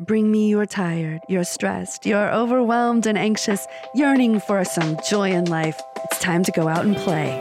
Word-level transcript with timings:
Bring 0.00 0.30
me 0.30 0.50
you're 0.50 0.66
tired, 0.66 1.22
you're 1.26 1.42
stressed, 1.42 2.04
you're 2.04 2.30
overwhelmed 2.30 3.06
and 3.06 3.16
anxious, 3.16 3.66
yearning 3.94 4.40
for 4.40 4.62
some 4.62 4.98
joy 5.08 5.30
in 5.30 5.46
life. 5.46 5.80
It's 6.04 6.18
time 6.18 6.42
to 6.44 6.52
go 6.52 6.68
out 6.68 6.84
and 6.84 6.94
play. 6.98 7.38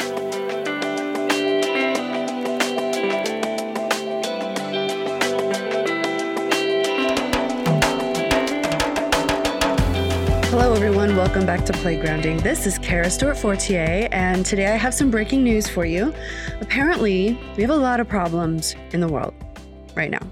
Hello, 10.50 10.74
everyone. 10.74 11.18
Welcome 11.18 11.46
back 11.46 11.66
to 11.66 11.74
Playgrounding. 11.74 12.42
This 12.42 12.66
is 12.66 12.78
Kara 12.78 13.10
Stewart 13.10 13.36
Fortier, 13.36 14.08
and 14.14 14.46
today 14.46 14.68
I 14.68 14.78
have 14.78 14.94
some 14.94 15.12
breaking 15.12 15.44
news 15.44 15.68
for 15.68 15.84
you. 15.84 16.14
Apparently, 16.62 17.38
we 17.58 17.64
have 17.64 17.72
a 17.72 17.76
lot 17.76 18.00
of 18.00 18.08
problems 18.08 18.78
in 18.92 19.02
the 19.02 19.10
world 19.10 19.34
right 19.94 20.10
now. 20.10 20.26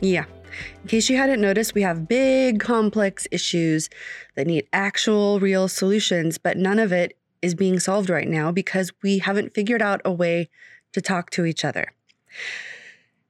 Yeah, 0.00 0.24
in 0.82 0.88
case 0.88 1.08
you 1.10 1.16
hadn't 1.16 1.40
noticed, 1.40 1.74
we 1.74 1.82
have 1.82 2.08
big, 2.08 2.60
complex 2.60 3.26
issues 3.30 3.88
that 4.34 4.46
need 4.46 4.66
actual, 4.72 5.40
real 5.40 5.68
solutions, 5.68 6.38
but 6.38 6.56
none 6.56 6.78
of 6.78 6.92
it 6.92 7.16
is 7.42 7.54
being 7.54 7.78
solved 7.78 8.10
right 8.10 8.28
now 8.28 8.50
because 8.50 8.92
we 9.02 9.18
haven't 9.18 9.54
figured 9.54 9.82
out 9.82 10.00
a 10.04 10.12
way 10.12 10.48
to 10.92 11.00
talk 11.00 11.30
to 11.30 11.44
each 11.44 11.64
other. 11.64 11.92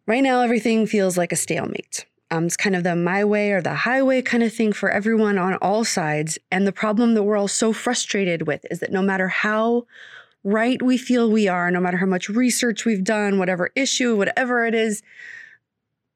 Right 0.06 0.22
now, 0.22 0.40
everything 0.40 0.86
feels 0.86 1.18
like 1.18 1.32
a 1.32 1.36
stalemate. 1.36 2.06
Um, 2.30 2.46
it's 2.46 2.56
kind 2.56 2.74
of 2.74 2.82
the 2.82 2.96
my 2.96 3.24
way 3.24 3.52
or 3.52 3.60
the 3.60 3.74
highway 3.74 4.20
kind 4.22 4.42
of 4.42 4.52
thing 4.52 4.72
for 4.72 4.90
everyone 4.90 5.38
on 5.38 5.54
all 5.54 5.84
sides. 5.84 6.38
And 6.50 6.66
the 6.66 6.72
problem 6.72 7.14
that 7.14 7.22
we're 7.22 7.36
all 7.36 7.48
so 7.48 7.72
frustrated 7.72 8.46
with 8.46 8.64
is 8.70 8.80
that 8.80 8.92
no 8.92 9.02
matter 9.02 9.28
how 9.28 9.86
right 10.42 10.80
we 10.82 10.96
feel 10.96 11.30
we 11.30 11.48
are, 11.48 11.70
no 11.70 11.80
matter 11.80 11.96
how 11.96 12.06
much 12.06 12.28
research 12.28 12.84
we've 12.84 13.04
done, 13.04 13.38
whatever 13.38 13.70
issue, 13.74 14.16
whatever 14.16 14.64
it 14.64 14.74
is, 14.74 15.02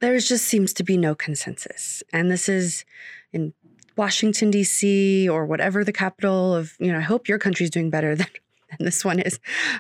there 0.01 0.19
just 0.19 0.47
seems 0.47 0.73
to 0.75 0.85
be 0.85 0.97
no 0.97 1.15
consensus. 1.15 2.03
And 2.13 2.31
this 2.31 2.49
is 2.49 2.85
in 3.33 3.53
Washington, 3.97 4.51
D.C., 4.51 5.29
or 5.29 5.47
whatever 5.47 5.85
the 5.85 5.93
capital 5.93 6.55
of, 6.55 6.75
you 6.79 6.91
know, 6.91 6.99
I 6.99 7.03
hope 7.03 7.29
your 7.29 7.39
country's 7.39 7.71
doing 7.71 7.91
better 7.91 8.15
than, 8.17 8.27
than 8.71 8.85
this 8.85 9.05
one 9.05 9.21
is. 9.21 9.39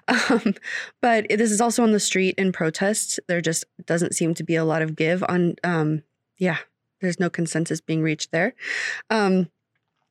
Um, 0.08 0.54
but 1.00 1.26
this 1.28 1.50
is 1.50 1.60
also 1.60 1.82
on 1.82 1.92
the 1.92 2.00
street 2.00 2.34
in 2.36 2.52
protests. 2.52 3.18
There 3.28 3.40
just 3.40 3.64
doesn't 3.86 4.14
seem 4.14 4.34
to 4.34 4.44
be 4.44 4.56
a 4.56 4.64
lot 4.64 4.82
of 4.82 4.94
give 4.94 5.24
on, 5.28 5.56
um, 5.64 6.02
yeah, 6.38 6.58
there's 7.00 7.18
no 7.18 7.30
consensus 7.30 7.80
being 7.80 8.02
reached 8.02 8.30
there. 8.30 8.54
Um, 9.08 9.48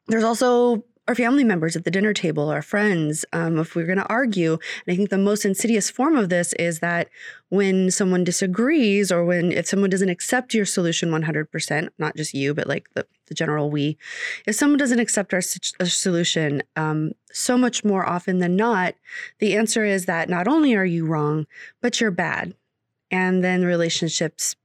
there's 0.07 0.23
also 0.23 0.83
our 1.09 1.15
family 1.15 1.43
members 1.43 1.75
at 1.75 1.85
the 1.85 1.91
dinner 1.91 2.13
table, 2.13 2.49
our 2.49 2.61
friends, 2.61 3.25
um, 3.33 3.57
if 3.57 3.75
we're 3.75 3.87
going 3.87 3.97
to 3.97 4.05
argue. 4.05 4.53
And 4.53 4.93
I 4.93 4.95
think 4.95 5.09
the 5.09 5.17
most 5.17 5.43
insidious 5.43 5.89
form 5.89 6.15
of 6.15 6.29
this 6.29 6.53
is 6.53 6.81
that 6.81 7.09
when 7.49 7.89
someone 7.89 8.23
disagrees 8.23 9.11
or 9.11 9.25
when 9.25 9.51
if 9.51 9.65
someone 9.65 9.89
doesn't 9.89 10.09
accept 10.09 10.53
your 10.53 10.67
solution 10.67 11.09
100%, 11.09 11.89
not 11.97 12.15
just 12.15 12.35
you, 12.35 12.53
but 12.53 12.67
like 12.67 12.87
the, 12.93 13.07
the 13.25 13.33
general 13.33 13.71
we, 13.71 13.97
if 14.45 14.53
someone 14.53 14.77
doesn't 14.77 14.99
accept 14.99 15.33
our, 15.33 15.41
our 15.79 15.87
solution, 15.87 16.61
um, 16.75 17.13
so 17.31 17.57
much 17.57 17.83
more 17.83 18.07
often 18.07 18.37
than 18.37 18.55
not, 18.55 18.93
the 19.39 19.57
answer 19.57 19.83
is 19.83 20.05
that 20.05 20.29
not 20.29 20.47
only 20.47 20.75
are 20.75 20.85
you 20.85 21.07
wrong, 21.07 21.47
but 21.81 21.99
you're 21.99 22.11
bad. 22.11 22.53
And 23.09 23.43
then 23.43 23.65
relationships 23.65 24.55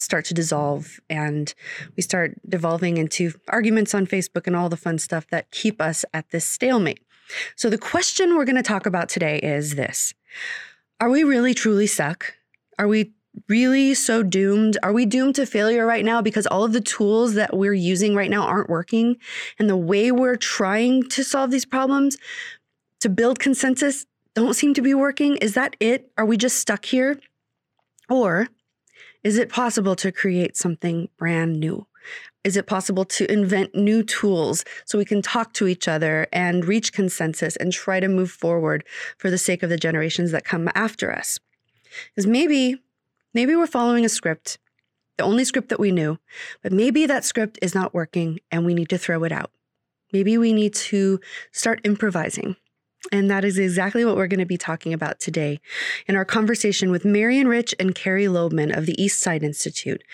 start 0.00 0.24
to 0.24 0.34
dissolve 0.34 0.98
and 1.08 1.54
we 1.96 2.02
start 2.02 2.34
devolving 2.48 2.96
into 2.96 3.32
arguments 3.48 3.94
on 3.94 4.06
Facebook 4.06 4.46
and 4.46 4.56
all 4.56 4.68
the 4.68 4.76
fun 4.76 4.98
stuff 4.98 5.26
that 5.28 5.50
keep 5.50 5.80
us 5.80 6.04
at 6.12 6.30
this 6.30 6.44
stalemate. 6.44 7.00
So, 7.54 7.70
the 7.70 7.78
question 7.78 8.34
we're 8.34 8.44
going 8.44 8.56
to 8.56 8.62
talk 8.62 8.86
about 8.86 9.08
today 9.08 9.38
is 9.38 9.76
this 9.76 10.14
Are 11.00 11.10
we 11.10 11.22
really 11.22 11.54
truly 11.54 11.86
stuck? 11.86 12.34
Are 12.78 12.88
we 12.88 13.12
really 13.48 13.94
so 13.94 14.22
doomed? 14.22 14.78
Are 14.82 14.92
we 14.92 15.06
doomed 15.06 15.36
to 15.36 15.46
failure 15.46 15.86
right 15.86 16.04
now 16.04 16.20
because 16.20 16.46
all 16.46 16.64
of 16.64 16.72
the 16.72 16.80
tools 16.80 17.34
that 17.34 17.56
we're 17.56 17.74
using 17.74 18.14
right 18.14 18.30
now 18.30 18.42
aren't 18.42 18.70
working? 18.70 19.16
And 19.58 19.68
the 19.68 19.76
way 19.76 20.10
we're 20.10 20.36
trying 20.36 21.08
to 21.10 21.22
solve 21.22 21.50
these 21.50 21.66
problems 21.66 22.16
to 23.00 23.08
build 23.08 23.38
consensus 23.38 24.06
don't 24.34 24.54
seem 24.54 24.74
to 24.74 24.82
be 24.82 24.94
working? 24.94 25.36
Is 25.36 25.54
that 25.54 25.76
it? 25.80 26.10
Are 26.16 26.24
we 26.24 26.36
just 26.36 26.56
stuck 26.56 26.84
here? 26.84 27.20
Or 28.08 28.48
is 29.22 29.36
it 29.36 29.48
possible 29.48 29.94
to 29.96 30.12
create 30.12 30.56
something 30.56 31.08
brand 31.16 31.60
new? 31.60 31.86
Is 32.42 32.56
it 32.56 32.66
possible 32.66 33.04
to 33.04 33.30
invent 33.30 33.74
new 33.74 34.02
tools 34.02 34.64
so 34.86 34.96
we 34.96 35.04
can 35.04 35.20
talk 35.20 35.52
to 35.54 35.66
each 35.66 35.86
other 35.86 36.26
and 36.32 36.64
reach 36.64 36.92
consensus 36.94 37.56
and 37.56 37.72
try 37.72 38.00
to 38.00 38.08
move 38.08 38.30
forward 38.30 38.84
for 39.18 39.30
the 39.30 39.36
sake 39.36 39.62
of 39.62 39.68
the 39.68 39.76
generations 39.76 40.30
that 40.30 40.44
come 40.44 40.70
after 40.74 41.12
us? 41.12 41.38
Because 42.06 42.26
maybe, 42.26 42.82
maybe 43.34 43.54
we're 43.54 43.66
following 43.66 44.06
a 44.06 44.08
script, 44.08 44.58
the 45.18 45.24
only 45.24 45.44
script 45.44 45.68
that 45.68 45.80
we 45.80 45.90
knew, 45.90 46.18
but 46.62 46.72
maybe 46.72 47.04
that 47.04 47.24
script 47.24 47.58
is 47.60 47.74
not 47.74 47.92
working 47.92 48.38
and 48.50 48.64
we 48.64 48.72
need 48.72 48.88
to 48.88 48.98
throw 48.98 49.22
it 49.24 49.32
out. 49.32 49.50
Maybe 50.12 50.38
we 50.38 50.54
need 50.54 50.74
to 50.74 51.20
start 51.52 51.80
improvising. 51.84 52.56
And 53.12 53.30
that 53.30 53.44
is 53.46 53.58
exactly 53.58 54.04
what 54.04 54.16
we're 54.16 54.26
going 54.26 54.40
to 54.40 54.46
be 54.46 54.58
talking 54.58 54.92
about 54.92 55.20
today 55.20 55.60
in 56.06 56.16
our 56.16 56.24
conversation 56.24 56.90
with 56.90 57.04
Marion 57.04 57.48
Rich 57.48 57.74
and 57.80 57.94
Carrie 57.94 58.26
Lobman 58.26 58.76
of 58.76 58.84
the 58.84 59.02
East 59.02 59.20
Side 59.20 59.42
Institute. 59.42 60.04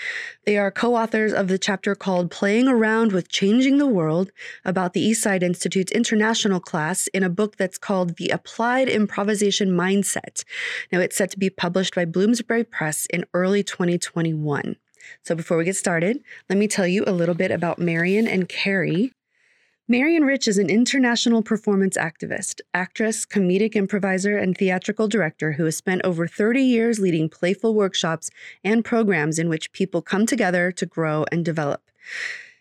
They 0.45 0.57
are 0.57 0.71
co 0.71 0.95
authors 0.95 1.33
of 1.33 1.49
the 1.49 1.59
chapter 1.59 1.97
called 1.97 2.31
Playing 2.31 2.69
Around 2.69 3.11
with 3.11 3.29
Changing 3.29 3.79
the 3.79 3.89
World 3.89 4.31
about 4.65 4.93
the 4.93 5.01
East 5.01 5.21
Side 5.21 5.43
Institute's 5.43 5.91
international 5.91 6.61
class 6.61 7.09
in 7.09 7.25
a 7.25 7.29
book 7.29 7.57
that's 7.57 7.77
called 7.77 8.17
The 8.17 8.29
Applied 8.29 8.89
Improvisation 8.89 9.71
Mindset. 9.71 10.45
Now, 10.93 11.01
it's 11.01 11.17
set 11.17 11.31
to 11.33 11.39
be 11.39 11.51
published 11.51 11.95
by 11.95 12.05
Bloomsbury 12.05 12.65
Press 12.65 13.07
in 13.07 13.25
early 13.35 13.65
2021. 13.65 14.77
So, 15.25 15.35
before 15.35 15.57
we 15.57 15.65
get 15.65 15.77
started, 15.77 16.23
let 16.49 16.57
me 16.57 16.69
tell 16.69 16.87
you 16.87 17.03
a 17.07 17.13
little 17.13 17.35
bit 17.35 17.51
about 17.51 17.81
Marion 17.81 18.29
and 18.29 18.49
Carrie. 18.49 19.13
Marion 19.89 20.25
Rich 20.25 20.49
is 20.49 20.59
an 20.59 20.69
international 20.69 21.43
performance 21.43 21.97
activist, 21.97 22.61
actress, 22.75 23.25
comedic 23.25 23.77
improviser, 23.77 24.37
and 24.37 24.59
theatrical 24.59 25.07
director 25.07 25.53
who 25.53 25.65
has 25.65 25.77
spent 25.77 26.01
over 26.05 26.27
30 26.27 26.61
years 26.61 26.99
leading 26.99 27.29
playful 27.29 27.73
workshops 27.73 28.29
and 28.65 28.85
programs 28.85 29.39
in 29.39 29.49
which 29.49 29.71
people 29.71 30.03
come 30.03 30.27
together 30.27 30.73
to 30.73 30.87
grow 30.87 31.25
and 31.31 31.45
develop. 31.45 31.83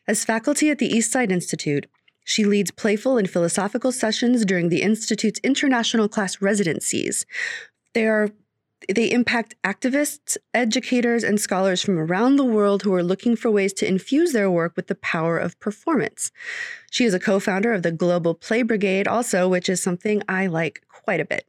As 0.08 0.24
faculty 0.24 0.70
at 0.70 0.78
the 0.78 0.92
Eastside 0.92 1.32
Institute, 1.32 1.88
she 2.24 2.46
leads 2.46 2.70
playful 2.70 3.18
and 3.18 3.28
philosophical 3.28 3.92
sessions 3.92 4.46
during 4.46 4.70
the 4.70 4.84
Institute's 4.84 5.40
international 5.44 6.08
class 6.08 6.44
residencies. 6.44 7.26
They 7.94 8.06
are 8.06 8.30
they 8.94 9.12
impact 9.12 9.56
activists, 9.64 10.38
educators, 10.54 11.24
and 11.24 11.40
scholars 11.40 11.82
from 11.82 11.98
around 11.98 12.36
the 12.36 12.44
world 12.44 12.84
who 12.84 12.94
are 12.94 13.04
looking 13.04 13.36
for 13.36 13.50
ways 13.50 13.74
to 13.74 13.88
infuse 13.88 14.34
their 14.34 14.52
work 14.52 14.74
with 14.76 14.88
the 14.88 14.96
power 14.96 15.38
of 15.38 15.60
performance. 15.60 16.32
She 16.92 17.06
is 17.06 17.14
a 17.14 17.20
co 17.20 17.40
founder 17.40 17.74
of 17.74 17.84
the 17.84 17.92
Global 17.92 18.34
Play 18.34 18.64
Brigade, 18.64 19.08
also, 19.08 19.48
which 19.48 19.70
is 19.70 19.82
something 19.82 20.22
I 20.28 20.48
like 20.48 20.84
quite 20.90 21.20
a 21.20 21.26
bit. 21.26 21.46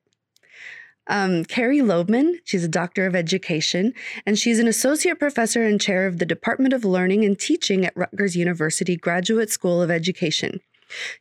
Um, 1.08 1.44
Carrie 1.44 1.80
Lobman, 1.80 2.40
she's 2.44 2.64
a 2.64 2.68
doctor 2.68 3.06
of 3.06 3.14
education, 3.14 3.94
and 4.26 4.38
she's 4.38 4.58
an 4.58 4.66
associate 4.66 5.18
professor 5.20 5.62
and 5.62 5.80
chair 5.80 6.06
of 6.06 6.18
the 6.18 6.26
Department 6.26 6.72
of 6.72 6.84
Learning 6.84 7.24
and 7.24 7.38
Teaching 7.38 7.84
at 7.86 7.96
Rutgers 7.96 8.36
University 8.36 8.96
Graduate 8.96 9.50
School 9.50 9.80
of 9.80 9.90
Education. 9.90 10.60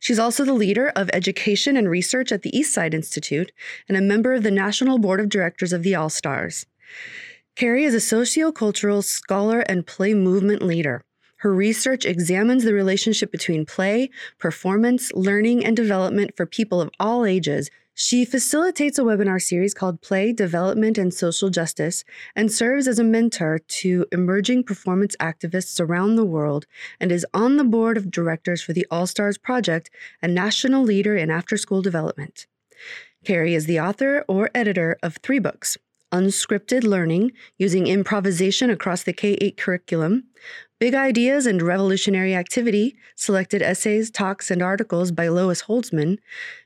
She's 0.00 0.18
also 0.18 0.44
the 0.44 0.52
leader 0.52 0.92
of 0.96 1.10
education 1.12 1.76
and 1.76 1.88
research 1.88 2.32
at 2.32 2.42
the 2.42 2.52
Eastside 2.52 2.94
Institute 2.94 3.52
and 3.88 3.96
a 3.96 4.02
member 4.02 4.32
of 4.32 4.42
the 4.42 4.50
National 4.50 4.98
Board 4.98 5.20
of 5.20 5.28
Directors 5.28 5.72
of 5.72 5.82
the 5.82 5.94
All 5.94 6.08
Stars. 6.08 6.66
Carrie 7.56 7.84
is 7.84 7.94
a 7.94 8.16
sociocultural 8.16 9.02
scholar 9.02 9.60
and 9.60 9.86
play 9.86 10.14
movement 10.14 10.62
leader. 10.62 11.02
Her 11.38 11.54
research 11.54 12.04
examines 12.04 12.64
the 12.64 12.72
relationship 12.72 13.30
between 13.30 13.66
play, 13.66 14.10
performance, 14.38 15.12
learning, 15.12 15.64
and 15.64 15.76
development 15.76 16.36
for 16.36 16.46
people 16.46 16.80
of 16.80 16.90
all 16.98 17.24
ages 17.24 17.70
she 17.98 18.26
facilitates 18.26 18.98
a 18.98 19.02
webinar 19.02 19.40
series 19.40 19.72
called 19.72 20.02
Play, 20.02 20.30
Development, 20.30 20.98
and 20.98 21.14
Social 21.14 21.48
Justice 21.48 22.04
and 22.34 22.52
serves 22.52 22.86
as 22.86 22.98
a 22.98 23.04
mentor 23.04 23.58
to 23.58 24.04
emerging 24.12 24.64
performance 24.64 25.16
activists 25.16 25.80
around 25.80 26.16
the 26.16 26.24
world 26.24 26.66
and 27.00 27.10
is 27.10 27.24
on 27.32 27.56
the 27.56 27.64
board 27.64 27.96
of 27.96 28.10
directors 28.10 28.60
for 28.60 28.74
the 28.74 28.86
All 28.90 29.06
Stars 29.06 29.38
Project, 29.38 29.88
a 30.20 30.28
national 30.28 30.82
leader 30.82 31.16
in 31.16 31.30
after 31.30 31.56
school 31.56 31.80
development. 31.80 32.46
Carrie 33.24 33.54
is 33.54 33.64
the 33.64 33.80
author 33.80 34.26
or 34.28 34.50
editor 34.54 34.98
of 35.02 35.16
three 35.16 35.38
books 35.38 35.78
Unscripted 36.12 36.84
Learning, 36.84 37.32
using 37.58 37.86
improvisation 37.86 38.68
across 38.68 39.02
the 39.04 39.14
K 39.14 39.38
8 39.40 39.56
curriculum, 39.56 40.24
Big 40.78 40.94
Ideas 40.94 41.46
and 41.46 41.62
Revolutionary 41.62 42.34
Activity, 42.34 42.96
selected 43.14 43.62
essays, 43.62 44.10
talks, 44.10 44.50
and 44.50 44.60
articles 44.60 45.10
by 45.10 45.26
Lois 45.26 45.62
Holzman, 45.62 46.18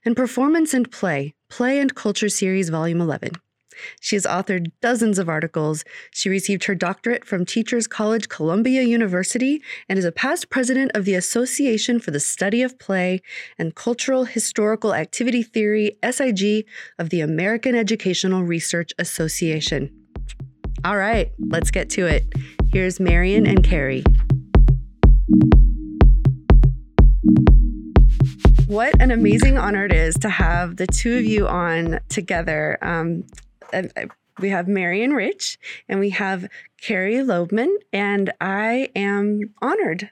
and 0.04 0.16
Performance 0.16 0.74
and 0.74 0.90
Play, 0.90 1.34
Play 1.48 1.78
and 1.78 1.94
Culture 1.94 2.28
Series, 2.28 2.70
Volume 2.70 3.00
11. 3.00 3.30
She 4.00 4.16
has 4.16 4.26
authored 4.26 4.72
dozens 4.82 5.20
of 5.20 5.28
articles. 5.28 5.84
She 6.10 6.28
received 6.28 6.64
her 6.64 6.74
doctorate 6.74 7.24
from 7.24 7.46
Teachers 7.46 7.86
College 7.86 8.28
Columbia 8.28 8.82
University 8.82 9.62
and 9.88 9.96
is 9.96 10.04
a 10.04 10.10
past 10.10 10.50
president 10.50 10.90
of 10.96 11.04
the 11.04 11.14
Association 11.14 12.00
for 12.00 12.10
the 12.10 12.18
Study 12.18 12.62
of 12.62 12.80
Play 12.80 13.22
and 13.58 13.76
Cultural 13.76 14.24
Historical 14.24 14.92
Activity 14.92 15.44
Theory, 15.44 15.96
SIG, 16.02 16.66
of 16.98 17.10
the 17.10 17.20
American 17.20 17.76
Educational 17.76 18.42
Research 18.42 18.92
Association. 18.98 19.88
All 20.84 20.96
right, 20.96 21.30
let's 21.38 21.70
get 21.70 21.90
to 21.90 22.06
it. 22.06 22.24
Here's 22.72 23.00
Marion 23.00 23.48
and 23.48 23.64
Carrie. 23.64 24.04
What 28.68 28.94
an 29.02 29.10
amazing 29.10 29.58
honor 29.58 29.86
it 29.86 29.92
is 29.92 30.14
to 30.20 30.28
have 30.28 30.76
the 30.76 30.86
two 30.86 31.16
of 31.16 31.24
you 31.24 31.48
on 31.48 31.98
together. 32.08 32.78
Um, 32.80 33.24
we 34.38 34.50
have 34.50 34.68
Marion 34.68 35.14
Rich 35.14 35.58
and 35.88 35.98
we 35.98 36.10
have 36.10 36.48
Carrie 36.80 37.14
Lobman, 37.16 37.74
and 37.92 38.32
I 38.40 38.90
am 38.94 39.52
honored. 39.60 40.10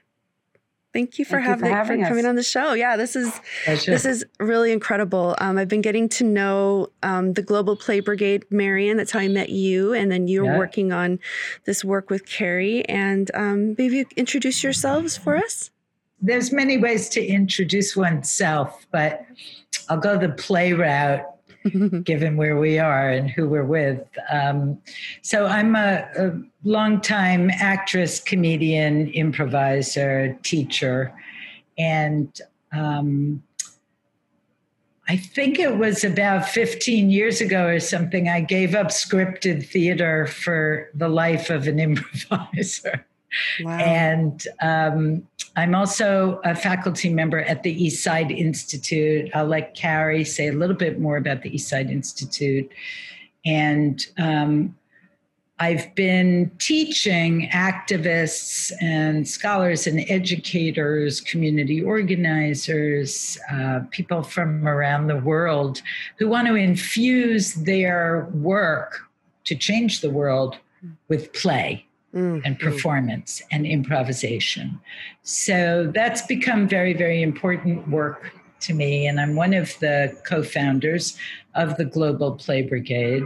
Thank 0.91 1.19
you 1.19 1.25
for, 1.25 1.37
Thank 1.37 1.45
having, 1.45 1.65
you 1.65 1.71
for, 1.71 1.77
having 1.77 2.01
for 2.01 2.07
coming 2.09 2.25
on 2.25 2.35
the 2.35 2.43
show. 2.43 2.73
Yeah, 2.73 2.97
this 2.97 3.15
is 3.15 3.39
Pleasure. 3.65 3.91
this 3.91 4.05
is 4.05 4.25
really 4.39 4.71
incredible. 4.71 5.35
Um, 5.39 5.57
I've 5.57 5.67
been 5.67 5.81
getting 5.81 6.09
to 6.09 6.23
know 6.23 6.87
um, 7.03 7.33
the 7.33 7.43
Global 7.43 7.75
Play 7.75 7.99
Brigade, 7.99 8.45
Marion. 8.49 8.97
That's 8.97 9.11
how 9.11 9.19
I 9.19 9.27
met 9.27 9.49
you, 9.49 9.93
and 9.93 10.11
then 10.11 10.27
you're 10.27 10.45
yeah. 10.45 10.57
working 10.57 10.91
on 10.91 11.19
this 11.65 11.85
work 11.85 12.09
with 12.09 12.25
Carrie. 12.25 12.83
And 12.89 13.29
um, 13.35 13.75
maybe 13.77 13.97
you 13.97 14.05
introduce 14.15 14.63
yourselves 14.63 15.15
for 15.15 15.37
us 15.37 15.69
there's 16.21 16.51
many 16.51 16.77
ways 16.77 17.09
to 17.09 17.25
introduce 17.25 17.95
oneself, 17.95 18.85
but 18.91 19.25
I'll 19.87 19.99
go 19.99 20.17
the 20.17 20.29
play 20.29 20.73
route 20.73 21.25
given 22.03 22.37
where 22.37 22.57
we 22.57 22.79
are 22.79 23.09
and 23.09 23.29
who 23.29 23.47
we're 23.47 23.65
with. 23.65 24.01
Um, 24.31 24.79
so 25.21 25.45
I'm 25.45 25.75
a, 25.75 26.07
a 26.17 26.31
longtime 26.63 27.49
actress, 27.51 28.19
comedian, 28.19 29.09
improviser, 29.09 30.37
teacher, 30.43 31.13
and 31.77 32.41
um, 32.71 33.41
I 35.09 35.17
think 35.17 35.57
it 35.57 35.77
was 35.77 36.03
about 36.03 36.47
15 36.47 37.09
years 37.09 37.41
ago 37.41 37.65
or 37.65 37.79
something, 37.79 38.29
I 38.29 38.41
gave 38.41 38.75
up 38.75 38.87
scripted 38.89 39.65
theater 39.65 40.27
for 40.27 40.87
the 40.93 41.09
life 41.09 41.49
of 41.49 41.67
an 41.67 41.79
improviser. 41.79 43.05
Wow. 43.63 43.77
And 43.77 44.47
um, 44.61 45.27
I'm 45.55 45.75
also 45.75 46.39
a 46.43 46.55
faculty 46.55 47.09
member 47.09 47.41
at 47.41 47.63
the 47.63 47.87
Eastside 47.87 48.35
Institute. 48.35 49.29
I'll 49.33 49.45
let 49.45 49.75
Carrie 49.75 50.23
say 50.23 50.47
a 50.47 50.53
little 50.53 50.75
bit 50.75 50.99
more 50.99 51.17
about 51.17 51.41
the 51.41 51.51
Eastside 51.51 51.91
Institute. 51.91 52.71
And 53.45 54.05
um, 54.17 54.75
I've 55.59 55.93
been 55.95 56.51
teaching 56.59 57.49
activists 57.51 58.71
and 58.81 59.27
scholars 59.27 59.87
and 59.87 60.05
educators, 60.09 61.19
community 61.19 61.83
organizers, 61.83 63.37
uh, 63.51 63.81
people 63.91 64.23
from 64.23 64.65
around 64.65 65.07
the 65.07 65.17
world 65.17 65.81
who 66.17 66.29
want 66.29 66.47
to 66.47 66.55
infuse 66.55 67.55
their 67.55 68.29
work 68.33 69.01
to 69.45 69.55
change 69.55 69.99
the 69.99 70.09
world 70.09 70.57
with 71.09 71.33
play 71.33 71.85
mm, 72.13 72.41
and 72.45 72.59
performance 72.59 73.41
mm. 73.41 73.45
and 73.51 73.65
improvisation. 73.65 74.79
So 75.23 75.91
that's 75.93 76.21
become 76.23 76.67
very, 76.67 76.93
very 76.93 77.21
important 77.21 77.87
work 77.89 78.31
to 78.61 78.73
me. 78.73 79.07
And 79.07 79.19
I'm 79.19 79.35
one 79.35 79.53
of 79.53 79.77
the 79.79 80.17
co 80.25 80.43
founders 80.43 81.17
of 81.55 81.77
the 81.77 81.85
Global 81.85 82.33
Play 82.33 82.61
Brigade. 82.61 83.23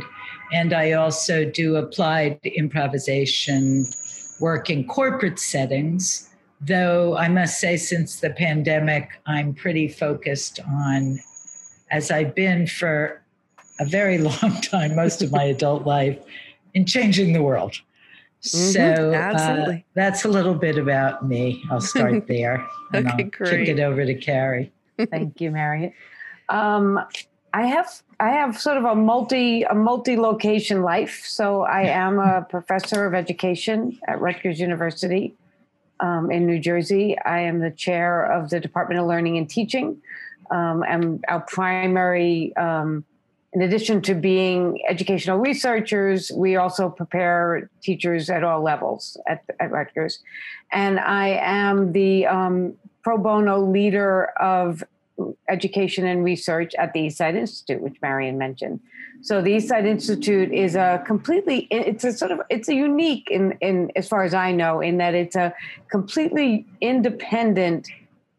And 0.51 0.74
I 0.74 0.94
also 0.94 1.45
do 1.45 1.75
applied 1.75 2.39
improvisation 2.44 3.85
work 4.39 4.69
in 4.69 4.88
corporate 4.88 5.39
settings. 5.39 6.30
Though 6.62 7.18
I 7.18 7.27
must 7.27 7.59
say, 7.59 7.75
since 7.77 8.19
the 8.19 8.30
pandemic, 8.30 9.09
I'm 9.25 9.53
pretty 9.53 9.88
focused 9.88 10.59
on, 10.65 11.19
as 11.91 12.09
I've 12.09 12.35
been 12.35 12.68
for 12.68 13.21
a 13.80 13.85
very 13.85 14.18
long 14.30 14.62
time, 14.62 14.95
most 14.95 15.21
of 15.21 15.31
my 15.31 15.44
adult 15.44 15.85
life, 15.85 16.18
in 16.74 16.85
changing 16.85 17.33
the 17.33 17.41
world. 17.41 17.75
Mm-hmm, 18.44 18.72
so 18.74 19.13
uh, 19.13 19.78
that's 19.94 20.25
a 20.25 20.28
little 20.28 20.54
bit 20.54 20.78
about 20.78 21.25
me. 21.25 21.63
I'll 21.72 21.80
start 21.80 22.28
there. 22.28 22.68
and 22.92 23.07
okay, 23.07 23.24
I'll 23.24 23.30
great. 23.30 23.66
Kick 23.66 23.78
it 23.78 23.80
over 23.80 24.06
to 24.06 24.13
Carrie. 24.16 24.72
Thank 25.10 25.40
you, 25.40 25.51
Mary. 25.51 25.95
Um, 26.50 27.00
I 27.54 27.68
have 27.68 28.01
I 28.19 28.31
have 28.31 28.60
sort 28.60 28.78
of 28.78 28.84
a 28.84 28.95
multi 28.95 29.63
a 29.63 29.74
multi 29.74 30.18
location 30.18 30.81
life. 30.81 31.24
So 31.25 31.62
I 31.62 31.84
am 31.84 32.19
a 32.19 32.45
professor 32.50 33.06
of 33.06 33.13
education 33.13 33.98
at 34.07 34.19
Rutgers 34.19 34.60
University 34.60 35.36
um, 36.00 36.30
in 36.30 36.45
New 36.45 36.60
Jersey. 36.60 37.18
I 37.19 37.40
am 37.40 37.60
the 37.60 37.72
chair 37.72 38.25
of 38.25 38.50
the 38.50 38.60
Department 38.60 39.00
of 39.00 39.07
Learning 39.07 39.38
and 39.38 39.50
Teaching. 39.50 40.01
Um, 40.51 40.84
and 40.88 41.24
our 41.30 41.40
primary 41.42 42.56
um, 42.57 43.06
in 43.54 43.62
addition 43.62 44.02
to 44.02 44.16
being 44.16 44.80
educational 44.90 45.38
researchers, 45.38 46.32
we 46.36 46.56
also 46.56 46.90
prepare 46.90 47.70
teachers 47.84 48.30
at 48.30 48.44
all 48.44 48.64
levels 48.64 49.16
at, 49.28 49.44
at 49.60 49.72
Rutgers. 49.72 50.20
And 50.72 51.00
I 51.00 51.40
am 51.42 51.92
the 51.92 52.26
um, 52.26 52.74
pro 53.04 53.18
bono 53.18 53.60
leader 53.60 54.26
of 54.40 54.84
education 55.48 56.08
and 56.08 56.24
research 56.24 56.74
at 56.76 56.94
the 56.94 57.02
Eastside 57.02 57.36
Institute, 57.36 57.82
which 57.82 58.02
Marion 58.02 58.40
mentioned. 58.40 58.80
So 59.22 59.42
the 59.42 59.52
Eastside 59.52 59.86
Institute 59.86 60.52
is 60.52 60.76
a 60.76 61.04
completely, 61.06 61.68
it's 61.70 62.04
a 62.04 62.12
sort 62.12 62.32
of, 62.32 62.42
it's 62.50 62.68
a 62.68 62.74
unique 62.74 63.28
in, 63.30 63.52
in 63.62 63.92
as 63.96 64.08
far 64.08 64.24
as 64.24 64.34
I 64.34 64.52
know, 64.52 64.82
in 64.82 64.98
that 64.98 65.14
it's 65.14 65.36
a 65.36 65.54
completely 65.92 66.66
independent 66.82 67.88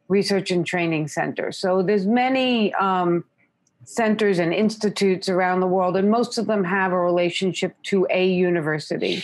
research 0.08 0.50
and 0.50 0.66
training 0.66 1.06
center. 1.06 1.52
So 1.52 1.82
there's 1.82 2.04
many, 2.04 2.74
um, 2.74 3.24
centers 3.84 4.38
and 4.38 4.52
institutes 4.52 5.28
around 5.28 5.60
the 5.60 5.66
world, 5.66 5.96
and 5.96 6.10
most 6.10 6.38
of 6.38 6.46
them 6.46 6.64
have 6.64 6.92
a 6.92 6.98
relationship 6.98 7.74
to 7.84 8.06
a 8.10 8.26
university. 8.26 9.22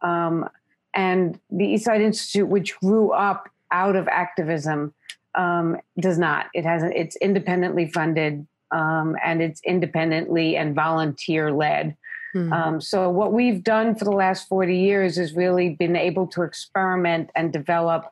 Um, 0.00 0.48
and 0.94 1.38
the 1.50 1.64
Eastside 1.64 2.00
Institute, 2.00 2.48
which 2.48 2.76
grew 2.80 3.12
up 3.12 3.48
out 3.70 3.96
of 3.96 4.08
activism, 4.08 4.92
um, 5.34 5.78
does 5.98 6.18
not. 6.18 6.46
It 6.54 6.64
has 6.64 6.82
it's 6.82 7.16
independently 7.16 7.86
funded 7.86 8.46
um, 8.70 9.16
and 9.24 9.42
it's 9.42 9.60
independently 9.64 10.56
and 10.56 10.74
volunteer 10.74 11.52
led. 11.52 11.96
Hmm. 12.32 12.52
Um, 12.52 12.80
so 12.80 13.10
what 13.10 13.32
we've 13.32 13.62
done 13.62 13.94
for 13.94 14.04
the 14.04 14.12
last 14.12 14.48
40 14.48 14.76
years 14.76 15.18
is 15.18 15.34
really 15.34 15.70
been 15.70 15.96
able 15.96 16.26
to 16.28 16.42
experiment 16.42 17.30
and 17.34 17.52
develop 17.52 18.10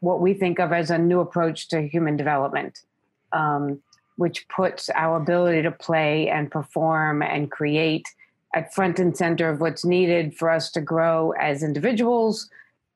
what 0.00 0.20
we 0.20 0.34
think 0.34 0.60
of 0.60 0.72
as 0.72 0.90
a 0.90 0.98
new 0.98 1.20
approach 1.20 1.68
to 1.68 1.82
human 1.82 2.16
development. 2.16 2.80
Um, 3.32 3.80
which 4.16 4.46
puts 4.48 4.90
our 4.90 5.16
ability 5.16 5.62
to 5.62 5.70
play 5.70 6.28
and 6.28 6.50
perform 6.50 7.22
and 7.22 7.50
create 7.50 8.06
at 8.54 8.74
front 8.74 8.98
and 8.98 9.16
center 9.16 9.48
of 9.48 9.60
what's 9.60 9.84
needed 9.84 10.34
for 10.34 10.50
us 10.50 10.70
to 10.72 10.80
grow 10.80 11.32
as 11.32 11.62
individuals, 11.62 12.48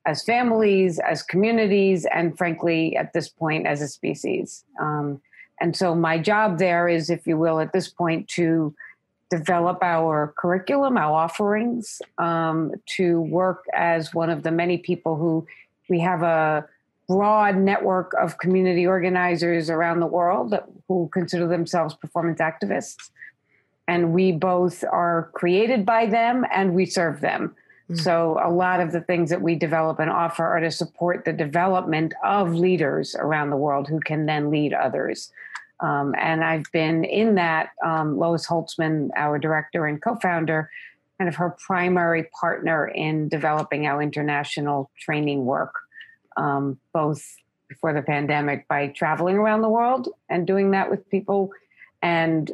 as 0.06 0.24
families, 0.24 0.98
as 0.98 1.22
communities, 1.22 2.06
and 2.12 2.36
frankly, 2.38 2.96
at 2.96 3.12
this 3.12 3.28
point, 3.28 3.66
as 3.66 3.82
a 3.82 3.88
species. 3.88 4.64
Um, 4.80 5.20
and 5.60 5.76
so, 5.76 5.94
my 5.94 6.18
job 6.18 6.58
there 6.58 6.88
is, 6.88 7.10
if 7.10 7.26
you 7.26 7.36
will, 7.36 7.60
at 7.60 7.72
this 7.72 7.88
point, 7.88 8.26
to 8.28 8.74
develop 9.30 9.78
our 9.82 10.34
curriculum, 10.38 10.96
our 10.96 11.12
offerings, 11.12 12.00
um, 12.18 12.72
to 12.96 13.20
work 13.20 13.64
as 13.74 14.14
one 14.14 14.30
of 14.30 14.42
the 14.42 14.50
many 14.50 14.78
people 14.78 15.16
who 15.16 15.46
we 15.88 16.00
have 16.00 16.22
a 16.22 16.66
broad 17.10 17.56
network 17.56 18.12
of 18.20 18.38
community 18.38 18.86
organizers 18.86 19.68
around 19.68 19.98
the 19.98 20.06
world 20.06 20.50
that, 20.50 20.64
who 20.86 21.10
consider 21.12 21.48
themselves 21.48 21.92
performance 21.92 22.38
activists. 22.38 23.10
And 23.88 24.12
we 24.12 24.30
both 24.30 24.84
are 24.84 25.32
created 25.34 25.84
by 25.84 26.06
them 26.06 26.46
and 26.52 26.72
we 26.72 26.86
serve 26.86 27.20
them. 27.20 27.56
Mm. 27.90 28.00
So, 28.00 28.40
a 28.40 28.48
lot 28.48 28.78
of 28.78 28.92
the 28.92 29.00
things 29.00 29.28
that 29.30 29.42
we 29.42 29.56
develop 29.56 29.98
and 29.98 30.08
offer 30.08 30.44
are 30.44 30.60
to 30.60 30.70
support 30.70 31.24
the 31.24 31.32
development 31.32 32.14
of 32.22 32.54
leaders 32.54 33.16
around 33.18 33.50
the 33.50 33.56
world 33.56 33.88
who 33.88 33.98
can 33.98 34.26
then 34.26 34.48
lead 34.48 34.72
others. 34.72 35.32
Um, 35.80 36.14
and 36.16 36.44
I've 36.44 36.70
been 36.72 37.02
in 37.02 37.34
that, 37.34 37.70
um, 37.84 38.18
Lois 38.18 38.46
Holzman, 38.46 39.10
our 39.16 39.36
director 39.36 39.86
and 39.86 40.00
co 40.00 40.14
founder, 40.14 40.70
kind 41.18 41.28
of 41.28 41.34
her 41.34 41.56
primary 41.66 42.28
partner 42.40 42.86
in 42.86 43.28
developing 43.28 43.88
our 43.88 44.00
international 44.00 44.92
training 45.00 45.44
work 45.44 45.74
um, 46.36 46.78
both 46.92 47.22
before 47.68 47.92
the 47.92 48.02
pandemic 48.02 48.66
by 48.68 48.88
traveling 48.88 49.36
around 49.36 49.62
the 49.62 49.68
world 49.68 50.08
and 50.28 50.46
doing 50.46 50.72
that 50.72 50.90
with 50.90 51.08
people 51.10 51.50
and 52.02 52.50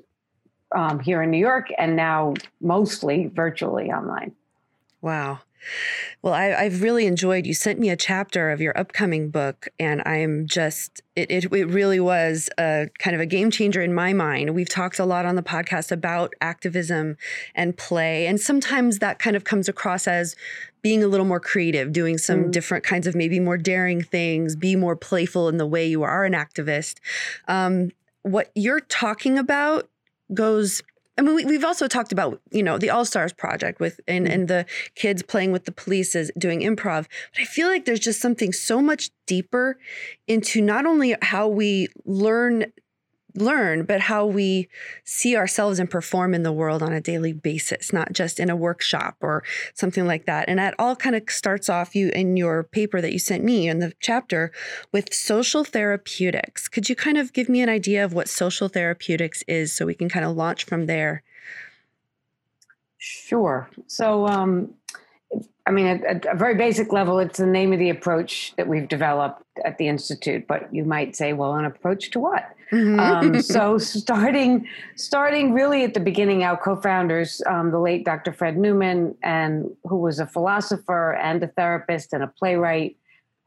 um, 0.75 1.01
here 1.01 1.23
in 1.23 1.31
New 1.31 1.39
York 1.39 1.69
and 1.79 1.97
now 1.97 2.35
mostly 2.61 3.31
virtually 3.35 3.91
online. 3.91 4.33
Wow. 5.01 5.41
Well, 6.23 6.35
I, 6.35 6.65
have 6.65 6.83
really 6.83 7.07
enjoyed. 7.07 7.47
You 7.47 7.55
sent 7.55 7.79
me 7.79 7.91
a 7.91 7.97
chapter 7.97 8.51
of 8.51 8.61
your 8.61 8.77
upcoming 8.79 9.31
book, 9.31 9.69
and 9.79 10.03
I'm 10.07 10.47
just 10.47 11.03
it, 11.15 11.31
it. 11.31 11.53
It 11.53 11.67
really 11.67 12.01
was 12.01 12.49
a 12.59 12.89
kind 12.99 13.15
of 13.15 13.21
a 13.21 13.27
game 13.27 13.51
changer 13.51 13.83
in 13.83 13.93
my 13.93 14.13
mind. 14.13 14.55
We've 14.55 14.69
talked 14.69 14.99
a 14.99 15.05
lot 15.05 15.25
on 15.25 15.35
the 15.37 15.43
podcast 15.43 15.91
about 15.91 16.35
activism 16.41 17.17
and 17.55 17.77
play, 17.77 18.27
and 18.27 18.41
sometimes 18.41 18.99
that 18.99 19.19
kind 19.19 19.37
of 19.37 19.45
comes 19.45 19.69
across 19.69 20.07
as 20.07 20.37
being 20.87 21.03
a 21.03 21.09
little 21.09 21.27
more 21.27 21.41
creative, 21.41 21.91
doing 21.91 22.17
some 22.17 22.45
mm. 22.45 22.53
different 22.53 22.85
kinds 22.85 23.09
of 23.09 23.17
maybe 23.17 23.41
more 23.41 23.57
daring 23.57 24.01
things, 24.01 24.55
be 24.55 24.77
more 24.77 24.95
playful 24.95 25.49
in 25.49 25.57
the 25.57 25.67
way 25.67 25.85
you 25.85 26.05
are 26.05 26.25
an 26.25 26.33
activist. 26.33 26.99
Um, 27.49 27.91
what 28.23 28.53
you're 28.55 28.79
talking 28.79 29.37
about 29.37 29.89
goes 30.33 30.85
I 31.19 31.23
mean, 31.23 31.35
we, 31.35 31.55
have 31.55 31.65
also 31.65 31.89
talked 31.89 32.13
about, 32.13 32.41
you 32.53 32.63
know, 32.63 32.79
the 32.79 32.91
All 32.91 33.05
Stars 33.05 33.33
project 33.33 33.81
with 33.81 34.01
and, 34.07 34.27
mm-hmm. 34.27 34.33
and 34.33 34.49
the 34.49 34.67
kids 34.95 35.25
playing 35.25 35.51
with 35.51 35.65
the 35.65 35.73
police 35.73 36.15
is 36.15 36.31
doing 36.39 36.61
improv. 36.61 37.07
But 37.33 37.41
I 37.41 37.45
feel 37.47 37.67
like 37.67 37.85
there's 37.85 37.99
just 37.99 38.21
something 38.21 38.53
so 38.53 38.81
much 38.81 39.11
deeper 39.27 39.79
into 40.29 40.61
not 40.61 40.87
only 40.87 41.17
how 41.21 41.49
we 41.49 41.89
learn 42.05 42.67
learn, 43.37 43.85
but 43.85 44.01
how 44.01 44.27
we 44.27 44.69
see 45.05 45.37
ourselves 45.37 45.79
and 45.79 45.91
perform 45.91 46.35
in 46.35 46.43
the 46.43 46.53
world 46.53 46.83
on 46.83 46.93
a 46.93 47.01
daily 47.01 47.33
basis, 47.33 47.93
not 47.93 48.13
just 48.13 48.41
in 48.41 48.51
a 48.51 48.57
workshop 48.57 49.17
or 49.21 49.43
something 49.75 50.07
like 50.07 50.27
that. 50.27 50.49
And 50.49 50.59
that 50.59 50.75
all 50.79 50.97
kind 50.97 51.17
of 51.17 51.23
starts 51.29 51.69
off 51.69 51.95
you 51.95 52.11
in 52.11 52.37
your 52.37 52.65
paper 52.65 53.01
that 53.01 53.13
you 53.13 53.19
sent 53.19 53.45
me 53.45 53.69
in 53.69 53.79
the 53.79 53.93
chapter 54.01 54.53
with 54.93 55.13
social 55.13 55.65
therapeutics. 55.65 56.69
Could 56.69 56.89
you 56.89 56.97
kind 56.97 57.19
of 57.19 57.33
give 57.33 57.49
me 57.49 57.61
an 57.61 57.69
idea 57.69 58.05
of 58.05 58.13
what 58.13 58.29
social 58.29 58.69
therapeutics 58.69 59.43
is 59.47 59.73
so 59.73 59.87
we 59.87 59.95
can 59.95 60.09
kind 60.09 60.25
of 60.25 60.37
launch 60.37 60.65
from 60.65 60.87
there? 60.87 61.23
Sure. 62.99 63.69
So, 63.87 64.27
um, 64.27 64.75
I 65.67 65.71
mean, 65.71 65.87
at, 65.87 66.05
at, 66.05 66.27
a 66.27 66.35
very 66.37 66.55
basic 66.55 66.93
level, 66.93 67.19
it's 67.19 67.39
the 67.39 67.47
name 67.47 67.73
of 67.73 67.79
the 67.79 67.91
approach 67.91 68.55
that 68.57 68.67
we've 68.67 68.89
developed 68.89 69.43
at 69.65 69.79
the 69.79 69.89
institute. 69.89 70.47
But 70.47 70.73
you 70.73 70.85
might 70.85 71.17
say, 71.17 71.33
well, 71.33 71.55
an 71.55 71.65
approach 71.65 72.11
to 72.13 72.21
what? 72.21 72.56
Mm-hmm. 72.73 73.01
Um, 73.01 73.43
so 73.43 73.79
starting, 73.79 74.67
starting 74.97 75.53
really 75.53 75.85
at 75.85 75.95
the 75.95 76.01
beginning, 76.01 76.45
our 76.45 76.57
co-founders, 76.57 77.43
um, 77.47 77.71
the 77.71 77.79
late 77.79 78.05
Dr. 78.05 78.33
Fred 78.33 78.57
Newman, 78.57 79.15
and 79.23 79.71
who 79.85 79.97
was 79.97 80.19
a 80.19 80.27
philosopher 80.27 81.15
and 81.15 81.43
a 81.43 81.49
therapist 81.49 82.13
and 82.13 82.23
a 82.23 82.29
playwright 82.29 82.97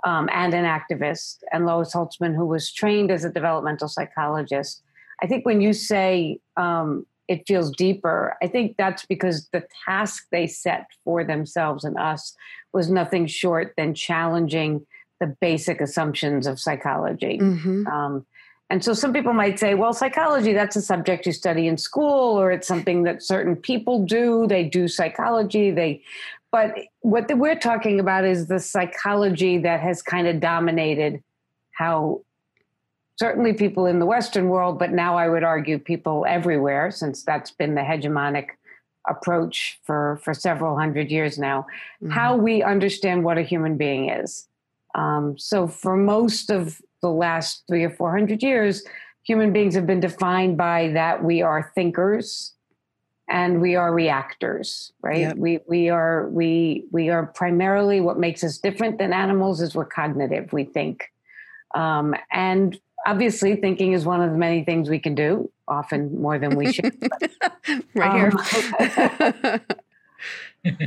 um, 0.05 0.29
and 0.31 0.53
an 0.53 0.65
activist, 0.65 1.38
and 1.51 1.65
Lois 1.65 1.93
Holzman, 1.93 2.35
who 2.35 2.45
was 2.45 2.71
trained 2.71 3.11
as 3.11 3.25
a 3.25 3.29
developmental 3.29 3.88
psychologist. 3.88 4.81
I 5.21 5.27
think 5.27 5.45
when 5.45 5.59
you 5.59 5.73
say 5.73 6.39
um, 6.55 7.05
it 7.29 7.47
feels 7.47 7.69
deeper. 7.71 8.35
I 8.41 8.47
think 8.47 8.75
that's 8.77 9.05
because 9.05 9.47
the 9.53 9.63
task 9.85 10.25
they 10.31 10.47
set 10.47 10.88
for 11.05 11.23
themselves 11.23 11.83
and 11.83 11.95
us 11.97 12.35
was 12.73 12.89
nothing 12.89 13.27
short 13.27 13.75
than 13.77 13.93
challenging 13.93 14.85
the 15.19 15.27
basic 15.39 15.79
assumptions 15.79 16.47
of 16.47 16.59
psychology. 16.59 17.38
Mm-hmm. 17.38 17.85
Um, 17.88 18.25
and 18.69 18.83
so 18.83 18.93
some 18.93 19.13
people 19.13 19.33
might 19.33 19.57
say, 19.57 19.73
well, 19.73 19.93
psychology, 19.93 20.53
that's 20.53 20.75
a 20.75 20.81
subject 20.81 21.25
you 21.25 21.31
study 21.31 21.67
in 21.67 21.75
school, 21.75 22.39
or 22.39 22.51
it's 22.51 22.67
something 22.67 23.03
that 23.03 23.23
certain 23.23 23.55
people 23.55 24.05
do. 24.05 24.45
They 24.47 24.63
do 24.63 24.88
psychology. 24.88 25.71
They, 25.71 26.03
but 26.51 26.75
what 26.99 27.27
the, 27.27 27.35
we're 27.35 27.57
talking 27.57 27.99
about 27.99 28.25
is 28.25 28.47
the 28.47 28.59
psychology 28.59 29.57
that 29.59 29.79
has 29.79 30.03
kind 30.03 30.27
of 30.27 30.39
dominated 30.39 31.23
how 31.71 32.21
certainly 33.17 33.53
people 33.53 33.88
in 33.88 33.97
the 33.97 34.05
Western 34.05 34.49
world, 34.49 34.77
but 34.77 34.91
now 34.91 35.17
I 35.17 35.29
would 35.29 35.43
argue 35.43 35.79
people 35.79 36.25
everywhere, 36.27 36.91
since 36.91 37.23
that's 37.23 37.51
been 37.51 37.73
the 37.73 37.81
hegemonic 37.81 38.49
approach 39.09 39.79
for, 39.83 40.19
for 40.23 40.33
several 40.35 40.77
hundred 40.77 41.09
years 41.09 41.39
now, 41.39 41.65
mm-hmm. 42.03 42.11
how 42.11 42.35
we 42.35 42.61
understand 42.61 43.23
what 43.23 43.39
a 43.39 43.41
human 43.41 43.77
being 43.77 44.09
is. 44.09 44.47
Um, 44.95 45.38
so, 45.38 45.67
for 45.67 45.95
most 45.95 46.49
of 46.49 46.81
the 47.01 47.09
last 47.09 47.63
three 47.67 47.83
or 47.83 47.89
four 47.89 48.11
hundred 48.11 48.43
years, 48.43 48.83
human 49.23 49.53
beings 49.53 49.75
have 49.75 49.87
been 49.87 49.99
defined 49.99 50.57
by 50.57 50.89
that 50.89 51.23
we 51.23 51.41
are 51.41 51.71
thinkers 51.75 52.53
and 53.29 53.61
we 53.61 53.75
are 53.75 53.93
reactors 53.93 54.91
right? 55.01 55.19
Yep. 55.19 55.37
we 55.37 55.59
we 55.67 55.89
are 55.89 56.27
we 56.29 56.85
we 56.91 57.09
are 57.09 57.27
primarily 57.27 58.01
what 58.01 58.19
makes 58.19 58.43
us 58.43 58.57
different 58.57 58.97
than 58.97 59.13
animals 59.13 59.61
is 59.61 59.75
we're 59.75 59.85
cognitive 59.85 60.51
we 60.51 60.65
think. 60.65 61.11
Um, 61.75 62.15
and 62.31 62.79
obviously 63.05 63.55
thinking 63.55 63.93
is 63.93 64.05
one 64.05 64.21
of 64.21 64.31
the 64.31 64.37
many 64.37 64.63
things 64.63 64.89
we 64.89 64.99
can 64.99 65.15
do 65.15 65.51
often 65.67 66.19
more 66.19 66.39
than 66.39 66.55
we 66.55 66.73
should. 66.73 66.95
Right 67.93 68.25
um, 68.25 68.39
here 69.37 69.61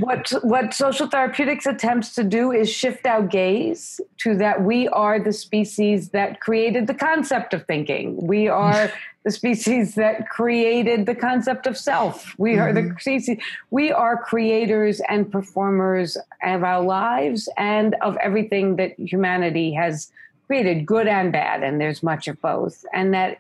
what 0.00 0.30
what 0.42 0.74
social 0.74 1.06
therapeutics 1.06 1.66
attempts 1.66 2.14
to 2.14 2.22
do 2.22 2.52
is 2.52 2.70
shift 2.70 3.06
our 3.06 3.22
gaze 3.22 4.00
to 4.18 4.36
that 4.36 4.62
we 4.62 4.86
are 4.88 5.18
the 5.18 5.32
species 5.32 6.10
that 6.10 6.40
created 6.40 6.86
the 6.86 6.94
concept 6.94 7.54
of 7.54 7.64
thinking 7.66 8.16
we 8.26 8.48
are 8.48 8.92
the 9.24 9.30
species 9.30 9.94
that 9.94 10.28
created 10.28 11.06
the 11.06 11.14
concept 11.14 11.66
of 11.66 11.78
self 11.78 12.34
we 12.38 12.52
mm-hmm. 12.52 12.60
are 12.60 12.72
the 12.74 12.82
mm-hmm. 12.82 12.98
species 12.98 13.38
we 13.70 13.90
are 13.90 14.22
creators 14.22 15.00
and 15.08 15.32
performers 15.32 16.18
of 16.42 16.62
our 16.62 16.82
lives 16.82 17.48
and 17.56 17.94
of 18.02 18.14
everything 18.18 18.76
that 18.76 18.92
humanity 18.98 19.72
has 19.72 20.12
created, 20.52 20.84
good 20.84 21.08
and 21.08 21.32
bad, 21.32 21.62
and 21.62 21.80
there's 21.80 22.02
much 22.02 22.28
of 22.28 22.38
both. 22.42 22.84
And 22.92 23.14
that 23.14 23.38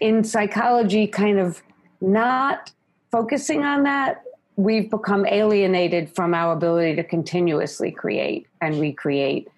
in 0.00 0.22
psychology, 0.22 1.08
kind 1.08 1.40
of 1.40 1.60
not 2.00 2.70
focusing 3.10 3.64
on 3.64 3.82
that, 3.82 4.22
we've 4.56 4.90
become 4.90 5.26
alienated 5.26 6.14
from 6.14 6.34
our 6.34 6.52
ability 6.52 6.96
to 6.96 7.04
continuously 7.04 7.90
create 7.90 8.46
and 8.60 8.80
recreate. 8.80 9.48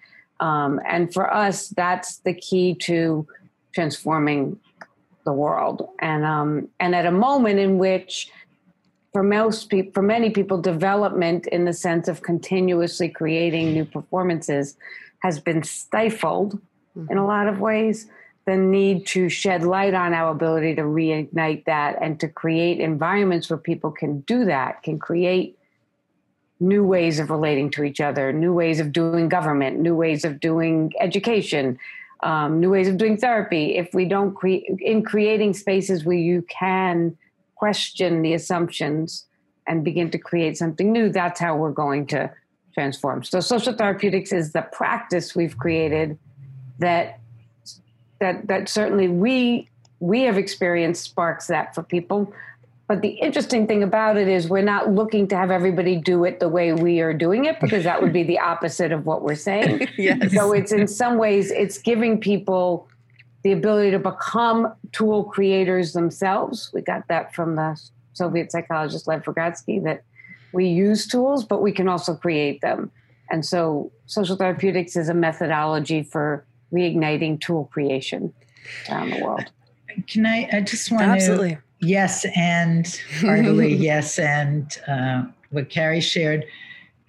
Um, 0.41 0.79
and 0.85 1.13
for 1.13 1.33
us, 1.33 1.69
that's 1.69 2.17
the 2.17 2.33
key 2.33 2.75
to 2.81 3.25
transforming 3.73 4.59
the 5.25 5.33
world. 5.33 5.89
And 5.99 6.25
um, 6.25 6.69
and 6.79 6.95
at 6.95 7.05
a 7.05 7.11
moment 7.11 7.59
in 7.59 7.77
which, 7.77 8.31
for 9.13 9.23
most 9.23 9.69
people, 9.69 9.91
for 9.93 10.01
many 10.01 10.29
people, 10.29 10.61
development 10.61 11.47
in 11.47 11.65
the 11.65 11.73
sense 11.73 12.07
of 12.07 12.21
continuously 12.21 13.09
creating 13.09 13.73
new 13.73 13.85
performances 13.85 14.77
has 15.19 15.39
been 15.39 15.63
stifled 15.63 16.59
mm-hmm. 16.97 17.11
in 17.11 17.17
a 17.17 17.25
lot 17.25 17.47
of 17.47 17.59
ways 17.59 18.07
the 18.49 18.57
need 18.57 19.05
to 19.05 19.29
shed 19.29 19.63
light 19.63 19.93
on 19.93 20.13
our 20.13 20.31
ability 20.31 20.73
to 20.75 20.81
reignite 20.81 21.65
that 21.65 21.97
and 22.01 22.19
to 22.19 22.27
create 22.27 22.79
environments 22.79 23.47
where 23.49 23.57
people 23.57 23.91
can 23.91 24.21
do 24.21 24.45
that, 24.45 24.81
can 24.81 24.97
create 24.97 25.57
new 26.59 26.83
ways 26.83 27.19
of 27.19 27.29
relating 27.29 27.69
to 27.69 27.83
each 27.83 28.01
other, 28.01 28.33
new 28.33 28.51
ways 28.51 28.79
of 28.79 28.91
doing 28.91 29.29
government, 29.29 29.79
new 29.79 29.95
ways 29.95 30.25
of 30.25 30.39
doing 30.39 30.91
education, 30.99 31.77
um, 32.23 32.59
new 32.59 32.71
ways 32.71 32.87
of 32.87 32.97
doing 32.97 33.17
therapy. 33.17 33.77
If 33.77 33.93
we 33.93 34.05
don't 34.05 34.33
create 34.33 34.65
in 34.79 35.03
creating 35.03 35.53
spaces 35.53 36.03
where 36.03 36.17
you 36.17 36.41
can 36.49 37.15
question 37.55 38.23
the 38.23 38.33
assumptions 38.33 39.25
and 39.67 39.83
begin 39.83 40.09
to 40.09 40.17
create 40.17 40.57
something 40.57 40.91
new, 40.91 41.09
that's 41.09 41.39
how 41.39 41.55
we're 41.55 41.71
going 41.71 42.07
to 42.07 42.31
transform. 42.73 43.23
So, 43.23 43.39
social 43.41 43.73
therapeutics 43.73 44.33
is 44.33 44.53
the 44.53 44.63
practice 44.63 45.35
we've 45.35 45.57
created 45.57 46.17
that 46.79 47.19
that 48.19 48.47
that 48.47 48.69
certainly 48.69 49.07
we 49.07 49.69
we 49.99 50.21
have 50.23 50.37
experienced 50.37 51.03
sparks 51.03 51.47
that 51.47 51.75
for 51.75 51.83
people. 51.83 52.33
But 52.87 53.01
the 53.01 53.09
interesting 53.09 53.67
thing 53.67 53.83
about 53.83 54.17
it 54.17 54.27
is 54.27 54.49
we're 54.49 54.63
not 54.63 54.91
looking 54.91 55.27
to 55.27 55.37
have 55.37 55.51
everybody 55.51 55.95
do 55.95 56.23
it 56.23 56.39
the 56.39 56.49
way 56.49 56.73
we 56.73 57.01
are 57.01 57.13
doing 57.13 57.45
it 57.45 57.59
because 57.59 57.83
that 57.83 58.01
would 58.01 58.11
be 58.11 58.23
the 58.23 58.39
opposite 58.39 58.91
of 58.91 59.05
what 59.05 59.21
we're 59.21 59.35
saying. 59.35 59.87
Yes. 59.97 60.33
so 60.33 60.53
it's 60.53 60.71
in 60.71 60.87
some 60.87 61.17
ways 61.17 61.51
it's 61.51 61.77
giving 61.77 62.19
people 62.19 62.87
the 63.43 63.51
ability 63.51 63.91
to 63.91 63.99
become 63.99 64.73
tool 64.91 65.23
creators 65.23 65.93
themselves. 65.93 66.71
We 66.73 66.81
got 66.81 67.07
that 67.09 67.35
from 67.35 67.55
the 67.55 67.79
soviet 68.13 68.51
psychologist 68.51 69.07
lev 69.07 69.23
vygotsky 69.23 69.83
that 69.83 70.03
we 70.51 70.65
use 70.65 71.07
tools 71.07 71.45
but 71.45 71.61
we 71.61 71.71
can 71.71 71.87
also 71.87 72.15
create 72.15 72.61
them. 72.61 72.91
And 73.29 73.45
so 73.45 73.91
social 74.07 74.35
therapeutics 74.35 74.95
is 74.95 75.09
a 75.09 75.13
methodology 75.13 76.01
for 76.01 76.43
reigniting 76.73 77.39
tool 77.39 77.65
creation 77.71 78.33
around 78.89 79.11
the 79.11 79.23
world. 79.23 79.51
Can 80.07 80.25
I? 80.25 80.47
I 80.51 80.61
just 80.61 80.91
want 80.91 81.03
Absolutely. 81.03 81.49
to 81.49 81.55
absolutely 81.55 81.69
yes 81.79 82.25
and 82.35 82.99
heartily 83.21 83.73
yes 83.75 84.19
and 84.19 84.77
uh, 84.87 85.23
what 85.51 85.69
Carrie 85.69 86.01
shared 86.01 86.45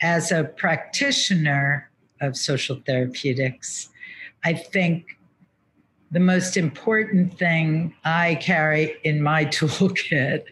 as 0.01 0.33
a 0.33 0.45
practitioner 0.45 1.91
of 2.21 2.37
social 2.37 2.81
therapeutics. 2.87 3.89
I 4.45 4.55
think 4.55 5.19
the 6.11 6.21
most 6.21 6.57
important 6.57 7.39
thing 7.39 7.95
I 8.05 8.37
carry 8.37 8.97
in 9.05 9.23
my 9.23 9.45
toolkit 9.47 10.45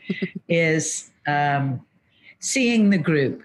is 0.49 1.11
um, 1.27 1.85
seeing 2.41 2.91
the 2.91 2.99
group 2.99 3.43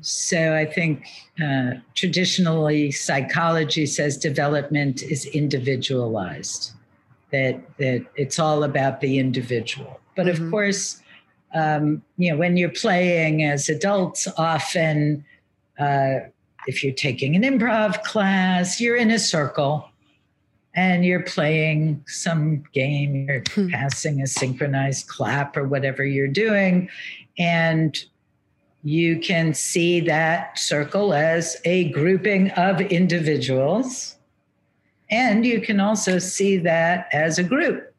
so 0.00 0.54
I 0.54 0.66
think 0.66 1.06
uh, 1.42 1.72
traditionally 1.94 2.90
psychology 2.90 3.86
says 3.86 4.16
development 4.16 5.02
is 5.02 5.26
individualized, 5.26 6.72
that 7.32 7.60
that 7.78 8.04
it's 8.16 8.38
all 8.38 8.64
about 8.64 9.00
the 9.00 9.18
individual. 9.18 10.00
But 10.16 10.26
mm-hmm. 10.26 10.44
of 10.44 10.50
course, 10.50 11.02
um, 11.54 12.02
you 12.16 12.30
know, 12.30 12.36
when 12.36 12.56
you're 12.56 12.68
playing 12.68 13.44
as 13.44 13.68
adults, 13.68 14.28
often 14.36 15.24
uh, 15.78 16.20
if 16.66 16.82
you're 16.82 16.94
taking 16.94 17.36
an 17.36 17.42
improv 17.42 18.02
class, 18.02 18.80
you're 18.80 18.96
in 18.96 19.10
a 19.10 19.18
circle 19.18 19.88
and 20.74 21.04
you're 21.04 21.22
playing 21.22 22.02
some 22.06 22.64
game, 22.72 23.26
you're 23.28 23.42
hmm. 23.52 23.68
passing 23.68 24.20
a 24.20 24.26
synchronized 24.26 25.06
clap 25.06 25.56
or 25.56 25.64
whatever 25.64 26.04
you're 26.04 26.26
doing. 26.26 26.88
And 27.38 28.04
you 28.84 29.18
can 29.18 29.54
see 29.54 29.98
that 30.00 30.58
circle 30.58 31.14
as 31.14 31.56
a 31.64 31.90
grouping 31.90 32.50
of 32.50 32.80
individuals, 32.82 34.16
and 35.10 35.44
you 35.44 35.60
can 35.60 35.80
also 35.80 36.18
see 36.18 36.58
that 36.58 37.08
as 37.12 37.38
a 37.38 37.42
group. 37.42 37.90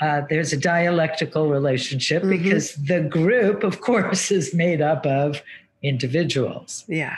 uh, 0.00 0.22
there's 0.28 0.52
a 0.52 0.56
dialectical 0.56 1.48
relationship 1.48 2.22
mm-hmm. 2.22 2.42
because 2.42 2.74
the 2.76 3.00
group, 3.00 3.62
of 3.62 3.80
course, 3.80 4.30
is 4.30 4.54
made 4.54 4.80
up 4.80 5.06
of 5.06 5.40
individuals. 5.82 6.84
Yeah. 6.88 7.16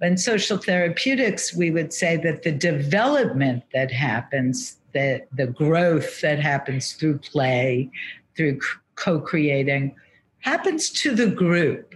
In 0.00 0.16
social 0.16 0.58
therapeutics, 0.58 1.54
we 1.54 1.70
would 1.70 1.92
say 1.92 2.16
that 2.18 2.42
the 2.42 2.52
development 2.52 3.64
that 3.72 3.90
happens, 3.90 4.76
the, 4.92 5.22
the 5.34 5.46
growth 5.46 6.20
that 6.20 6.38
happens 6.38 6.92
through 6.92 7.18
play, 7.18 7.90
through 8.36 8.60
co 8.94 9.20
creating, 9.20 9.94
happens 10.40 10.90
to 10.90 11.14
the 11.14 11.26
group. 11.26 11.94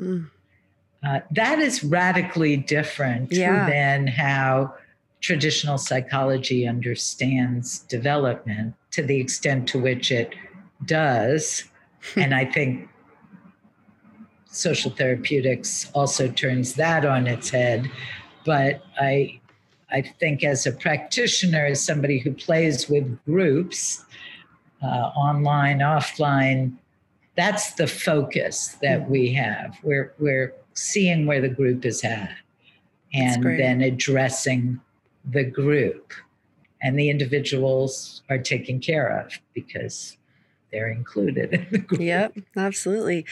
Mm. 0.00 0.30
Uh, 1.06 1.20
that 1.30 1.58
is 1.58 1.84
radically 1.84 2.56
different 2.56 3.30
yeah. 3.32 3.68
than 3.68 4.06
how 4.06 4.74
traditional 5.20 5.78
psychology 5.78 6.66
understands 6.66 7.80
development 7.80 8.74
to 8.90 9.02
the 9.02 9.20
extent 9.20 9.68
to 9.68 9.78
which 9.78 10.10
it 10.10 10.34
does. 10.84 11.64
and 12.16 12.34
I 12.34 12.44
think 12.44 12.88
social 14.46 14.90
therapeutics 14.90 15.90
also 15.94 16.28
turns 16.28 16.74
that 16.74 17.04
on 17.04 17.26
its 17.26 17.50
head. 17.50 17.90
But 18.44 18.82
I, 18.98 19.40
I 19.90 20.02
think 20.02 20.44
as 20.44 20.66
a 20.66 20.72
practitioner, 20.72 21.66
as 21.66 21.84
somebody 21.84 22.18
who 22.18 22.32
plays 22.32 22.88
with 22.88 23.22
groups, 23.24 24.04
uh, 24.82 24.86
online, 24.86 25.78
offline, 25.78 26.76
that's 27.36 27.74
the 27.74 27.86
focus 27.86 28.76
that 28.82 29.02
mm. 29.02 29.08
we 29.08 29.32
have. 29.34 29.78
We're, 29.82 30.14
we're 30.18 30.54
seeing 30.74 31.26
where 31.26 31.40
the 31.40 31.48
group 31.48 31.84
is 31.84 32.02
at 32.04 32.34
and 33.14 33.42
then 33.42 33.82
addressing 33.82 34.80
the 35.24 35.44
group. 35.44 36.12
And 36.82 36.98
the 36.98 37.08
individuals 37.08 38.22
are 38.28 38.38
taken 38.38 38.80
care 38.80 39.20
of 39.20 39.32
because 39.54 40.16
they're 40.72 40.90
included 40.90 41.52
in 41.52 41.66
the 41.70 41.78
group. 41.78 42.00
Yep, 42.00 42.38
absolutely. 42.56 43.24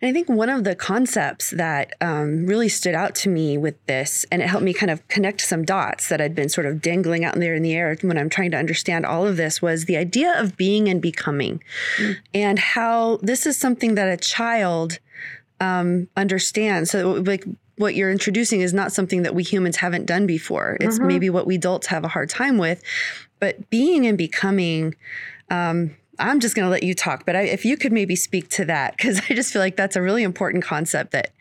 And 0.00 0.08
I 0.08 0.12
think 0.12 0.28
one 0.28 0.48
of 0.48 0.64
the 0.64 0.74
concepts 0.74 1.50
that 1.50 1.94
um, 2.00 2.46
really 2.46 2.68
stood 2.68 2.94
out 2.94 3.14
to 3.16 3.28
me 3.28 3.58
with 3.58 3.74
this, 3.86 4.24
and 4.32 4.42
it 4.42 4.48
helped 4.48 4.64
me 4.64 4.72
kind 4.72 4.90
of 4.90 5.06
connect 5.08 5.42
some 5.42 5.64
dots 5.64 6.08
that 6.08 6.20
I'd 6.20 6.34
been 6.34 6.48
sort 6.48 6.66
of 6.66 6.80
dangling 6.80 7.24
out 7.24 7.34
there 7.34 7.54
in 7.54 7.62
the 7.62 7.74
air 7.74 7.96
when 8.02 8.18
I'm 8.18 8.30
trying 8.30 8.50
to 8.52 8.56
understand 8.56 9.04
all 9.06 9.26
of 9.26 9.36
this, 9.36 9.60
was 9.60 9.84
the 9.84 9.96
idea 9.96 10.40
of 10.40 10.56
being 10.56 10.88
and 10.88 11.00
becoming, 11.00 11.62
mm. 11.98 12.16
and 12.34 12.58
how 12.58 13.18
this 13.22 13.46
is 13.46 13.56
something 13.56 13.94
that 13.94 14.08
a 14.08 14.16
child 14.16 14.98
um, 15.60 16.08
understands. 16.16 16.90
So, 16.90 17.12
like, 17.12 17.44
what 17.76 17.94
you're 17.94 18.10
introducing 18.10 18.60
is 18.60 18.72
not 18.72 18.92
something 18.92 19.22
that 19.22 19.34
we 19.34 19.42
humans 19.42 19.76
haven't 19.76 20.06
done 20.06 20.26
before. 20.26 20.76
It's 20.80 20.98
mm-hmm. 20.98 21.06
maybe 21.06 21.30
what 21.30 21.46
we 21.46 21.56
adults 21.56 21.86
have 21.88 22.04
a 22.04 22.08
hard 22.08 22.28
time 22.28 22.58
with, 22.58 22.82
but 23.38 23.70
being 23.70 24.06
and 24.06 24.18
becoming. 24.18 24.94
Um, 25.50 25.96
I'm 26.18 26.40
just 26.40 26.54
going 26.54 26.66
to 26.66 26.70
let 26.70 26.82
you 26.82 26.94
talk, 26.94 27.24
but 27.24 27.36
I, 27.36 27.42
if 27.42 27.64
you 27.64 27.76
could 27.76 27.92
maybe 27.92 28.16
speak 28.16 28.48
to 28.50 28.64
that, 28.66 28.96
because 28.96 29.20
I 29.30 29.34
just 29.34 29.52
feel 29.52 29.60
like 29.60 29.76
that's 29.76 29.96
a 29.96 30.02
really 30.02 30.22
important 30.22 30.64
concept 30.64 31.12
that 31.12 31.32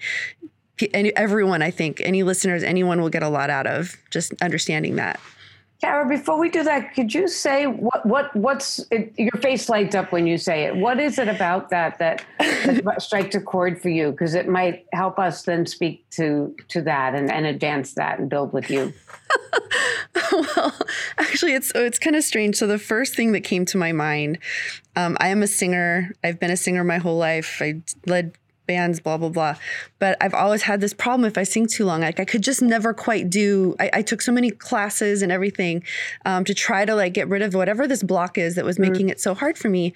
everyone, 1.16 1.62
I 1.62 1.72
think, 1.72 2.02
any 2.02 2.24
listeners, 2.24 2.64
anyone 2.64 3.02
will 3.02 3.10
get 3.10 3.24
a 3.24 3.30
lot 3.30 3.50
out 3.50 3.66
of 3.68 3.96
just 4.12 4.34
understanding 4.42 4.96
that. 4.98 5.20
Kara, 5.80 6.08
before 6.10 6.40
we 6.40 6.50
do 6.50 6.64
that, 6.64 6.96
could 6.96 7.14
you 7.14 7.28
say 7.28 7.68
what 7.68 8.04
what 8.04 8.36
what's 8.36 8.80
it, 8.90 9.14
your 9.16 9.40
face 9.42 9.70
lights 9.70 9.94
up 9.94 10.12
when 10.12 10.26
you 10.26 10.38
say 10.38 10.64
it? 10.64 10.76
What 10.76 11.00
is 11.00 11.20
it 11.20 11.28
about 11.28 11.70
that 11.70 12.00
that, 12.00 12.26
that 12.40 13.02
strikes 13.02 13.36
a 13.36 13.42
chord 13.42 13.80
for 13.80 13.90
you? 13.90 14.10
Because 14.10 14.34
it 14.34 14.48
might 14.48 14.88
help 14.94 15.20
us 15.20 15.44
then 15.44 15.68
speak 15.68 16.10
to 16.12 16.56
to 16.70 16.82
that 16.82 17.14
and, 17.14 17.32
and 17.32 17.46
advance 17.46 17.94
that 17.94 18.18
and 18.18 18.28
build 18.28 18.54
with 18.54 18.72
you. 18.72 18.92
well, 20.32 20.74
actually, 21.20 21.54
it's 21.54 21.72
it's 21.76 22.00
kind 22.00 22.16
of 22.16 22.24
strange. 22.24 22.56
So 22.56 22.66
the 22.66 22.80
first 22.80 23.16
thing 23.16 23.32
that 23.34 23.42
came 23.42 23.64
to 23.66 23.78
my 23.78 23.92
mind, 23.92 24.40
um, 24.96 25.16
I 25.20 25.28
am 25.28 25.44
a 25.44 25.48
singer. 25.48 26.12
I've 26.24 26.40
been 26.40 26.52
a 26.52 26.58
singer 26.58 26.84
my 26.84 26.98
whole 26.98 27.18
life. 27.18 27.62
I 27.62 27.84
led 28.08 28.34
bands, 28.68 29.00
blah, 29.00 29.18
blah, 29.18 29.30
blah. 29.30 29.56
But 30.00 30.18
I've 30.22 30.34
always 30.34 30.64
had 30.64 30.82
this 30.82 30.94
problem 30.94 31.26
if 31.26 31.38
I 31.38 31.44
sing 31.44 31.66
too 31.66 31.86
long. 31.86 32.02
Like 32.02 32.20
I 32.20 32.26
could 32.26 32.44
just 32.44 32.62
never 32.62 32.94
quite 32.94 33.30
do, 33.30 33.76
I, 33.80 33.90
I 33.94 34.02
took 34.02 34.22
so 34.22 34.32
many 34.32 34.52
classes 34.52 35.22
and 35.22 35.32
everything 35.32 35.84
um, 36.26 36.44
to 36.46 36.54
try 36.54 36.86
to 36.86 36.94
like 36.94 37.14
get 37.14 37.28
rid 37.28 37.42
of 37.42 37.54
whatever 37.54 37.88
this 37.88 38.04
block 38.04 38.38
is 38.38 38.56
that 38.56 38.66
was 38.66 38.78
mm-hmm. 38.78 38.92
making 38.92 39.10
it 39.10 39.20
so 39.20 39.34
hard 39.34 39.58
for 39.58 39.70
me. 39.70 39.94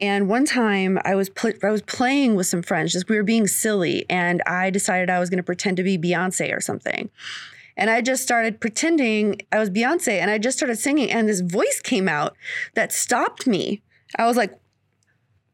And 0.00 0.28
one 0.28 0.44
time 0.44 0.98
I 1.04 1.14
was 1.14 1.28
pl- 1.28 1.58
I 1.62 1.70
was 1.70 1.82
playing 1.82 2.36
with 2.36 2.46
some 2.46 2.62
friends, 2.62 2.92
just 2.92 3.08
we 3.08 3.16
were 3.16 3.24
being 3.24 3.46
silly, 3.46 4.06
and 4.08 4.42
I 4.46 4.70
decided 4.70 5.10
I 5.10 5.18
was 5.18 5.28
going 5.28 5.38
to 5.38 5.42
pretend 5.42 5.76
to 5.78 5.82
be 5.82 5.98
Beyonce 5.98 6.56
or 6.56 6.60
something. 6.60 7.10
And 7.76 7.90
I 7.90 8.00
just 8.00 8.22
started 8.22 8.60
pretending 8.60 9.40
I 9.52 9.58
was 9.58 9.70
Beyonce, 9.70 10.20
and 10.20 10.30
I 10.30 10.38
just 10.38 10.56
started 10.56 10.78
singing, 10.78 11.10
and 11.10 11.28
this 11.28 11.40
voice 11.40 11.80
came 11.82 12.08
out 12.08 12.36
that 12.74 12.92
stopped 12.92 13.46
me. 13.46 13.82
I 14.16 14.26
was 14.26 14.36
like, 14.36 14.58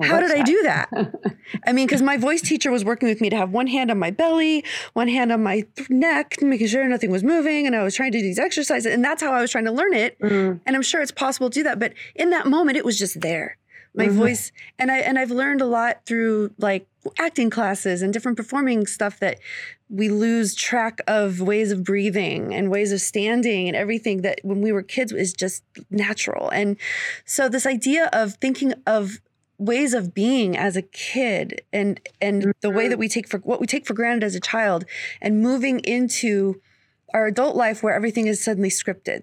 how 0.02 0.20
did 0.20 0.32
I 0.32 0.42
do 0.42 0.62
that? 0.62 0.90
I 1.66 1.72
mean, 1.72 1.86
because 1.86 2.02
my 2.02 2.16
voice 2.16 2.42
teacher 2.42 2.70
was 2.70 2.84
working 2.84 3.08
with 3.08 3.20
me 3.20 3.30
to 3.30 3.36
have 3.36 3.50
one 3.50 3.66
hand 3.66 3.90
on 3.90 3.98
my 3.98 4.10
belly, 4.10 4.64
one 4.94 5.08
hand 5.08 5.30
on 5.30 5.42
my 5.42 5.64
neck, 5.88 6.42
making 6.42 6.66
sure 6.66 6.86
nothing 6.88 7.10
was 7.10 7.22
moving. 7.22 7.66
And 7.66 7.76
I 7.76 7.82
was 7.82 7.94
trying 7.94 8.12
to 8.12 8.18
do 8.18 8.22
these 8.22 8.38
exercises. 8.38 8.92
And 8.92 9.04
that's 9.04 9.22
how 9.22 9.32
I 9.32 9.40
was 9.40 9.50
trying 9.50 9.66
to 9.66 9.72
learn 9.72 9.94
it. 9.94 10.18
Mm. 10.20 10.60
And 10.66 10.76
I'm 10.76 10.82
sure 10.82 11.00
it's 11.00 11.12
possible 11.12 11.48
to 11.50 11.54
do 11.54 11.62
that. 11.64 11.78
But 11.78 11.94
in 12.14 12.30
that 12.30 12.46
moment, 12.46 12.76
it 12.76 12.84
was 12.84 12.98
just 12.98 13.20
there. 13.20 13.58
My 13.96 14.06
mm-hmm. 14.06 14.18
voice. 14.18 14.50
And 14.78 14.90
I 14.90 14.98
and 14.98 15.18
I've 15.18 15.30
learned 15.30 15.60
a 15.60 15.66
lot 15.66 16.04
through 16.04 16.52
like 16.58 16.88
acting 17.18 17.48
classes 17.48 18.02
and 18.02 18.12
different 18.12 18.36
performing 18.36 18.86
stuff 18.86 19.20
that 19.20 19.38
we 19.88 20.08
lose 20.08 20.54
track 20.54 21.00
of 21.06 21.40
ways 21.40 21.70
of 21.70 21.84
breathing 21.84 22.52
and 22.52 22.70
ways 22.70 22.90
of 22.90 23.00
standing 23.00 23.68
and 23.68 23.76
everything 23.76 24.22
that 24.22 24.40
when 24.42 24.60
we 24.60 24.72
were 24.72 24.82
kids 24.82 25.12
is 25.12 25.32
just 25.32 25.62
natural. 25.90 26.48
And 26.48 26.76
so 27.24 27.48
this 27.48 27.66
idea 27.66 28.10
of 28.12 28.34
thinking 28.34 28.74
of 28.86 29.20
ways 29.58 29.94
of 29.94 30.14
being 30.14 30.56
as 30.56 30.76
a 30.76 30.82
kid 30.82 31.62
and 31.72 32.00
and 32.20 32.42
mm-hmm. 32.42 32.50
the 32.60 32.70
way 32.70 32.88
that 32.88 32.94
mm-hmm. 32.94 33.00
we 33.00 33.08
take 33.08 33.28
for 33.28 33.38
what 33.38 33.60
we 33.60 33.66
take 33.66 33.86
for 33.86 33.94
granted 33.94 34.24
as 34.24 34.34
a 34.34 34.40
child 34.40 34.84
and 35.20 35.40
moving 35.40 35.80
into 35.80 36.60
our 37.12 37.26
adult 37.26 37.54
life 37.54 37.82
where 37.82 37.94
everything 37.94 38.26
is 38.26 38.42
suddenly 38.42 38.68
scripted 38.68 39.22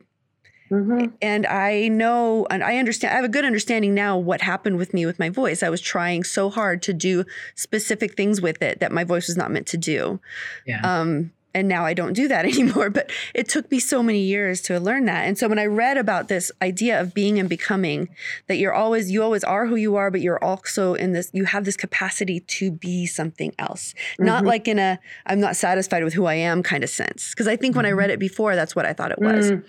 mm-hmm. 0.69 1.07
and 1.21 1.45
i 1.47 1.89
know 1.89 2.47
and 2.49 2.63
i 2.63 2.77
understand 2.77 3.11
i 3.11 3.15
have 3.15 3.25
a 3.25 3.29
good 3.29 3.43
understanding 3.43 3.93
now 3.93 4.17
what 4.17 4.41
happened 4.41 4.77
with 4.77 4.93
me 4.93 5.05
with 5.05 5.19
my 5.19 5.29
voice 5.29 5.61
i 5.61 5.69
was 5.69 5.81
trying 5.81 6.23
so 6.23 6.49
hard 6.49 6.81
to 6.81 6.93
do 6.93 7.25
specific 7.55 8.15
things 8.15 8.41
with 8.41 8.61
it 8.61 8.79
that 8.79 8.91
my 8.91 9.03
voice 9.03 9.27
was 9.27 9.35
not 9.35 9.51
meant 9.51 9.67
to 9.67 9.77
do 9.77 10.19
yeah. 10.65 10.79
um 10.83 11.31
and 11.53 11.67
now 11.67 11.85
I 11.85 11.93
don't 11.93 12.13
do 12.13 12.27
that 12.27 12.45
anymore. 12.51 12.89
But 12.89 13.11
it 13.33 13.49
took 13.49 13.69
me 13.71 13.79
so 13.79 14.01
many 14.01 14.21
years 14.21 14.61
to 14.63 14.79
learn 14.79 15.05
that. 15.05 15.25
And 15.25 15.37
so 15.37 15.47
when 15.47 15.59
I 15.59 15.65
read 15.65 15.97
about 15.97 16.27
this 16.27 16.51
idea 16.61 16.99
of 16.99 17.13
being 17.13 17.39
and 17.39 17.49
becoming, 17.49 18.09
that 18.47 18.57
you're 18.57 18.73
always, 18.73 19.11
you 19.11 19.23
always 19.23 19.43
are 19.43 19.67
who 19.67 19.75
you 19.75 19.95
are, 19.95 20.11
but 20.11 20.21
you're 20.21 20.43
also 20.43 20.93
in 20.93 21.13
this, 21.13 21.29
you 21.33 21.45
have 21.45 21.65
this 21.65 21.77
capacity 21.77 22.39
to 22.41 22.71
be 22.71 23.05
something 23.05 23.53
else. 23.59 23.93
Mm-hmm. 24.13 24.25
Not 24.25 24.45
like 24.45 24.67
in 24.67 24.79
a, 24.79 24.99
I'm 25.25 25.39
not 25.39 25.55
satisfied 25.55 26.03
with 26.03 26.13
who 26.13 26.25
I 26.25 26.35
am 26.35 26.63
kind 26.63 26.83
of 26.83 26.89
sense. 26.89 27.31
Because 27.31 27.47
I 27.47 27.55
think 27.55 27.75
when 27.75 27.85
I 27.85 27.91
read 27.91 28.05
mm-hmm. 28.05 28.13
it 28.13 28.19
before, 28.19 28.55
that's 28.55 28.75
what 28.75 28.85
I 28.85 28.93
thought 28.93 29.11
it 29.11 29.19
was. 29.19 29.51
Mm. 29.51 29.63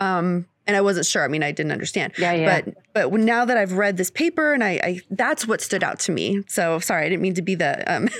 Um, 0.00 0.46
and 0.68 0.76
I 0.76 0.82
wasn't 0.82 1.06
sure. 1.06 1.24
I 1.24 1.28
mean, 1.28 1.42
I 1.42 1.50
didn't 1.50 1.72
understand. 1.72 2.12
Yeah, 2.18 2.32
yeah. 2.34 2.60
But 2.60 3.10
but 3.10 3.12
now 3.20 3.46
that 3.46 3.56
I've 3.56 3.72
read 3.72 3.96
this 3.96 4.10
paper, 4.10 4.52
and 4.52 4.62
I, 4.62 4.80
I 4.82 5.00
that's 5.10 5.48
what 5.48 5.62
stood 5.62 5.82
out 5.82 5.98
to 6.00 6.12
me. 6.12 6.44
So 6.46 6.78
sorry, 6.78 7.06
I 7.06 7.08
didn't 7.08 7.22
mean 7.22 7.34
to 7.34 7.42
be 7.42 7.54
the. 7.54 7.90
Um, 7.92 8.08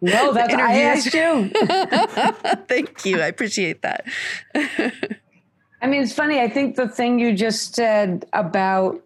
no, 0.00 0.32
that's 0.32 0.52
what 0.52 0.60
I 0.60 0.80
asked 0.82 1.14
you. 1.14 1.48
Thank 2.68 3.04
you. 3.04 3.20
I 3.20 3.26
appreciate 3.26 3.82
that. 3.82 4.06
I 4.54 5.86
mean, 5.86 6.02
it's 6.02 6.12
funny. 6.12 6.40
I 6.40 6.48
think 6.48 6.76
the 6.76 6.88
thing 6.88 7.18
you 7.18 7.34
just 7.34 7.74
said 7.74 8.26
about 8.32 9.02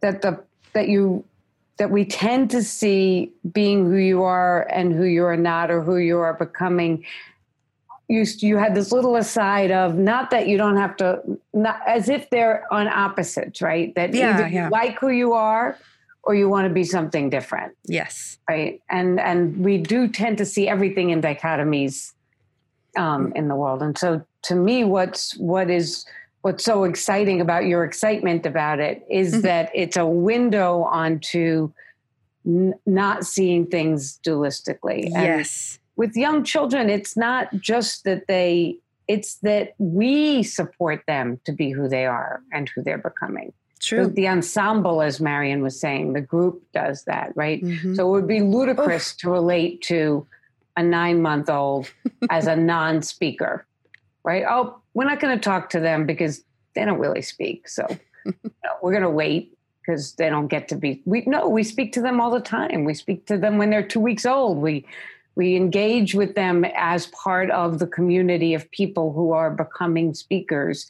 that 0.00 0.22
the 0.22 0.42
that 0.74 0.88
you 0.88 1.24
that 1.78 1.90
we 1.90 2.04
tend 2.04 2.50
to 2.50 2.62
see 2.62 3.32
being 3.52 3.86
who 3.86 3.96
you 3.96 4.22
are 4.22 4.66
and 4.70 4.92
who 4.92 5.04
you 5.04 5.24
are 5.24 5.36
not, 5.36 5.70
or 5.70 5.82
who 5.82 5.96
you 5.96 6.18
are 6.18 6.34
becoming 6.34 7.04
you 8.12 8.26
you 8.38 8.56
had 8.56 8.74
this 8.74 8.92
little 8.92 9.16
aside 9.16 9.70
of 9.70 9.94
not 9.96 10.30
that 10.30 10.46
you 10.46 10.58
don't 10.58 10.76
have 10.76 10.96
to 10.96 11.20
not 11.54 11.80
as 11.86 12.08
if 12.08 12.28
they're 12.30 12.66
on 12.70 12.86
opposites 12.86 13.62
right 13.62 13.94
that 13.94 14.12
yeah, 14.12 14.46
yeah. 14.46 14.64
you 14.66 14.70
like 14.70 14.98
who 14.98 15.08
you 15.08 15.32
are 15.32 15.78
or 16.24 16.34
you 16.34 16.48
want 16.48 16.68
to 16.68 16.72
be 16.72 16.84
something 16.84 17.30
different. 17.30 17.74
Yes. 17.84 18.38
Right? 18.48 18.80
And 18.88 19.18
and 19.20 19.58
we 19.64 19.78
do 19.78 20.08
tend 20.08 20.38
to 20.38 20.44
see 20.44 20.68
everything 20.68 21.10
in 21.10 21.20
dichotomies 21.20 22.12
um, 22.96 23.32
in 23.34 23.48
the 23.48 23.56
world. 23.56 23.82
And 23.82 23.96
so 23.96 24.24
to 24.42 24.54
me 24.54 24.84
what's 24.84 25.36
what 25.36 25.70
is 25.70 26.04
what's 26.42 26.64
so 26.64 26.84
exciting 26.84 27.40
about 27.40 27.66
your 27.66 27.84
excitement 27.84 28.44
about 28.46 28.80
it 28.80 29.04
is 29.08 29.32
mm-hmm. 29.32 29.42
that 29.42 29.70
it's 29.74 29.96
a 29.96 30.06
window 30.06 30.82
onto 30.82 31.72
n- 32.44 32.74
not 32.84 33.24
seeing 33.24 33.66
things 33.66 34.18
dualistically. 34.24 35.08
Yes. 35.08 35.78
with 35.96 36.16
young 36.16 36.44
children, 36.44 36.90
it's 36.90 37.16
not 37.16 37.54
just 37.60 38.04
that 38.04 38.26
they, 38.26 38.76
it's 39.08 39.36
that 39.36 39.74
we 39.78 40.42
support 40.42 41.04
them 41.06 41.40
to 41.44 41.52
be 41.52 41.70
who 41.70 41.88
they 41.88 42.06
are 42.06 42.42
and 42.52 42.68
who 42.74 42.82
they're 42.82 42.98
becoming. 42.98 43.52
True. 43.82 44.06
The, 44.06 44.28
ensemble, 44.28 45.02
as 45.02 45.20
Marion 45.20 45.60
was 45.62 45.78
saying, 45.78 46.12
the 46.12 46.20
group 46.20 46.62
does 46.72 47.02
that, 47.04 47.36
right? 47.36 47.62
Mm-hmm. 47.62 47.96
So 47.96 48.08
it 48.08 48.10
would 48.12 48.28
be 48.28 48.40
ludicrous 48.40 49.12
Oof. 49.12 49.18
to 49.18 49.30
relate 49.30 49.82
to 49.82 50.24
a 50.76 50.82
nine 50.82 51.20
month 51.20 51.50
old 51.50 51.92
as 52.30 52.46
a 52.46 52.54
non 52.54 53.02
speaker, 53.02 53.66
right? 54.22 54.44
Oh, 54.48 54.78
we're 54.94 55.04
not 55.04 55.20
going 55.20 55.36
to 55.36 55.42
talk 55.42 55.70
to 55.70 55.80
them 55.80 56.06
because 56.06 56.44
they 56.74 56.84
don't 56.84 57.00
really 57.00 57.22
speak. 57.22 57.68
So 57.68 57.86
you 58.24 58.34
know, 58.44 58.70
we're 58.82 58.92
going 58.92 59.02
to 59.02 59.10
wait 59.10 59.56
because 59.80 60.12
they 60.12 60.30
don't 60.30 60.46
get 60.46 60.68
to 60.68 60.76
be 60.76 61.02
we 61.04 61.24
no 61.26 61.48
we 61.48 61.64
speak 61.64 61.92
to 61.92 62.00
them 62.00 62.20
all 62.20 62.30
the 62.30 62.40
time 62.40 62.84
we 62.84 62.94
speak 62.94 63.26
to 63.26 63.36
them 63.36 63.58
when 63.58 63.68
they're 63.68 63.82
two 63.82 63.98
weeks 63.98 64.24
old 64.24 64.58
we 64.58 64.86
we 65.34 65.56
engage 65.56 66.14
with 66.14 66.34
them 66.34 66.64
as 66.76 67.06
part 67.08 67.50
of 67.50 67.78
the 67.78 67.86
community 67.86 68.54
of 68.54 68.70
people 68.70 69.12
who 69.12 69.32
are 69.32 69.50
becoming 69.50 70.14
speakers 70.14 70.88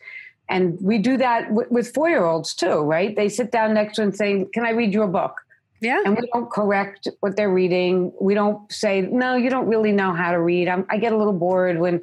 and 0.53 0.79
we 0.81 0.99
do 0.99 1.17
that 1.17 1.49
w- 1.49 1.69
with 1.71 1.87
four 1.95 2.09
year 2.09 2.25
olds 2.25 2.55
too 2.55 2.77
right? 2.97 3.15
They 3.17 3.29
sit 3.29 3.51
down 3.57 3.75
next 3.75 3.97
to 3.97 4.03
and 4.03 4.15
say 4.15 4.29
can 4.55 4.65
i 4.65 4.71
read 4.71 4.93
you 4.95 5.03
a 5.03 5.09
book? 5.21 5.35
Yeah. 5.81 6.01
and 6.05 6.17
we 6.17 6.25
don't 6.33 6.49
correct 6.59 7.09
what 7.21 7.35
they're 7.37 7.53
reading. 7.63 8.13
We 8.21 8.35
don't 8.35 8.61
say 8.71 8.95
no 9.03 9.35
you 9.35 9.51
don't 9.51 9.67
really 9.75 9.93
know 10.01 10.13
how 10.13 10.31
to 10.37 10.41
read. 10.41 10.69
I'm, 10.69 10.83
i 10.89 10.97
get 11.05 11.13
a 11.13 11.17
little 11.17 11.33
bored 11.47 11.77
when 11.85 11.97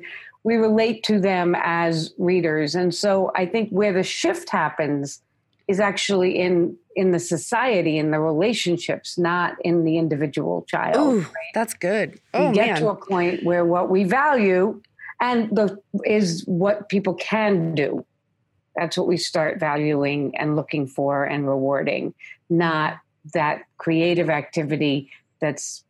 we 0.44 0.56
relate 0.56 1.04
to 1.04 1.20
them 1.20 1.48
as 1.64 2.14
readers. 2.18 2.70
And 2.76 2.94
so 3.04 3.32
i 3.42 3.46
think 3.46 3.70
where 3.80 3.94
the 3.94 4.04
shift 4.04 4.48
happens 4.50 5.22
is 5.70 5.80
actually 5.80 6.32
in 6.46 6.76
in 6.96 7.12
the 7.12 7.20
society 7.20 7.98
in 8.04 8.08
the 8.12 8.20
relationships 8.20 9.18
not 9.18 9.56
in 9.70 9.76
the 9.86 9.96
individual 10.04 10.66
child 10.68 10.98
Ooh, 10.98 11.26
that's 11.54 11.76
good. 11.76 12.10
we 12.34 12.40
Oh 12.40 12.52
get 12.52 12.68
man. 12.68 12.82
to 12.82 12.88
a 12.90 12.96
point 12.96 13.44
where 13.44 13.64
what 13.74 13.86
we 13.90 14.04
value 14.04 14.82
and 15.22 15.38
the 15.56 15.68
is 16.06 16.44
what 16.48 16.90
people 16.90 17.14
can 17.32 17.76
do 17.76 18.04
that's 18.80 18.98
what 18.98 19.08
we 19.08 19.18
start 19.18 19.60
valuing 19.60 20.36
and 20.38 20.56
looking 20.56 20.88
for 20.88 21.26
and 21.26 21.48
rewarding 21.48 22.14
not 22.50 22.98
that 23.34 23.64
creative 23.78 24.30
activity 24.30 25.12
that's 25.42 25.84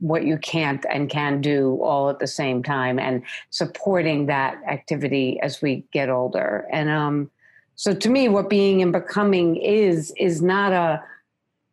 what 0.00 0.24
you 0.26 0.36
can't 0.36 0.84
and 0.90 1.08
can 1.08 1.40
do 1.40 1.80
all 1.82 2.10
at 2.10 2.18
the 2.18 2.26
same 2.26 2.62
time 2.62 2.98
and 2.98 3.22
supporting 3.48 4.26
that 4.26 4.60
activity 4.68 5.40
as 5.42 5.62
we 5.62 5.82
get 5.92 6.10
older 6.10 6.66
and 6.70 6.90
um 6.90 7.30
so 7.76 7.94
to 7.94 8.10
me 8.10 8.28
what 8.28 8.50
being 8.50 8.82
and 8.82 8.92
becoming 8.92 9.56
is 9.56 10.12
is 10.18 10.42
not 10.42 10.72
a 10.72 11.02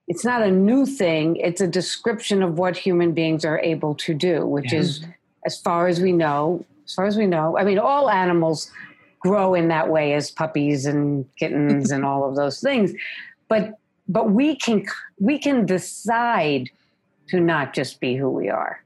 it's 0.08 0.24
not 0.24 0.42
a 0.42 0.50
new 0.50 0.86
thing 0.86 1.36
it's 1.36 1.60
a 1.62 1.68
description 1.68 2.42
of 2.42 2.58
what 2.58 2.78
human 2.78 3.12
beings 3.12 3.44
are 3.44 3.60
able 3.60 3.94
to 3.96 4.14
do 4.14 4.46
which 4.46 4.72
Yeah. 4.72 4.80
is 4.80 5.06
as 5.46 5.60
far 5.60 5.88
as 5.88 6.00
we 6.00 6.14
know 6.14 6.66
as 6.86 6.94
far 6.94 7.06
as 7.06 7.18
we 7.18 7.26
know 7.28 7.58
i 7.58 7.64
mean 7.66 7.78
all 7.78 8.10
animals 8.10 8.72
grow 9.24 9.54
in 9.54 9.70
that 9.70 9.90
way 9.90 10.14
as 10.14 10.30
puppies 10.30 10.86
and 10.86 11.26
kittens 11.38 11.92
and 11.92 12.06
all 12.06 12.28
of 12.28 12.36
those 12.36 12.60
things. 12.60 12.94
But 13.48 13.78
but 14.08 14.32
we 14.32 14.56
can 14.56 14.86
we 15.20 15.40
can 15.40 15.66
decide 15.66 16.70
to 17.30 17.40
not 17.40 17.74
just 17.74 18.00
be 18.00 18.16
who 18.16 18.30
we 18.30 18.50
are. 18.50 18.84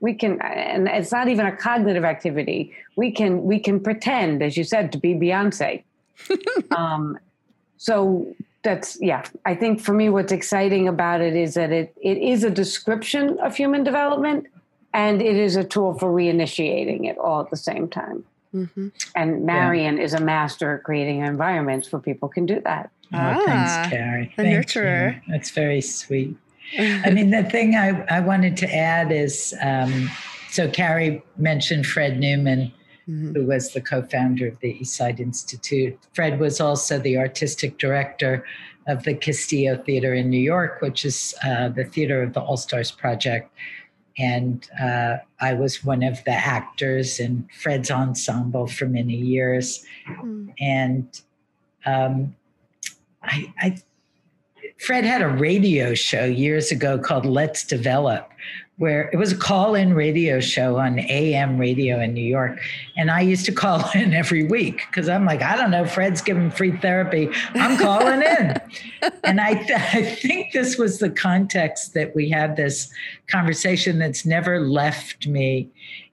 We 0.00 0.14
can 0.14 0.40
and 0.40 0.88
it's 0.88 1.12
not 1.12 1.28
even 1.28 1.46
a 1.46 1.56
cognitive 1.56 2.04
activity. 2.04 2.72
We 2.96 3.10
can 3.10 3.44
we 3.44 3.58
can 3.58 3.80
pretend 3.80 4.42
as 4.42 4.56
you 4.56 4.64
said 4.64 4.92
to 4.92 4.98
be 4.98 5.14
beyonce. 5.14 5.82
Um, 6.76 7.18
so 7.78 8.34
that's 8.62 9.00
yeah 9.00 9.24
i 9.46 9.54
think 9.54 9.80
for 9.80 9.94
me 9.94 10.08
what's 10.08 10.32
exciting 10.32 10.86
about 10.86 11.20
it 11.20 11.34
is 11.34 11.54
that 11.54 11.72
it 11.72 11.94
it 12.02 12.18
is 12.18 12.44
a 12.44 12.50
description 12.50 13.38
of 13.40 13.56
human 13.56 13.82
development 13.82 14.46
and 14.92 15.22
it 15.22 15.36
is 15.36 15.56
a 15.56 15.64
tool 15.64 15.94
for 15.94 16.10
reinitiating 16.10 17.08
it 17.08 17.16
all 17.18 17.40
at 17.40 17.50
the 17.50 17.56
same 17.56 17.88
time 17.88 18.24
hmm 18.52 18.88
and 19.14 19.44
marion 19.44 19.98
is 19.98 20.14
a 20.14 20.20
master 20.20 20.76
at 20.76 20.82
creating 20.84 21.20
environments 21.20 21.90
where 21.92 22.00
people 22.00 22.28
can 22.28 22.46
do 22.46 22.60
that 22.64 22.90
Oh, 23.12 23.18
Ah, 23.18 23.42
thanks, 23.44 23.90
Carrie. 23.92 24.32
the 24.36 24.42
Thank 24.44 24.66
nurturer. 24.68 25.14
You. 25.16 25.20
That's 25.32 25.50
very 25.50 25.80
sweet. 25.80 26.36
I 26.78 27.10
mean, 27.10 27.30
the 27.30 27.42
thing 27.42 27.74
I, 27.74 28.04
I 28.08 28.20
wanted 28.20 28.56
to 28.58 28.72
add 28.72 29.10
is 29.10 29.52
um, 29.60 30.08
so 30.48 30.68
Carrie 30.70 31.20
mentioned 31.36 31.86
Fred 31.86 32.20
Newman, 32.20 32.72
Mhm. 33.08 33.34
who 33.34 33.46
was 33.46 33.72
the 33.72 33.80
co 33.80 34.02
founder 34.02 34.46
of 34.46 34.60
the 34.60 34.74
Eastside 34.80 35.18
Institute. 35.18 35.98
Fred 36.12 36.38
was 36.38 36.60
also 36.60 37.00
the 37.00 37.16
artistic 37.18 37.78
director 37.78 38.44
of 38.86 39.02
the 39.02 39.14
Castillo 39.14 39.76
Theater 39.82 40.14
in 40.14 40.30
New 40.30 40.38
York, 40.54 40.80
which 40.80 41.04
is 41.04 41.34
uh, 41.44 41.68
the 41.70 41.84
theater 41.84 42.22
of 42.22 42.32
the 42.34 42.40
All 42.40 42.56
Stars 42.56 42.92
Project. 42.92 43.50
And 44.18 44.68
uh, 44.80 45.18
I 45.40 45.54
was 45.54 45.84
one 45.84 46.02
of 46.02 46.22
the 46.24 46.32
actors 46.32 47.20
in 47.20 47.48
Fred's 47.62 47.90
ensemble 47.90 48.66
for 48.66 48.86
many 48.86 49.16
years 49.16 49.84
Mm. 50.08 50.52
and 50.60 51.20
um, 51.86 52.34
I, 53.22 53.52
I 53.58 53.76
Fred 54.78 55.04
had 55.04 55.22
a 55.22 55.28
radio 55.28 55.94
show 55.94 56.24
years 56.24 56.70
ago 56.70 56.98
called 56.98 57.26
Let's 57.26 57.64
Develop, 57.64 58.30
where 58.80 59.10
it 59.12 59.18
was 59.18 59.30
a 59.30 59.36
call-in 59.36 59.92
radio 59.92 60.40
show 60.40 60.78
on 60.78 60.98
AM 60.98 61.58
radio 61.58 62.00
in 62.00 62.14
New 62.14 62.24
York, 62.24 62.58
and 62.96 63.10
I 63.10 63.20
used 63.20 63.44
to 63.44 63.52
call 63.52 63.84
in 63.94 64.14
every 64.14 64.42
week 64.42 64.86
because 64.86 65.06
I'm 65.06 65.26
like, 65.26 65.42
I 65.42 65.54
don't 65.54 65.70
know, 65.70 65.84
Fred's 65.84 66.22
giving 66.22 66.50
free 66.50 66.74
therapy, 66.78 67.28
I'm 67.54 67.76
calling 67.76 68.22
in, 68.22 68.56
and 69.24 69.38
I, 69.38 69.52
th- 69.52 69.70
I 69.70 70.02
think 70.02 70.52
this 70.52 70.78
was 70.78 70.98
the 70.98 71.10
context 71.10 71.92
that 71.92 72.14
we 72.16 72.30
had 72.30 72.56
this 72.56 72.90
conversation 73.26 73.98
that's 73.98 74.24
never 74.24 74.60
left 74.60 75.26
me, 75.26 75.68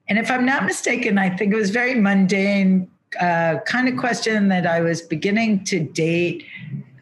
and 0.06 0.18
if 0.18 0.30
I'm 0.30 0.44
not 0.44 0.66
mistaken, 0.66 1.16
I 1.16 1.34
think 1.34 1.54
it 1.54 1.56
was 1.56 1.70
very 1.70 1.94
mundane 1.94 2.90
uh, 3.18 3.60
kind 3.60 3.88
of 3.88 3.96
question 3.96 4.48
that 4.48 4.66
I 4.66 4.82
was 4.82 5.00
beginning 5.00 5.64
to 5.64 5.80
date 5.80 6.44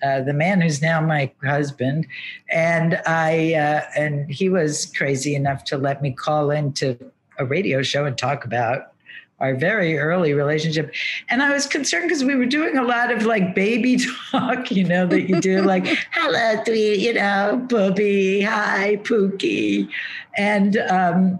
uh, 0.03 0.21
the 0.21 0.33
man 0.33 0.61
who's 0.61 0.83
now 0.83 1.01
my 1.01 1.31
husband, 1.45 2.07
and 2.51 3.01
I 3.07 3.55
uh, 3.55 3.83
and 3.97 4.31
he 4.31 4.49
was 4.49 4.87
crazy 4.97 5.35
enough 5.35 5.65
to 5.65 5.79
let 5.79 6.03
me 6.03 6.13
call 6.13 6.51
into 6.51 6.99
a 7.39 7.45
radio 7.45 7.83
show 7.83 8.05
and 8.05 8.17
talk 8.17 8.45
about 8.45 8.93
our 9.39 9.55
very 9.55 9.99
early 9.99 10.33
relationship. 10.33 10.95
And 11.29 11.43
I 11.43 11.53
was 11.53 11.67
concerned 11.67 12.09
because 12.09 12.25
we 12.25 12.35
were 12.35 12.47
doing 12.47 12.79
a 12.79 12.83
lot 12.83 13.13
of 13.13 13.27
like 13.27 13.55
baby 13.55 13.99
talk, 14.31 14.71
you 14.71 14.85
know, 14.85 15.07
that 15.07 15.29
you 15.29 15.41
do 15.41 15.63
like, 15.63 15.87
hello, 16.13 16.63
sweet, 16.65 17.01
you 17.01 17.13
know, 17.13 17.63
booby, 17.69 18.41
hi, 18.41 18.97
Pookie. 19.03 19.91
And 20.39 20.77
um, 20.79 21.39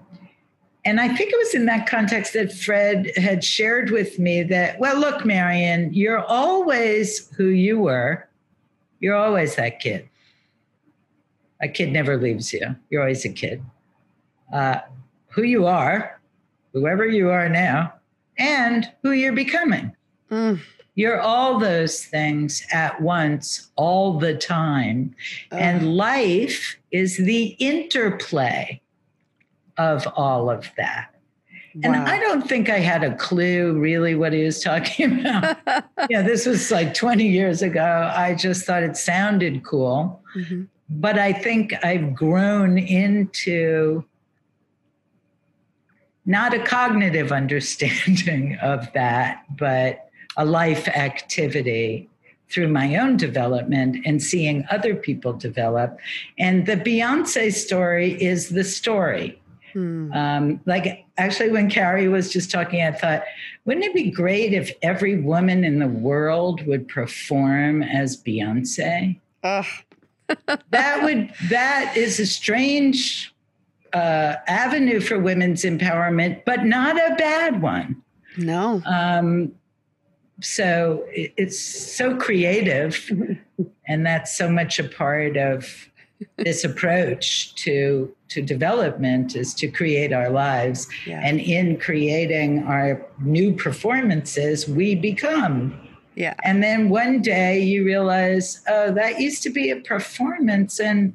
and 0.85 1.01
I 1.01 1.09
think 1.09 1.33
it 1.33 1.37
was 1.37 1.53
in 1.53 1.66
that 1.66 1.88
context 1.88 2.33
that 2.35 2.53
Fred 2.53 3.11
had 3.16 3.42
shared 3.42 3.90
with 3.90 4.21
me 4.21 4.45
that, 4.45 4.79
well, 4.79 4.97
look, 4.97 5.25
Marion, 5.25 5.92
you're 5.92 6.25
always 6.25 7.29
who 7.31 7.49
you 7.49 7.81
were. 7.81 8.25
You're 9.00 9.16
always 9.16 9.56
that 9.56 9.80
kid. 9.80 10.09
A 11.61 11.68
kid 11.68 11.92
never 11.92 12.16
leaves 12.16 12.52
you. 12.52 12.76
You're 12.90 13.02
always 13.02 13.24
a 13.24 13.32
kid. 13.32 13.62
Uh, 14.52 14.78
who 15.28 15.42
you 15.42 15.66
are, 15.66 16.20
whoever 16.72 17.06
you 17.06 17.30
are 17.30 17.48
now, 17.48 17.94
and 18.38 18.90
who 19.02 19.12
you're 19.12 19.32
becoming. 19.32 19.94
Mm. 20.30 20.61
You're 20.94 21.20
all 21.20 21.59
those 21.59 22.04
things 22.04 22.66
at 22.72 23.00
once, 23.02 23.70
all 23.76 24.18
the 24.18 24.35
time. 24.35 25.14
And 25.52 25.94
life 25.94 26.78
is 26.90 27.18
the 27.18 27.48
interplay 27.59 28.80
of 29.76 30.06
all 30.16 30.48
of 30.48 30.70
that. 30.78 31.15
And 31.82 31.92
Wow. 31.92 32.04
I 32.06 32.18
don't 32.18 32.48
think 32.48 32.70
I 32.70 32.78
had 32.78 33.02
a 33.04 33.14
clue 33.16 33.78
really 33.78 34.14
what 34.14 34.32
he 34.32 34.44
was 34.44 34.62
talking 34.62 35.20
about. 35.20 35.58
yeah, 36.08 36.22
this 36.22 36.46
was 36.46 36.70
like 36.70 36.94
20 36.94 37.26
years 37.26 37.60
ago. 37.62 38.10
I 38.14 38.34
just 38.34 38.64
thought 38.64 38.82
it 38.82 38.96
sounded 38.96 39.62
cool. 39.64 40.22
Mhm. 40.36 40.68
But 40.88 41.18
I 41.18 41.32
think 41.32 41.74
I've 41.84 42.14
grown 42.14 42.78
into 42.78 44.04
not 46.24 46.54
a 46.54 46.58
cognitive 46.60 47.30
understanding 47.32 48.56
of 48.62 48.90
that, 48.94 49.44
but 49.56 50.08
a 50.36 50.44
life 50.44 50.88
activity 50.88 52.08
through 52.48 52.68
my 52.68 52.96
own 52.96 53.16
development 53.16 53.96
and 54.06 54.22
seeing 54.22 54.64
other 54.70 54.94
people 54.94 55.32
develop. 55.32 55.98
And 56.38 56.66
the 56.66 56.76
Beyonce 56.76 57.52
story 57.52 58.12
is 58.22 58.50
the 58.50 58.62
story. 58.64 59.40
Hmm. 59.76 60.10
Um, 60.14 60.60
like 60.64 61.04
actually, 61.18 61.50
when 61.50 61.68
Carrie 61.68 62.08
was 62.08 62.32
just 62.32 62.50
talking, 62.50 62.82
I 62.82 62.92
thought, 62.92 63.24
wouldn't 63.66 63.84
it 63.84 63.92
be 63.92 64.10
great 64.10 64.54
if 64.54 64.72
every 64.80 65.20
woman 65.20 65.64
in 65.64 65.80
the 65.80 65.86
world 65.86 66.66
would 66.66 66.88
perform 66.88 67.82
as 67.82 68.16
Beyonce? 68.16 69.20
Ugh. 69.44 69.66
That 70.70 71.04
would 71.04 71.30
that 71.50 71.96
is 71.96 72.18
a 72.18 72.26
strange 72.26 73.32
uh, 73.92 74.36
avenue 74.48 75.00
for 75.00 75.20
women's 75.20 75.62
empowerment, 75.62 76.44
but 76.44 76.64
not 76.64 76.96
a 76.96 77.14
bad 77.14 77.60
one. 77.62 78.02
No. 78.36 78.82
Um, 78.86 79.52
so 80.40 81.04
it, 81.10 81.32
it's 81.36 81.60
so 81.60 82.16
creative, 82.16 83.08
and 83.86 84.06
that's 84.06 84.36
so 84.36 84.50
much 84.50 84.80
a 84.80 84.84
part 84.84 85.36
of 85.36 85.90
this 86.38 86.64
approach 86.64 87.55
to 87.57 88.14
to 88.29 88.42
development 88.42 89.37
is 89.37 89.55
to 89.55 89.68
create 89.68 90.12
our 90.12 90.31
lives 90.31 90.88
Yeah. 91.07 91.20
and 91.22 91.40
in 91.40 91.79
creating 91.79 92.62
our 92.64 93.05
new 93.20 93.52
performances 93.55 94.66
we 94.68 94.94
become 94.94 95.79
yeah. 96.14 96.35
and 96.44 96.62
then 96.62 96.88
one 96.88 97.20
day 97.20 97.61
you 97.61 97.85
realize 97.85 98.62
oh 98.68 98.90
that 98.92 99.20
used 99.20 99.42
to 99.44 99.50
be 99.50 99.70
a 99.70 99.76
performance 99.76 100.81
and 100.81 101.14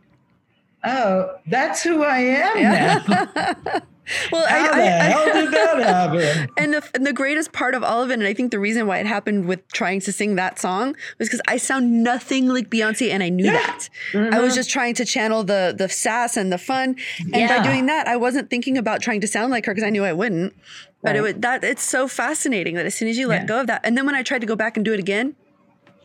oh 0.84 1.36
that's 1.48 1.82
who 1.84 2.04
i 2.04 2.20
am 2.20 2.62
now 2.64 3.04
Yeah. 3.36 3.80
Well, 4.32 4.46
how 4.48 4.72
I, 4.72 4.76
the 4.76 4.84
I, 4.84 4.88
hell 4.88 5.22
I, 5.22 5.32
did 5.32 5.52
that 5.52 5.80
happen? 5.84 6.50
And 6.58 6.74
the, 6.74 6.90
and 6.94 7.06
the 7.06 7.14
greatest 7.14 7.52
part 7.54 7.76
of 7.76 7.84
all 7.84 8.02
of 8.02 8.10
it, 8.10 8.16
and 8.16 8.24
I 8.24 8.34
think 8.34 8.52
the 8.52 8.60
reason 8.60 8.88
why 8.88 8.98
it 8.98 9.06
happened 9.06 9.48
with 9.48 9.68
trying 9.72 10.00
to 10.02 10.12
sing 10.12 10.36
that 10.36 10.60
song 10.60 10.96
was 11.20 11.28
because 11.28 11.42
I 11.48 11.58
sound 11.58 12.04
nothing 12.04 12.48
like 12.48 12.70
Beyonce, 12.70 13.12
and 13.12 13.22
I 13.22 13.30
knew 13.30 13.46
yeah. 13.46 13.54
that. 13.54 13.90
Mm-hmm. 14.12 14.34
I 14.34 14.40
was 14.40 14.50
mm-hmm. 14.50 14.56
just 14.58 14.70
trying 14.70 14.96
to 14.96 15.06
channel 15.06 15.44
the 15.44 15.74
the 15.78 15.88
sass 15.88 16.36
and 16.36 16.52
the 16.52 16.58
fun, 16.58 16.96
and 17.20 17.36
yeah. 17.36 17.58
by 17.58 17.64
doing 17.64 17.86
that, 17.86 18.08
I 18.08 18.18
wasn't 18.18 18.50
thinking 18.50 18.78
about 18.78 19.02
trying 19.02 19.22
to 19.22 19.28
sound 19.28 19.52
like 19.52 19.66
her 19.66 19.74
because 19.74 19.86
I 19.86 19.92
knew 19.92 20.04
I 20.04 20.14
wouldn't. 20.14 20.54
But 21.02 21.10
right. 21.10 21.16
it 21.16 21.22
was, 21.22 21.34
that 21.38 21.64
it's 21.64 21.84
so 21.84 22.08
fascinating 22.08 22.76
that 22.76 22.86
as 22.86 22.96
soon 22.96 23.08
as 23.08 23.18
you 23.18 23.28
let 23.28 23.42
yeah. 23.42 23.48
go 23.48 23.62
of 23.62 23.68
that, 23.68 23.82
and 23.84 23.98
then 23.98 24.06
when 24.06 24.16
I 24.16 24.24
tried 24.24 24.42
to 24.42 24.48
go 24.48 24.56
back 24.56 24.78
and 24.78 24.86
do 24.86 24.94
it 24.94 25.00
again, 25.00 25.36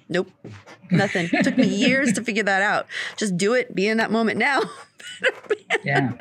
nope, 0.08 0.30
nothing. 0.90 1.28
it 1.32 1.44
took 1.44 1.56
me 1.56 1.66
years 1.86 2.12
to 2.14 2.22
figure 2.22 2.44
that 2.44 2.62
out. 2.62 2.86
Just 3.16 3.36
do 3.36 3.54
it, 3.54 3.74
be 3.74 3.88
in 3.88 3.98
that 3.98 4.10
moment 4.10 4.38
now. 4.38 4.62
yeah. 5.84 6.12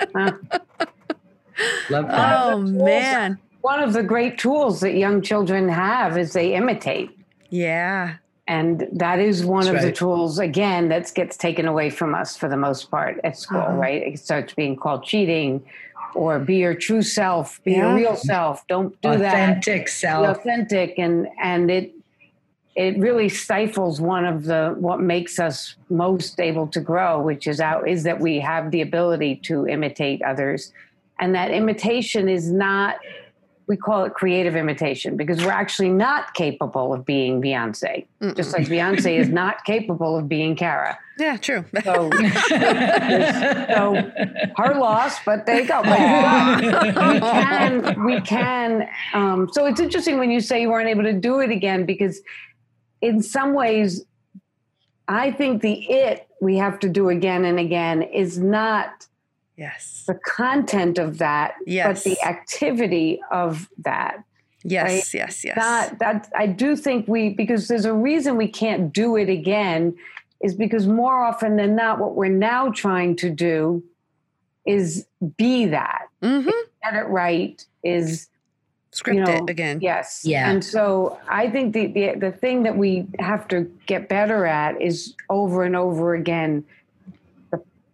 Love 1.89 2.07
that. 2.07 2.43
Oh 2.43 2.59
man. 2.59 3.37
One 3.61 3.81
of 3.81 3.93
the 3.93 4.03
great 4.03 4.37
tools 4.37 4.79
that 4.81 4.93
young 4.93 5.21
children 5.21 5.67
have 5.69 6.17
is 6.17 6.33
they 6.33 6.53
imitate. 6.53 7.09
Yeah. 7.49 8.15
And 8.47 8.87
that 8.91 9.19
is 9.19 9.43
one 9.43 9.65
That's 9.65 9.69
of 9.69 9.75
right. 9.75 9.85
the 9.85 9.91
tools, 9.91 10.37
again, 10.37 10.89
that 10.89 11.11
gets 11.15 11.35
taken 11.35 11.67
away 11.67 11.89
from 11.89 12.13
us 12.13 12.37
for 12.37 12.47
the 12.47 12.57
most 12.57 12.91
part 12.91 13.19
at 13.23 13.37
school, 13.37 13.61
uh-huh. 13.61 13.73
right? 13.73 14.03
It 14.03 14.19
starts 14.19 14.53
being 14.53 14.75
called 14.75 15.03
cheating 15.03 15.63
or 16.13 16.37
be 16.37 16.57
your 16.57 16.75
true 16.75 17.01
self, 17.01 17.63
be 17.63 17.71
yeah. 17.71 17.87
your 17.87 17.95
real 17.95 18.15
self. 18.15 18.65
Don't 18.67 18.99
do 19.01 19.09
authentic 19.09 19.21
that. 19.21 19.33
Authentic 19.33 19.87
self. 19.87 20.25
Be 20.25 20.39
authentic. 20.39 20.99
And, 20.99 21.27
and 21.41 21.71
it, 21.71 21.91
it 22.75 22.97
really 22.99 23.29
stifles 23.29 23.99
one 23.99 24.25
of 24.25 24.43
the 24.43 24.75
what 24.77 24.99
makes 24.99 25.39
us 25.39 25.75
most 25.89 26.39
able 26.39 26.67
to 26.67 26.81
grow 26.81 27.21
which 27.21 27.47
is 27.47 27.61
out 27.61 27.87
is 27.87 28.03
that 28.03 28.19
we 28.19 28.37
have 28.39 28.69
the 28.71 28.81
ability 28.81 29.37
to 29.37 29.65
imitate 29.65 30.21
others 30.23 30.73
and 31.19 31.33
that 31.35 31.51
imitation 31.51 32.29
is 32.29 32.51
not 32.51 32.97
we 33.67 33.75
call 33.75 34.05
it 34.05 34.13
creative 34.13 34.55
imitation 34.55 35.17
because 35.17 35.43
we're 35.43 35.51
actually 35.51 35.89
not 35.89 36.33
capable 36.35 36.93
of 36.93 37.03
being 37.05 37.41
Beyonce, 37.41 38.05
Mm-mm. 38.21 38.35
just 38.35 38.53
like 38.53 38.67
Beyonce 38.67 39.17
is 39.17 39.29
not 39.29 39.63
capable 39.65 40.17
of 40.17 40.29
being 40.29 40.55
Kara. 40.55 40.99
Yeah, 41.17 41.37
true. 41.37 41.65
So, 41.83 42.11
so 43.71 44.11
her 44.57 44.75
loss, 44.75 45.17
but 45.25 45.45
they 45.45 45.65
go. 45.65 45.81
we 45.81 45.87
can, 47.19 48.05
we 48.05 48.21
can. 48.21 48.87
Um, 49.13 49.49
so 49.51 49.65
it's 49.65 49.79
interesting 49.79 50.19
when 50.19 50.29
you 50.29 50.41
say 50.41 50.61
you 50.61 50.69
weren't 50.69 50.89
able 50.89 51.03
to 51.03 51.13
do 51.13 51.39
it 51.39 51.49
again 51.49 51.85
because, 51.85 52.21
in 53.01 53.23
some 53.23 53.53
ways, 53.53 54.05
I 55.07 55.31
think 55.31 55.61
the 55.61 55.73
it 55.89 56.27
we 56.41 56.57
have 56.57 56.79
to 56.79 56.89
do 56.89 57.09
again 57.09 57.45
and 57.45 57.59
again 57.59 58.01
is 58.01 58.37
not 58.37 59.07
Yes. 59.57 60.03
The 60.05 60.15
content 60.15 60.97
of 60.97 61.17
that, 61.19 61.55
yes. 61.65 62.03
but 62.03 62.03
the 62.03 62.21
activity 62.25 63.21
of 63.31 63.69
that. 63.79 64.23
Yes, 64.63 64.83
right? 64.83 65.13
yes, 65.13 65.45
yes. 65.45 65.55
That 65.55 65.99
that 65.99 66.31
I 66.35 66.47
do 66.47 66.75
think 66.75 67.07
we 67.07 67.29
because 67.29 67.67
there's 67.67 67.85
a 67.85 67.93
reason 67.93 68.35
we 68.35 68.47
can't 68.47 68.91
do 68.91 69.15
it 69.15 69.29
again 69.29 69.95
is 70.41 70.55
because 70.55 70.87
more 70.87 71.23
often 71.23 71.55
than 71.55 71.75
not 71.75 71.99
what 71.99 72.15
we're 72.15 72.29
now 72.29 72.71
trying 72.71 73.15
to 73.17 73.29
do 73.29 73.83
is 74.65 75.05
be 75.37 75.67
that. 75.67 76.07
Mm-hmm. 76.21 76.49
Get 76.83 76.95
it 76.95 77.07
right 77.07 77.63
is 77.83 78.27
script 78.91 79.17
you 79.17 79.23
know, 79.23 79.43
it 79.43 79.49
again. 79.49 79.79
Yes. 79.81 80.21
Yeah. 80.23 80.49
And 80.49 80.65
so 80.65 81.19
I 81.29 81.49
think 81.49 81.73
the, 81.73 81.87
the 81.87 82.15
the 82.15 82.31
thing 82.31 82.63
that 82.63 82.75
we 82.75 83.05
have 83.19 83.47
to 83.49 83.71
get 83.85 84.09
better 84.09 84.45
at 84.45 84.81
is 84.81 85.13
over 85.29 85.63
and 85.63 85.75
over 85.75 86.15
again 86.15 86.63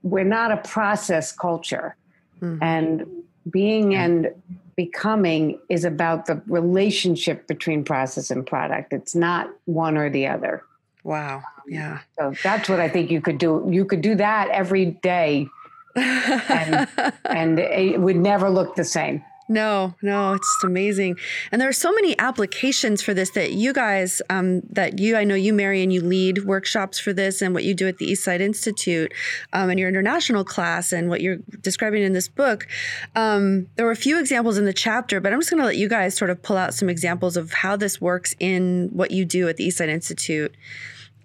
we're 0.04 0.24
not 0.24 0.52
a 0.52 0.58
process 0.58 1.32
culture. 1.32 1.96
Mm-hmm. 2.42 2.64
And 2.64 3.06
being 3.50 3.96
and 3.96 4.30
becoming 4.76 5.60
is 5.70 5.84
about 5.84 6.26
the 6.26 6.42
relationship 6.48 7.48
between 7.48 7.84
process 7.84 8.32
and 8.32 8.46
product. 8.46 8.94
It's 8.94 9.16
not 9.16 9.50
one 9.66 9.98
or 9.98 10.10
the 10.10 10.28
other. 10.28 10.64
Wow. 11.04 11.44
Yeah. 11.68 12.00
So 12.18 12.34
that's 12.44 12.70
what 12.70 12.80
I 12.80 12.90
think 12.90 13.12
you 13.12 13.22
could 13.22 13.38
do. 13.38 13.68
You 13.70 13.86
could 13.86 14.02
do 14.02 14.16
that 14.16 14.50
every 14.50 14.86
day 14.86 15.48
and, 15.96 16.88
and 17.26 17.60
it 17.60 18.00
would 18.00 18.16
never 18.16 18.50
look 18.50 18.76
the 18.76 18.86
same. 18.86 19.24
No, 19.52 19.96
no, 20.02 20.32
it's 20.32 20.64
amazing. 20.64 21.18
And 21.52 21.60
there 21.60 21.68
are 21.68 21.74
so 21.74 21.92
many 21.92 22.18
applications 22.18 23.02
for 23.02 23.14
this 23.14 23.32
that 23.32 23.52
you 23.52 23.74
guys, 23.74 24.22
um, 24.30 24.62
that 24.70 24.98
you, 24.98 25.18
I 25.18 25.26
know 25.26 25.36
you, 25.36 25.52
Marion, 25.52 25.92
you 25.92 26.00
lead 26.00 26.46
workshops 26.46 27.02
for 27.02 27.12
this 27.12 27.42
and 27.42 27.54
what 27.54 27.66
you 27.66 27.74
do 27.74 27.86
at 27.86 27.98
the 27.98 28.10
Eastside 28.10 28.40
Institute 28.40 29.12
um, 29.52 29.70
and 29.70 29.78
your 29.78 29.90
international 29.90 30.46
class 30.46 30.94
and 30.94 31.10
what 31.10 31.20
you're 31.20 31.40
describing 31.60 32.02
in 32.02 32.14
this 32.14 32.30
book. 32.30 32.66
Um, 33.14 33.68
there 33.76 33.86
were 33.86 33.92
a 33.92 33.98
few 33.98 34.22
examples 34.22 34.58
in 34.58 34.64
the 34.64 34.72
chapter, 34.72 35.20
but 35.20 35.34
I'm 35.34 35.42
just 35.42 35.50
going 35.50 35.60
to 35.60 35.68
let 35.68 35.76
you 35.76 35.90
guys 35.90 36.16
sort 36.16 36.30
of 36.30 36.42
pull 36.42 36.56
out 36.56 36.74
some 36.74 36.88
examples 36.88 37.36
of 37.36 37.52
how 37.52 37.76
this 37.76 38.00
works 38.00 38.34
in 38.40 38.88
what 38.94 39.12
you 39.12 39.26
do 39.26 39.50
at 39.50 39.58
the 39.58 39.68
Eastside 39.68 39.90
Institute 39.90 40.56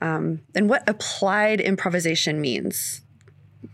um, 0.00 0.40
and 0.52 0.68
what 0.68 0.82
applied 0.88 1.60
improvisation 1.60 2.40
means 2.40 3.02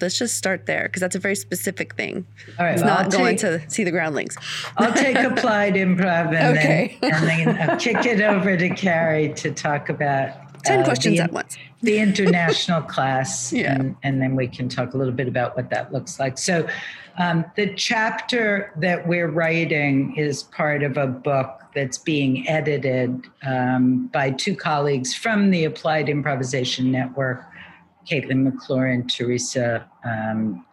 let's 0.01 0.19
just 0.19 0.37
start 0.37 0.67
there 0.67 0.85
because 0.85 1.01
that's 1.01 1.17
a 1.17 1.19
very 1.19 1.35
specific 1.35 1.95
thing. 1.95 2.27
All 2.59 2.67
right, 2.67 2.73
it's 2.73 2.83
well, 2.83 2.95
not 2.95 3.05
I'll 3.05 3.11
going 3.11 3.37
take, 3.37 3.63
to 3.63 3.71
see 3.71 3.85
the 3.85 3.91
groundlings. 3.91 4.37
I'll 4.77 4.93
take 4.93 5.17
applied 5.19 5.75
improv 5.75 6.35
and 6.35 6.59
okay. 6.59 6.99
then 7.01 7.13
and 7.13 7.57
then 7.59 7.71
I'll 7.71 7.77
kick 7.79 8.05
it 8.07 8.21
over 8.21 8.57
to 8.57 8.69
Carrie 8.71 9.33
to 9.35 9.53
talk 9.53 9.89
about 9.89 10.31
ten 10.65 10.81
uh, 10.81 10.85
questions 10.85 11.19
the, 11.19 11.25
at 11.25 11.33
once. 11.33 11.57
The 11.83 11.99
international 11.99 12.83
class, 12.83 13.53
yeah. 13.55 13.75
and, 13.75 13.97
and 14.03 14.23
then 14.23 14.37
we 14.37 14.49
can 14.49 14.69
talk 14.69 14.95
a 14.95 14.97
little 14.97 15.15
bit 15.15 15.29
about 15.29 15.57
what 15.57 15.71
that 15.71 15.93
looks 15.93 16.21
like. 16.21 16.39
So, 16.39 16.69
um, 17.19 17.45
the 17.57 17.75
chapter 17.75 18.73
that 18.77 19.07
we're 19.07 19.29
writing 19.29 20.17
is 20.17 20.45
part 20.45 20.83
of 20.83 20.97
a 20.97 21.07
book 21.07 21.63
that's 21.75 21.99
being 21.99 22.49
edited 22.49 23.27
um, 23.47 24.09
by 24.09 24.31
two 24.31 24.55
colleagues 24.55 25.15
from 25.15 25.51
the 25.51 25.65
Applied 25.65 26.09
Improvisation 26.09 26.91
Network 26.91 27.45
Caitlin 28.11 28.43
McClure 28.43 28.87
and 28.87 29.11
Teresa 29.11 29.89
um, 30.05 30.65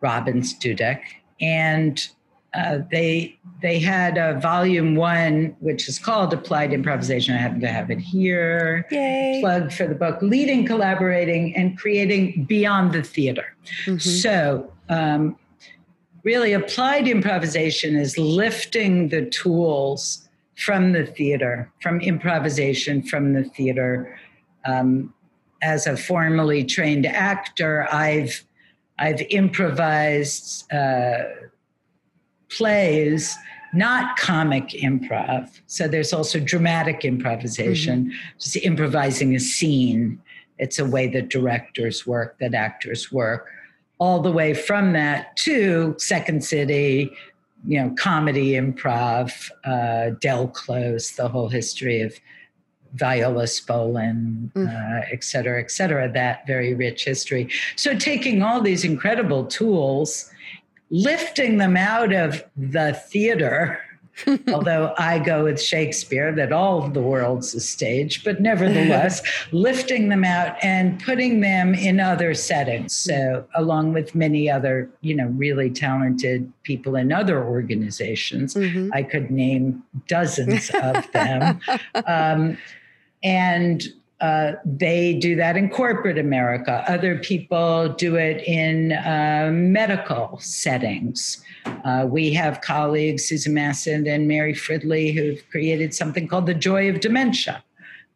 Robbins 0.00 0.58
Dudeck. 0.58 1.00
And 1.40 2.08
uh, 2.54 2.80
they 2.90 3.38
they 3.62 3.78
had 3.78 4.18
a 4.18 4.38
volume 4.40 4.94
one, 4.94 5.56
which 5.60 5.88
is 5.88 5.98
called 5.98 6.34
Applied 6.34 6.72
Improvisation. 6.72 7.34
I 7.34 7.38
happen 7.38 7.60
to 7.60 7.68
have 7.68 7.90
it 7.90 7.98
here. 7.98 8.86
Yay. 8.90 9.38
Plug 9.40 9.72
for 9.72 9.86
the 9.86 9.94
book, 9.94 10.20
leading, 10.20 10.66
collaborating, 10.66 11.56
and 11.56 11.78
creating 11.78 12.44
beyond 12.44 12.92
the 12.92 13.02
theater. 13.02 13.54
Mm-hmm. 13.86 13.98
So, 13.98 14.70
um, 14.90 15.38
really, 16.24 16.52
applied 16.52 17.08
improvisation 17.08 17.96
is 17.96 18.18
lifting 18.18 19.08
the 19.08 19.24
tools 19.26 20.28
from 20.56 20.92
the 20.92 21.06
theater, 21.06 21.72
from 21.80 22.00
improvisation 22.00 23.02
from 23.02 23.32
the 23.32 23.44
theater, 23.44 24.18
um, 24.66 25.14
as 25.62 25.86
a 25.86 25.96
formally 25.96 26.64
trained 26.64 27.06
actor, 27.06 27.86
I've 27.92 28.44
I've 28.98 29.22
improvised 29.30 30.70
uh, 30.72 31.18
plays, 32.50 33.36
not 33.72 34.16
comic 34.16 34.68
improv. 34.68 35.48
So 35.66 35.88
there's 35.88 36.12
also 36.12 36.38
dramatic 36.38 37.04
improvisation, 37.04 38.04
mm-hmm. 38.04 38.38
just 38.38 38.56
improvising 38.56 39.34
a 39.34 39.40
scene. 39.40 40.20
It's 40.58 40.78
a 40.78 40.84
way 40.84 41.08
that 41.08 41.30
directors 41.30 42.06
work, 42.06 42.38
that 42.38 42.54
actors 42.54 43.10
work, 43.10 43.48
all 43.98 44.20
the 44.20 44.30
way 44.30 44.52
from 44.52 44.92
that 44.92 45.36
to 45.38 45.94
Second 45.98 46.44
City, 46.44 47.10
you 47.66 47.80
know, 47.80 47.94
comedy 47.96 48.52
improv, 48.52 49.50
uh, 49.64 50.10
Del 50.20 50.48
Close, 50.48 51.12
the 51.12 51.28
whole 51.28 51.48
history 51.48 52.02
of 52.02 52.14
Viola 52.94 53.44
Spolin, 53.44 54.52
mm. 54.52 54.68
uh, 54.68 55.06
et 55.12 55.24
cetera, 55.24 55.60
et 55.60 55.70
cetera, 55.70 56.10
that 56.12 56.46
very 56.46 56.74
rich 56.74 57.04
history. 57.04 57.48
So 57.76 57.96
taking 57.96 58.42
all 58.42 58.60
these 58.60 58.84
incredible 58.84 59.46
tools, 59.46 60.30
lifting 60.90 61.58
them 61.58 61.76
out 61.76 62.12
of 62.12 62.44
the 62.56 62.92
theater, 62.92 63.80
although 64.52 64.94
I 64.98 65.18
go 65.18 65.44
with 65.44 65.60
Shakespeare 65.60 66.32
that 66.32 66.52
all 66.52 66.84
of 66.84 66.94
the 66.94 67.00
world's 67.00 67.54
a 67.54 67.60
stage, 67.60 68.24
but 68.24 68.40
nevertheless, 68.40 69.22
lifting 69.52 70.08
them 70.08 70.24
out 70.24 70.62
and 70.62 71.02
putting 71.02 71.40
them 71.40 71.74
in 71.74 71.98
other 71.98 72.34
settings. 72.34 72.94
So, 72.94 73.46
along 73.54 73.94
with 73.94 74.14
many 74.14 74.50
other, 74.50 74.90
you 75.00 75.14
know, 75.14 75.28
really 75.28 75.70
talented 75.70 76.52
people 76.62 76.94
in 76.96 77.12
other 77.12 77.42
organizations, 77.42 78.54
mm-hmm. 78.54 78.90
I 78.92 79.02
could 79.02 79.30
name 79.30 79.82
dozens 80.08 80.70
of 80.70 81.10
them. 81.12 81.60
Um, 82.06 82.58
and 83.22 83.82
uh, 84.22 84.52
they 84.64 85.14
do 85.14 85.34
that 85.34 85.56
in 85.56 85.68
corporate 85.68 86.16
America. 86.16 86.84
Other 86.86 87.18
people 87.18 87.88
do 87.88 88.14
it 88.14 88.40
in 88.46 88.92
uh, 88.92 89.50
medical 89.52 90.38
settings. 90.40 91.42
Uh, 91.84 92.06
we 92.08 92.32
have 92.32 92.60
colleagues, 92.60 93.24
Susan 93.24 93.52
Massad 93.52 94.08
and 94.08 94.28
Mary 94.28 94.54
Fridley, 94.54 95.12
who've 95.12 95.42
created 95.50 95.92
something 95.92 96.28
called 96.28 96.46
the 96.46 96.54
Joy 96.54 96.88
of 96.88 97.00
Dementia, 97.00 97.64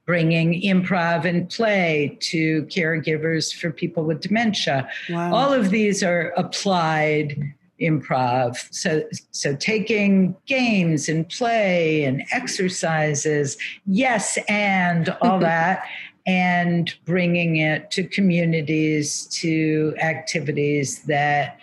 bringing 0.04 0.62
improv 0.62 1.24
and 1.24 1.50
play 1.50 2.16
to 2.20 2.62
caregivers 2.66 3.52
for 3.52 3.72
people 3.72 4.04
with 4.04 4.20
dementia. 4.20 4.88
Wow. 5.10 5.34
All 5.34 5.52
of 5.52 5.70
these 5.70 6.04
are 6.04 6.28
applied 6.36 7.52
improv. 7.80 8.56
So, 8.72 9.02
so 9.30 9.54
taking 9.54 10.36
games 10.46 11.08
and 11.08 11.28
play 11.28 12.04
and 12.04 12.22
exercises, 12.32 13.56
yes, 13.86 14.38
and 14.48 15.10
all 15.20 15.38
that, 15.40 15.84
and 16.26 16.92
bringing 17.04 17.56
it 17.56 17.90
to 17.92 18.04
communities, 18.04 19.26
to 19.40 19.94
activities 20.00 21.02
that 21.04 21.58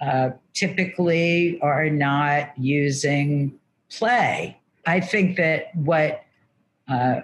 uh, 0.00 0.30
typically 0.54 1.58
are 1.60 1.90
not 1.90 2.52
using 2.56 3.58
play. 3.90 4.56
I 4.86 5.00
think 5.00 5.36
that 5.36 5.74
what 5.74 6.24
uh, 6.88 7.20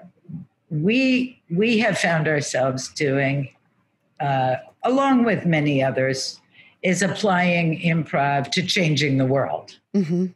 we 0.70 1.40
we 1.50 1.78
have 1.78 1.96
found 1.98 2.26
ourselves 2.26 2.88
doing, 2.88 3.50
uh, 4.20 4.56
along 4.82 5.24
with 5.24 5.46
many 5.46 5.82
others, 5.82 6.40
is 6.84 7.02
applying 7.02 7.80
improv 7.80 8.50
to 8.52 8.62
changing 8.62 9.18
the 9.18 9.24
world. 9.24 9.78
Mm-hmm. 9.96 10.26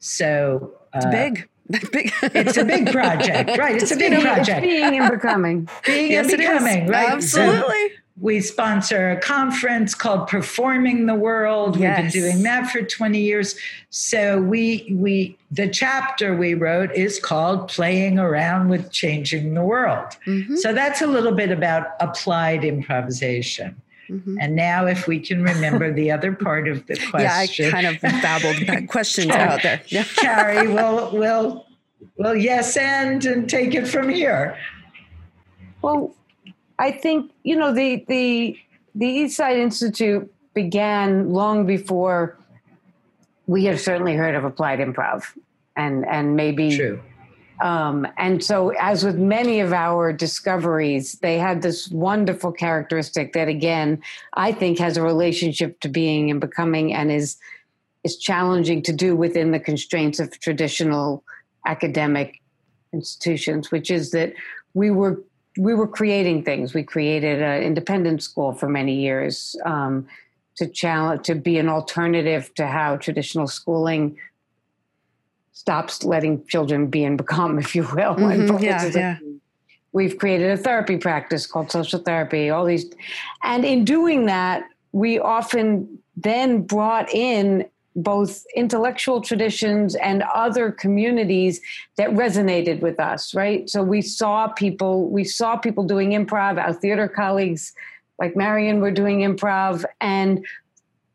So 0.00 0.74
it's 0.92 1.06
uh, 1.06 1.10
big. 1.10 1.48
big. 1.92 2.12
it's 2.22 2.56
a 2.56 2.64
big 2.64 2.90
project, 2.90 3.56
right? 3.58 3.74
It's, 3.74 3.84
it's 3.84 3.92
a 3.92 3.96
big 3.96 4.20
project. 4.20 4.62
being 4.62 4.98
and 4.98 5.10
becoming. 5.10 5.68
Being 5.86 6.10
yes, 6.10 6.28
and 6.28 6.38
becoming, 6.38 6.86
right? 6.88 7.10
Absolutely. 7.10 7.88
So 7.88 7.94
we 8.20 8.40
sponsor 8.40 9.10
a 9.10 9.20
conference 9.20 9.94
called 9.94 10.28
Performing 10.28 11.06
the 11.06 11.14
World. 11.14 11.76
Yes. 11.76 12.02
We've 12.02 12.12
been 12.12 12.22
doing 12.22 12.42
that 12.44 12.70
for 12.70 12.82
20 12.82 13.20
years. 13.20 13.54
So 13.90 14.40
we 14.40 14.92
we 14.96 15.36
the 15.50 15.68
chapter 15.68 16.34
we 16.34 16.54
wrote 16.54 16.90
is 16.92 17.20
called 17.20 17.68
Playing 17.68 18.18
Around 18.18 18.70
with 18.70 18.90
Changing 18.90 19.54
the 19.54 19.62
World. 19.62 20.16
Mm-hmm. 20.26 20.56
So 20.56 20.72
that's 20.72 21.02
a 21.02 21.06
little 21.06 21.32
bit 21.32 21.52
about 21.52 21.88
applied 22.00 22.64
improvisation. 22.64 23.80
Mm-hmm. 24.10 24.38
And 24.40 24.56
now, 24.56 24.86
if 24.86 25.06
we 25.06 25.20
can 25.20 25.42
remember 25.42 25.92
the 25.92 26.10
other 26.10 26.32
part 26.32 26.66
of 26.66 26.86
the 26.86 26.96
question. 26.96 27.20
yeah, 27.20 27.68
I 27.68 27.70
kind 27.70 27.86
of 27.86 28.00
babbled 28.00 28.88
questions 28.88 29.30
out 29.30 29.62
there. 29.62 29.82
Yeah. 29.88 30.04
Carrie, 30.16 30.68
will 30.72 31.10
will 31.12 31.66
will 32.16 32.34
yes 32.34 32.76
and 32.76 33.24
and 33.24 33.48
take 33.48 33.74
it 33.74 33.86
from 33.86 34.08
here. 34.08 34.56
Well, 35.82 36.14
I 36.78 36.90
think 36.90 37.32
you 37.42 37.56
know 37.56 37.74
the 37.74 38.04
the 38.08 38.58
the 38.94 39.06
East 39.06 39.36
Side 39.36 39.58
Institute 39.58 40.32
began 40.54 41.30
long 41.30 41.66
before 41.66 42.38
we 43.46 43.64
had 43.64 43.78
certainly 43.78 44.14
heard 44.14 44.34
of 44.34 44.44
applied 44.44 44.78
improv, 44.78 45.24
and 45.76 46.06
and 46.06 46.34
maybe 46.34 46.74
true 46.74 47.00
um, 47.60 48.06
and 48.16 48.42
so, 48.42 48.70
as 48.80 49.04
with 49.04 49.16
many 49.16 49.60
of 49.60 49.72
our 49.72 50.12
discoveries, 50.12 51.14
they 51.14 51.38
had 51.38 51.62
this 51.62 51.88
wonderful 51.88 52.52
characteristic 52.52 53.32
that, 53.32 53.48
again, 53.48 54.00
I 54.34 54.52
think 54.52 54.78
has 54.78 54.96
a 54.96 55.02
relationship 55.02 55.80
to 55.80 55.88
being 55.88 56.30
and 56.30 56.40
becoming, 56.40 56.94
and 56.94 57.10
is 57.10 57.36
is 58.04 58.16
challenging 58.16 58.82
to 58.82 58.92
do 58.92 59.16
within 59.16 59.50
the 59.50 59.58
constraints 59.58 60.20
of 60.20 60.38
traditional 60.38 61.24
academic 61.66 62.40
institutions, 62.92 63.72
which 63.72 63.90
is 63.90 64.12
that 64.12 64.34
we 64.74 64.90
were 64.90 65.20
we 65.58 65.74
were 65.74 65.88
creating 65.88 66.44
things. 66.44 66.74
We 66.74 66.84
created 66.84 67.42
an 67.42 67.62
independent 67.62 68.22
school 68.22 68.52
for 68.52 68.68
many 68.68 68.94
years 68.94 69.56
um, 69.64 70.06
to 70.56 70.68
challenge 70.68 71.26
to 71.26 71.34
be 71.34 71.58
an 71.58 71.68
alternative 71.68 72.54
to 72.54 72.66
how 72.68 72.96
traditional 72.96 73.48
schooling 73.48 74.16
stops 75.58 76.04
letting 76.04 76.46
children 76.46 76.86
be 76.86 77.02
and 77.02 77.18
become, 77.18 77.58
if 77.58 77.74
you 77.74 77.82
will. 77.82 78.14
Mm-hmm, 78.14 78.62
yeah, 78.62 78.84
yeah. 78.94 79.18
We've 79.90 80.16
created 80.16 80.52
a 80.52 80.56
therapy 80.56 80.96
practice 80.96 81.48
called 81.48 81.72
social 81.72 81.98
therapy, 81.98 82.48
all 82.48 82.64
these. 82.64 82.86
And 83.42 83.64
in 83.64 83.84
doing 83.84 84.26
that, 84.26 84.62
we 84.92 85.18
often 85.18 85.98
then 86.16 86.62
brought 86.62 87.12
in 87.12 87.66
both 87.96 88.44
intellectual 88.54 89.20
traditions 89.20 89.96
and 89.96 90.22
other 90.32 90.70
communities 90.70 91.60
that 91.96 92.10
resonated 92.10 92.80
with 92.80 93.00
us 93.00 93.34
right 93.34 93.68
so 93.68 93.82
we 93.82 94.00
saw 94.00 94.46
people 94.46 95.08
we 95.08 95.24
saw 95.24 95.56
people 95.56 95.82
doing 95.82 96.10
improv 96.10 96.62
our 96.62 96.72
theater 96.72 97.08
colleagues 97.08 97.72
like 98.20 98.36
marion 98.36 98.80
were 98.80 98.92
doing 98.92 99.20
improv 99.20 99.84
and 100.00 100.46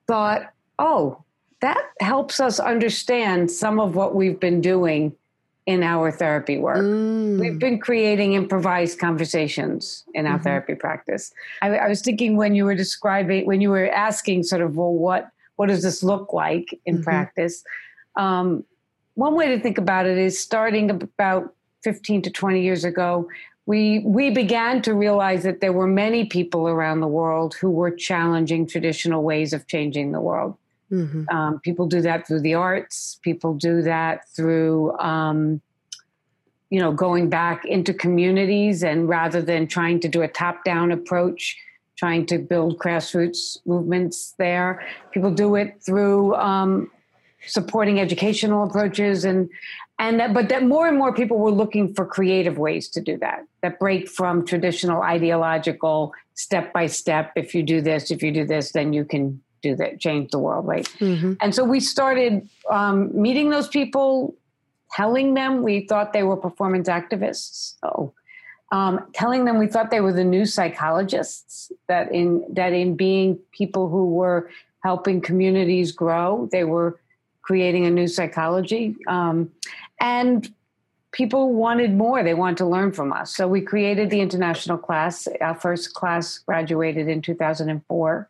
thought 0.08 0.52
oh 0.78 1.23
that 1.64 1.82
helps 2.02 2.42
us 2.42 2.60
understand 2.60 3.50
some 3.50 3.80
of 3.80 3.96
what 3.96 4.14
we've 4.14 4.38
been 4.38 4.60
doing 4.60 5.16
in 5.66 5.82
our 5.82 6.12
therapy 6.12 6.58
work. 6.58 6.84
Mm. 6.84 7.40
We've 7.40 7.58
been 7.58 7.80
creating 7.80 8.34
improvised 8.34 9.00
conversations 9.00 10.04
in 10.14 10.26
our 10.26 10.34
mm-hmm. 10.34 10.44
therapy 10.44 10.76
practice. 10.76 11.32
I, 11.62 11.70
I, 11.78 11.88
was 11.88 12.02
thinking 12.02 12.36
when 12.36 12.54
you 12.54 12.66
were 12.66 12.76
describing, 12.76 13.46
when 13.46 13.62
you 13.62 13.70
were 13.70 13.90
asking, 13.90 14.44
sort 14.44 14.62
of, 14.62 14.76
well, 14.76 14.92
what 14.92 15.30
what 15.56 15.68
does 15.68 15.84
this 15.84 16.04
look 16.04 16.34
like 16.34 16.78
in 16.86 16.96
mm-hmm. 16.96 17.04
practice? 17.06 17.64
Um, 18.18 18.66
one 19.14 19.34
way 19.34 19.48
to 19.56 19.60
think 19.62 19.78
about 19.78 20.06
it 20.06 20.18
is 20.18 20.38
starting 20.38 20.90
about 20.90 21.56
15 21.84 22.24
to 22.24 22.30
20 22.30 22.62
years 22.62 22.84
ago, 22.84 23.30
we 23.66 24.00
we 24.00 24.32
began 24.32 24.82
to 24.82 24.94
realize 24.94 25.44
that 25.44 25.62
there 25.62 25.72
were 25.72 25.88
many 25.88 26.26
people 26.26 26.68
around 26.68 27.00
the 27.00 27.08
world 27.08 27.56
who 27.56 27.70
were 27.72 27.92
challenging 27.92 28.68
traditional 28.68 29.24
ways 29.24 29.54
of 29.54 29.66
changing 29.68 30.12
the 30.12 30.20
world. 30.20 30.58
Mm-hmm. 30.92 31.36
Um, 31.36 31.60
people 31.60 31.88
do 31.88 32.02
that 32.02 32.28
through 32.28 32.42
the 32.42 32.54
arts. 32.54 33.20
People 33.24 33.54
do 33.56 33.82
that 33.82 34.28
through, 34.36 34.98
um, 35.00 35.62
you 36.70 36.80
know, 36.80 36.92
going 36.92 37.30
back 37.30 37.66
into 37.66 37.94
communities 37.94 38.84
and 38.84 39.08
rather 39.10 39.42
than 39.42 39.68
trying 39.68 40.00
to 40.02 40.08
do 40.08 40.22
a 40.22 40.28
top-down 40.28 40.92
approach, 40.92 41.58
trying 41.96 42.26
to 42.28 42.38
build 42.38 42.78
grassroots 42.80 43.58
movements 43.66 44.36
there. 44.38 44.86
People 45.12 45.32
do 45.32 45.56
it 45.56 45.82
through 45.84 46.36
um, 46.36 46.92
supporting 47.46 48.00
educational 48.00 48.64
approaches 48.64 49.26
and 49.26 49.50
and 50.00 50.20
that, 50.20 50.34
but 50.34 50.50
that 50.50 50.64
more 50.64 50.88
and 50.88 50.98
more 50.98 51.14
people 51.14 51.38
were 51.38 51.52
looking 51.52 51.94
for 51.94 52.06
creative 52.06 52.58
ways 52.58 52.90
to 52.90 53.02
do 53.02 53.18
that 53.18 53.46
that 53.62 53.80
break 53.80 54.10
from 54.10 54.46
traditional 54.46 55.02
ideological 55.02 56.14
step 56.34 56.74
by 56.74 56.88
step 56.88 57.32
if 57.36 57.54
you 57.54 57.62
do 57.62 57.82
this 57.82 58.12
if 58.12 58.24
you 58.24 58.32
do 58.32 58.46
this 58.46 58.72
then 58.72 58.94
you 58.94 59.06
can 59.06 59.42
do 59.64 59.76
that, 59.78 60.00
change 60.00 60.30
the 60.30 60.38
world, 60.38 60.68
right? 60.68 60.86
Mm-hmm. 61.00 61.34
And 61.42 61.56
so 61.56 61.64
we 61.64 61.80
started 61.80 62.48
um, 62.70 63.10
meeting 63.20 63.50
those 63.50 63.68
people, 63.68 64.36
telling 64.92 65.34
them 65.34 65.64
we 65.64 65.88
thought 65.88 66.14
they 66.14 66.22
were 66.22 66.38
performance 66.38 66.88
activists. 66.88 67.76
So, 67.82 68.14
um, 68.72 69.08
telling 69.14 69.46
them 69.46 69.58
we 69.58 69.68
thought 69.68 69.90
they 69.90 70.02
were 70.02 70.14
the 70.14 70.24
new 70.24 70.46
psychologists. 70.46 71.72
That 71.88 72.12
in 72.12 72.44
that 72.50 72.74
in 72.74 72.96
being 72.96 73.40
people 73.52 73.90
who 73.90 74.12
were 74.12 74.52
helping 74.84 75.22
communities 75.22 75.92
grow, 75.92 76.50
they 76.52 76.66
were 76.66 77.00
creating 77.42 77.86
a 77.86 77.90
new 77.90 78.08
psychology, 78.08 78.96
um, 79.08 79.52
and 80.00 80.54
people 81.12 81.54
wanted 81.54 81.94
more. 81.94 82.24
They 82.24 82.34
wanted 82.34 82.58
to 82.58 82.66
learn 82.66 82.92
from 82.92 83.14
us. 83.14 83.36
So 83.36 83.48
we 83.48 83.62
created 83.62 84.10
the 84.10 84.20
international 84.20 84.78
class. 84.78 85.28
Our 85.40 85.56
first 85.56 85.94
class 85.94 86.40
graduated 86.40 87.08
in 87.08 87.22
2004. 87.22 88.30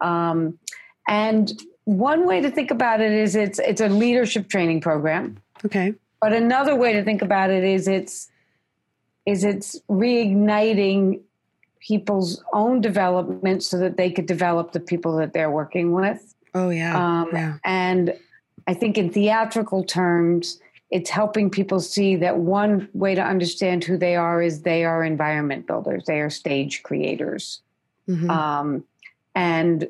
Um, 0.00 0.58
and 1.06 1.52
one 1.84 2.26
way 2.26 2.40
to 2.40 2.50
think 2.50 2.70
about 2.70 3.00
it 3.00 3.12
is 3.12 3.34
it's 3.34 3.58
it's 3.58 3.80
a 3.80 3.88
leadership 3.88 4.48
training 4.48 4.80
program. 4.80 5.38
Okay. 5.64 5.94
But 6.20 6.32
another 6.32 6.74
way 6.74 6.92
to 6.94 7.04
think 7.04 7.22
about 7.22 7.50
it 7.50 7.64
is 7.64 7.88
it's 7.88 8.28
is 9.24 9.44
it's 9.44 9.80
reigniting 9.88 11.20
people's 11.80 12.42
own 12.52 12.80
development 12.80 13.62
so 13.62 13.78
that 13.78 13.96
they 13.96 14.10
could 14.10 14.26
develop 14.26 14.72
the 14.72 14.80
people 14.80 15.16
that 15.16 15.32
they're 15.32 15.50
working 15.50 15.92
with. 15.92 16.34
Oh 16.54 16.70
yeah. 16.70 16.96
Um, 16.96 17.28
yeah. 17.32 17.58
And 17.64 18.14
I 18.66 18.74
think 18.74 18.98
in 18.98 19.10
theatrical 19.10 19.84
terms, 19.84 20.60
it's 20.90 21.10
helping 21.10 21.50
people 21.50 21.80
see 21.80 22.16
that 22.16 22.38
one 22.38 22.88
way 22.92 23.14
to 23.14 23.22
understand 23.22 23.84
who 23.84 23.96
they 23.96 24.16
are 24.16 24.42
is 24.42 24.62
they 24.62 24.84
are 24.84 25.04
environment 25.04 25.66
builders, 25.66 26.04
they 26.06 26.20
are 26.20 26.30
stage 26.30 26.82
creators. 26.82 27.60
Mm-hmm. 28.08 28.30
Um, 28.30 28.84
and 29.38 29.88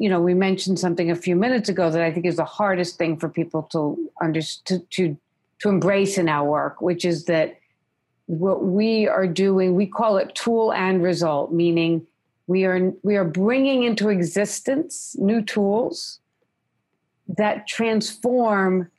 you 0.00 0.08
know, 0.08 0.20
we 0.20 0.32
mentioned 0.32 0.78
something 0.78 1.10
a 1.10 1.14
few 1.14 1.36
minutes 1.36 1.68
ago 1.68 1.90
that 1.90 2.02
I 2.02 2.10
think 2.10 2.24
is 2.24 2.36
the 2.36 2.44
hardest 2.44 2.96
thing 2.96 3.18
for 3.18 3.28
people 3.28 3.62
to 3.74 4.10
understand 4.22 4.90
to 4.92 5.16
to 5.58 5.68
embrace 5.68 6.18
in 6.18 6.28
our 6.28 6.48
work, 6.48 6.80
which 6.80 7.04
is 7.04 7.26
that 7.26 7.58
what 8.24 8.64
we 8.64 9.06
are 9.06 9.26
doing, 9.26 9.74
we 9.74 9.86
call 9.86 10.16
it 10.16 10.34
tool 10.34 10.72
and 10.72 11.02
result, 11.02 11.52
meaning 11.52 12.06
we 12.46 12.64
are 12.64 12.92
we 13.02 13.16
are 13.16 13.24
bringing 13.24 13.82
into 13.82 14.08
existence 14.08 15.14
new 15.18 15.42
tools 15.42 16.18
that 17.28 17.66
transform 17.68 18.90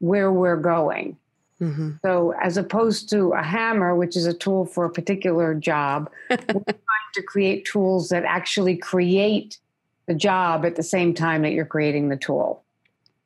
where 0.00 0.30
we're 0.30 0.60
going. 0.60 1.16
Mm-hmm. 1.60 1.92
So, 2.02 2.34
as 2.40 2.56
opposed 2.56 3.08
to 3.10 3.32
a 3.32 3.42
hammer, 3.42 3.94
which 3.96 4.16
is 4.16 4.26
a 4.26 4.34
tool 4.34 4.66
for 4.66 4.84
a 4.84 4.90
particular 4.90 5.54
job, 5.54 6.10
we're 6.30 6.36
trying 6.38 7.12
to 7.14 7.22
create 7.22 7.64
tools 7.64 8.10
that 8.10 8.24
actually 8.24 8.76
create 8.76 9.58
the 10.06 10.14
job 10.14 10.64
at 10.64 10.76
the 10.76 10.82
same 10.82 11.14
time 11.14 11.42
that 11.42 11.52
you're 11.52 11.64
creating 11.64 12.08
the 12.08 12.16
tool. 12.16 12.62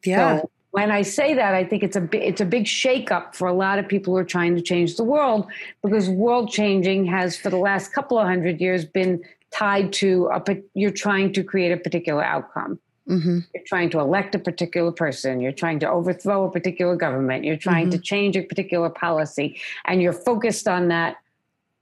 Yeah. 0.05 0.41
So 0.41 0.51
when 0.71 0.91
I 0.91 1.03
say 1.03 1.35
that, 1.35 1.55
I 1.55 1.65
think 1.65 1.83
it's 1.83 1.97
a 1.97 2.09
it's 2.13 2.41
a 2.41 2.45
big 2.45 2.65
shakeup 2.65 3.35
for 3.35 3.49
a 3.49 3.53
lot 3.53 3.79
of 3.79 3.89
people 3.89 4.15
who 4.15 4.19
are 4.19 4.25
trying 4.25 4.55
to 4.55 4.63
change 4.63 4.97
the 4.97 5.05
world 5.05 5.47
because 5.83 6.09
world 6.09 6.51
changing 6.51 7.07
has 7.07 7.37
for 7.37 7.51
the 7.51 7.59
last 7.59 7.93
couple 7.93 8.19
of 8.19 8.27
hundred 8.27 8.61
years 8.61 8.85
been 8.85 9.23
tied 9.51 9.93
to 9.95 10.31
a 10.33 10.43
you're 10.75 10.93
trying 10.93 11.33
to 11.33 11.43
create 11.43 11.73
a 11.73 11.77
particular 11.77 12.23
outcome. 12.23 12.79
Mm-hmm. 13.11 13.41
You're 13.53 13.65
trying 13.67 13.91
to 13.91 13.99
elect 13.99 14.35
a 14.37 14.39
particular 14.39 14.93
person. 14.93 15.41
You're 15.41 15.53
trying 15.53 15.81
to 15.81 15.91
overthrow 15.91 16.45
a 16.45 16.51
particular 16.51 16.95
government. 16.95 17.45
You're 17.45 17.57
trying 17.57 17.87
mm-hmm. 17.87 17.99
to 17.99 17.99
change 17.99 18.37
a 18.37 18.43
particular 18.43 18.89
policy. 18.89 19.61
And 19.85 20.01
you're 20.01 20.13
focused 20.13 20.69
on 20.69 20.89
that 20.89 21.17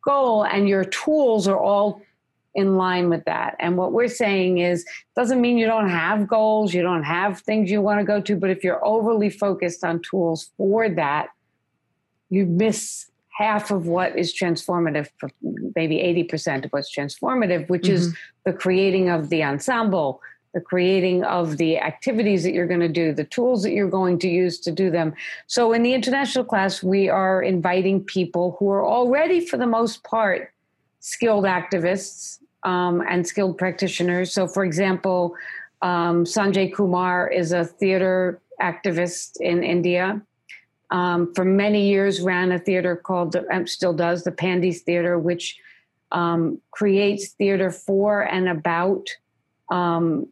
goal, 0.03 0.45
and 0.45 0.69
your 0.69 0.85
tools 0.85 1.47
are 1.47 1.59
all 1.59 2.01
in 2.55 2.77
line 2.77 3.11
with 3.11 3.25
that. 3.27 3.57
And 3.61 3.77
what 3.77 3.93
we're 3.93 4.09
saying 4.09 4.59
is, 4.59 4.85
doesn't 5.15 5.41
mean 5.41 5.59
you 5.59 5.67
don't 5.67 5.91
have 5.91 6.27
goals, 6.27 6.73
you 6.73 6.83
don't 6.83 7.05
have 7.05 7.41
things 7.41 7.71
you 7.71 7.83
want 7.83 8.01
to 8.01 8.05
go 8.05 8.21
to, 8.21 8.37
but 8.37 8.51
if 8.51 8.65
you're 8.65 8.85
overly 8.85 9.31
focused 9.31 9.85
on 9.85 10.01
tools 10.01 10.51
for 10.57 10.89
that, 10.89 11.29
you 12.31 12.47
miss 12.47 13.07
half 13.39 13.71
of 13.71 13.87
what 13.87 14.19
is 14.19 14.35
transformative, 14.35 15.09
maybe 15.77 15.97
80% 16.29 16.65
of 16.65 16.71
what's 16.71 16.93
transformative, 16.93 17.69
which 17.69 17.83
mm-hmm. 17.83 17.93
is 17.93 18.17
the 18.45 18.53
creating 18.53 19.11
of 19.11 19.29
the 19.29 19.45
ensemble, 19.45 20.21
the 20.55 20.61
creating 20.61 21.25
of 21.25 21.57
the 21.57 21.79
activities 21.79 22.43
that 22.43 22.53
you're 22.53 22.67
going 22.67 22.81
to 22.81 22.89
do, 22.89 23.13
the 23.13 23.25
tools 23.25 23.63
that 23.63 23.73
you're 23.73 23.91
going 23.91 24.19
to 24.21 24.29
use 24.29 24.59
to 24.61 24.73
do 24.73 24.91
them. 24.91 25.15
So 25.47 25.73
in 25.73 25.83
the 25.83 25.95
international 25.95 26.45
class, 26.45 26.83
we 26.83 27.09
are 27.09 27.43
inviting 27.43 28.03
people 28.03 28.57
who 28.59 28.71
are 28.71 28.87
already, 28.87 29.45
for 29.45 29.57
the 29.57 29.67
most 29.67 30.03
part, 30.05 30.53
skilled 31.01 31.45
activists 31.45 32.39
um, 32.63 33.03
and 33.09 33.27
skilled 33.27 33.59
practitioners. 33.59 34.33
So, 34.33 34.49
for 34.49 34.65
example, 34.65 35.35
um, 35.83 36.25
Sanjay 36.25 36.75
Kumar 36.75 37.29
is 37.29 37.53
a 37.53 37.65
theater 37.65 38.41
activist 38.61 39.41
in 39.41 39.63
India 39.63 40.21
um, 40.91 41.35
for 41.35 41.45
many 41.45 41.89
years 41.89 42.21
ran 42.21 42.53
a 42.53 42.59
theater 42.59 42.97
called 42.97 43.37
um, 43.53 43.67
still 43.67 43.93
does 43.93 44.25
the 44.25 44.33
Pandies' 44.33 44.81
Theater, 44.81 45.19
which 45.19 45.59
um, 46.13 46.61
creates 46.71 47.29
theater 47.29 47.71
for 47.71 48.23
and 48.23 48.49
about 48.49 49.09
um, 49.71 50.27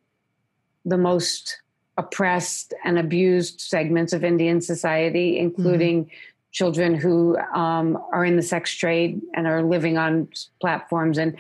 the 0.86 0.96
most 0.96 1.60
oppressed 1.98 2.72
and 2.84 2.98
abused 2.98 3.60
segments 3.60 4.12
of 4.12 4.24
Indian 4.24 4.60
society, 4.60 5.38
including 5.38 6.04
mm-hmm. 6.04 6.14
children 6.52 6.94
who 6.94 7.36
um, 7.54 7.98
are 8.12 8.24
in 8.24 8.36
the 8.36 8.42
sex 8.42 8.72
trade 8.72 9.20
and 9.34 9.46
are 9.46 9.62
living 9.62 9.98
on 9.98 10.28
platforms 10.60 11.18
and 11.18 11.36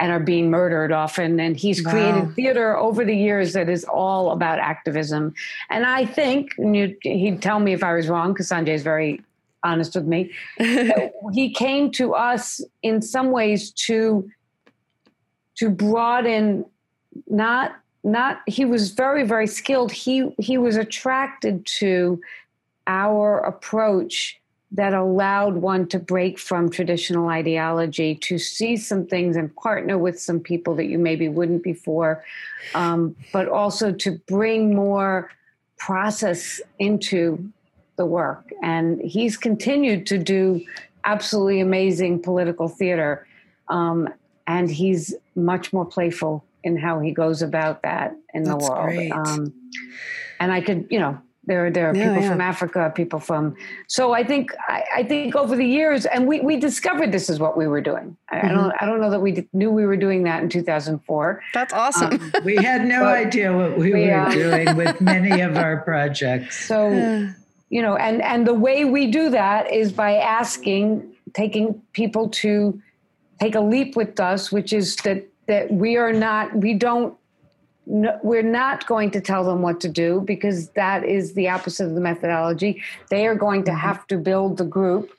and 0.00 0.10
are 0.10 0.20
being 0.20 0.50
murdered 0.50 0.90
often. 0.90 1.38
And 1.38 1.56
he's 1.56 1.84
wow. 1.84 1.92
created 1.92 2.34
theater 2.34 2.76
over 2.76 3.04
the 3.04 3.16
years 3.16 3.52
that 3.52 3.68
is 3.68 3.84
all 3.84 4.32
about 4.32 4.58
activism. 4.58 5.34
And 5.70 5.86
I 5.86 6.04
think, 6.04 6.50
and 6.58 6.76
you, 6.76 6.96
he'd 7.02 7.40
tell 7.40 7.60
me 7.60 7.74
if 7.74 7.84
I 7.84 7.94
was 7.94 8.08
wrong, 8.08 8.32
because 8.32 8.48
Sanjay 8.48 8.74
is 8.74 8.82
very 8.82 9.22
honest 9.62 9.94
with 9.94 10.04
me. 10.06 10.32
he 11.32 11.52
came 11.52 11.92
to 11.92 12.14
us 12.14 12.60
in 12.82 13.00
some 13.02 13.30
ways 13.30 13.70
to 13.86 14.28
to 15.56 15.70
broaden 15.70 16.64
not 17.28 17.76
not 18.04 18.42
he 18.46 18.64
was 18.64 18.90
very 18.90 19.24
very 19.24 19.46
skilled 19.46 19.90
he 19.90 20.34
he 20.38 20.58
was 20.58 20.76
attracted 20.76 21.64
to 21.64 22.20
our 22.86 23.38
approach 23.38 24.38
that 24.74 24.92
allowed 24.92 25.54
one 25.54 25.86
to 25.86 26.00
break 26.00 26.36
from 26.36 26.68
traditional 26.68 27.28
ideology, 27.28 28.16
to 28.16 28.38
see 28.38 28.76
some 28.76 29.06
things 29.06 29.36
and 29.36 29.54
partner 29.54 29.96
with 29.96 30.20
some 30.20 30.40
people 30.40 30.74
that 30.74 30.86
you 30.86 30.98
maybe 30.98 31.28
wouldn't 31.28 31.62
before, 31.62 32.24
um, 32.74 33.14
but 33.32 33.48
also 33.48 33.92
to 33.92 34.18
bring 34.26 34.74
more 34.74 35.30
process 35.78 36.60
into 36.80 37.52
the 37.96 38.04
work. 38.04 38.50
And 38.64 39.00
he's 39.00 39.36
continued 39.36 40.06
to 40.06 40.18
do 40.18 40.60
absolutely 41.04 41.60
amazing 41.60 42.20
political 42.20 42.68
theater. 42.68 43.28
Um, 43.68 44.08
and 44.48 44.68
he's 44.68 45.14
much 45.36 45.72
more 45.72 45.84
playful 45.84 46.44
in 46.64 46.76
how 46.76 46.98
he 46.98 47.12
goes 47.12 47.42
about 47.42 47.82
that 47.82 48.16
in 48.32 48.42
That's 48.42 48.66
the 48.66 48.72
world. 48.72 49.12
Um, 49.12 49.52
and 50.40 50.50
I 50.50 50.60
could, 50.60 50.88
you 50.90 50.98
know, 50.98 51.20
there, 51.46 51.70
there 51.70 51.90
are 51.90 51.94
yeah, 51.94 52.08
people 52.08 52.22
yeah. 52.22 52.30
from 52.30 52.40
Africa, 52.40 52.92
people 52.94 53.20
from. 53.20 53.54
So 53.86 54.12
I 54.12 54.24
think, 54.24 54.50
I, 54.66 54.84
I, 54.96 55.02
think 55.02 55.36
over 55.36 55.54
the 55.54 55.66
years, 55.66 56.06
and 56.06 56.26
we, 56.26 56.40
we 56.40 56.56
discovered 56.56 57.12
this 57.12 57.28
is 57.28 57.38
what 57.38 57.54
we 57.54 57.66
were 57.66 57.82
doing. 57.82 58.16
I, 58.30 58.36
mm-hmm. 58.36 58.46
I 58.46 58.52
don't, 58.52 58.72
I 58.80 58.86
don't 58.86 59.00
know 59.00 59.10
that 59.10 59.20
we 59.20 59.32
did, 59.32 59.48
knew 59.52 59.70
we 59.70 59.84
were 59.84 59.96
doing 59.96 60.22
that 60.24 60.42
in 60.42 60.48
2004. 60.48 61.42
That's 61.52 61.74
awesome. 61.74 62.14
Um, 62.14 62.32
we 62.44 62.56
had 62.56 62.86
no 62.86 63.04
idea 63.04 63.54
what 63.54 63.76
we, 63.76 63.92
we 63.92 64.06
were 64.06 64.20
uh, 64.20 64.32
doing 64.32 64.76
with 64.76 65.00
many 65.02 65.42
of 65.42 65.56
our 65.56 65.82
projects. 65.82 66.66
So, 66.66 66.90
you 67.68 67.82
know, 67.82 67.96
and 67.96 68.22
and 68.22 68.46
the 68.46 68.54
way 68.54 68.84
we 68.84 69.10
do 69.10 69.30
that 69.30 69.70
is 69.70 69.92
by 69.92 70.16
asking, 70.16 71.12
taking 71.34 71.82
people 71.92 72.28
to 72.30 72.80
take 73.40 73.54
a 73.54 73.60
leap 73.60 73.96
with 73.96 74.18
us, 74.20 74.50
which 74.50 74.72
is 74.72 74.96
that 74.96 75.26
that 75.46 75.72
we 75.72 75.96
are 75.96 76.12
not, 76.12 76.56
we 76.56 76.74
don't 76.74 77.16
no, 77.86 78.18
we're 78.22 78.42
not 78.42 78.86
going 78.86 79.10
to 79.10 79.20
tell 79.20 79.44
them 79.44 79.60
what 79.60 79.80
to 79.80 79.88
do 79.88 80.22
because 80.24 80.70
that 80.70 81.04
is 81.04 81.34
the 81.34 81.48
opposite 81.48 81.86
of 81.86 81.94
the 81.94 82.00
methodology. 82.00 82.82
They 83.10 83.26
are 83.26 83.34
going 83.34 83.64
to 83.64 83.70
mm-hmm. 83.70 83.80
have 83.80 84.06
to 84.06 84.16
build 84.16 84.56
the 84.56 84.64
group 84.64 85.12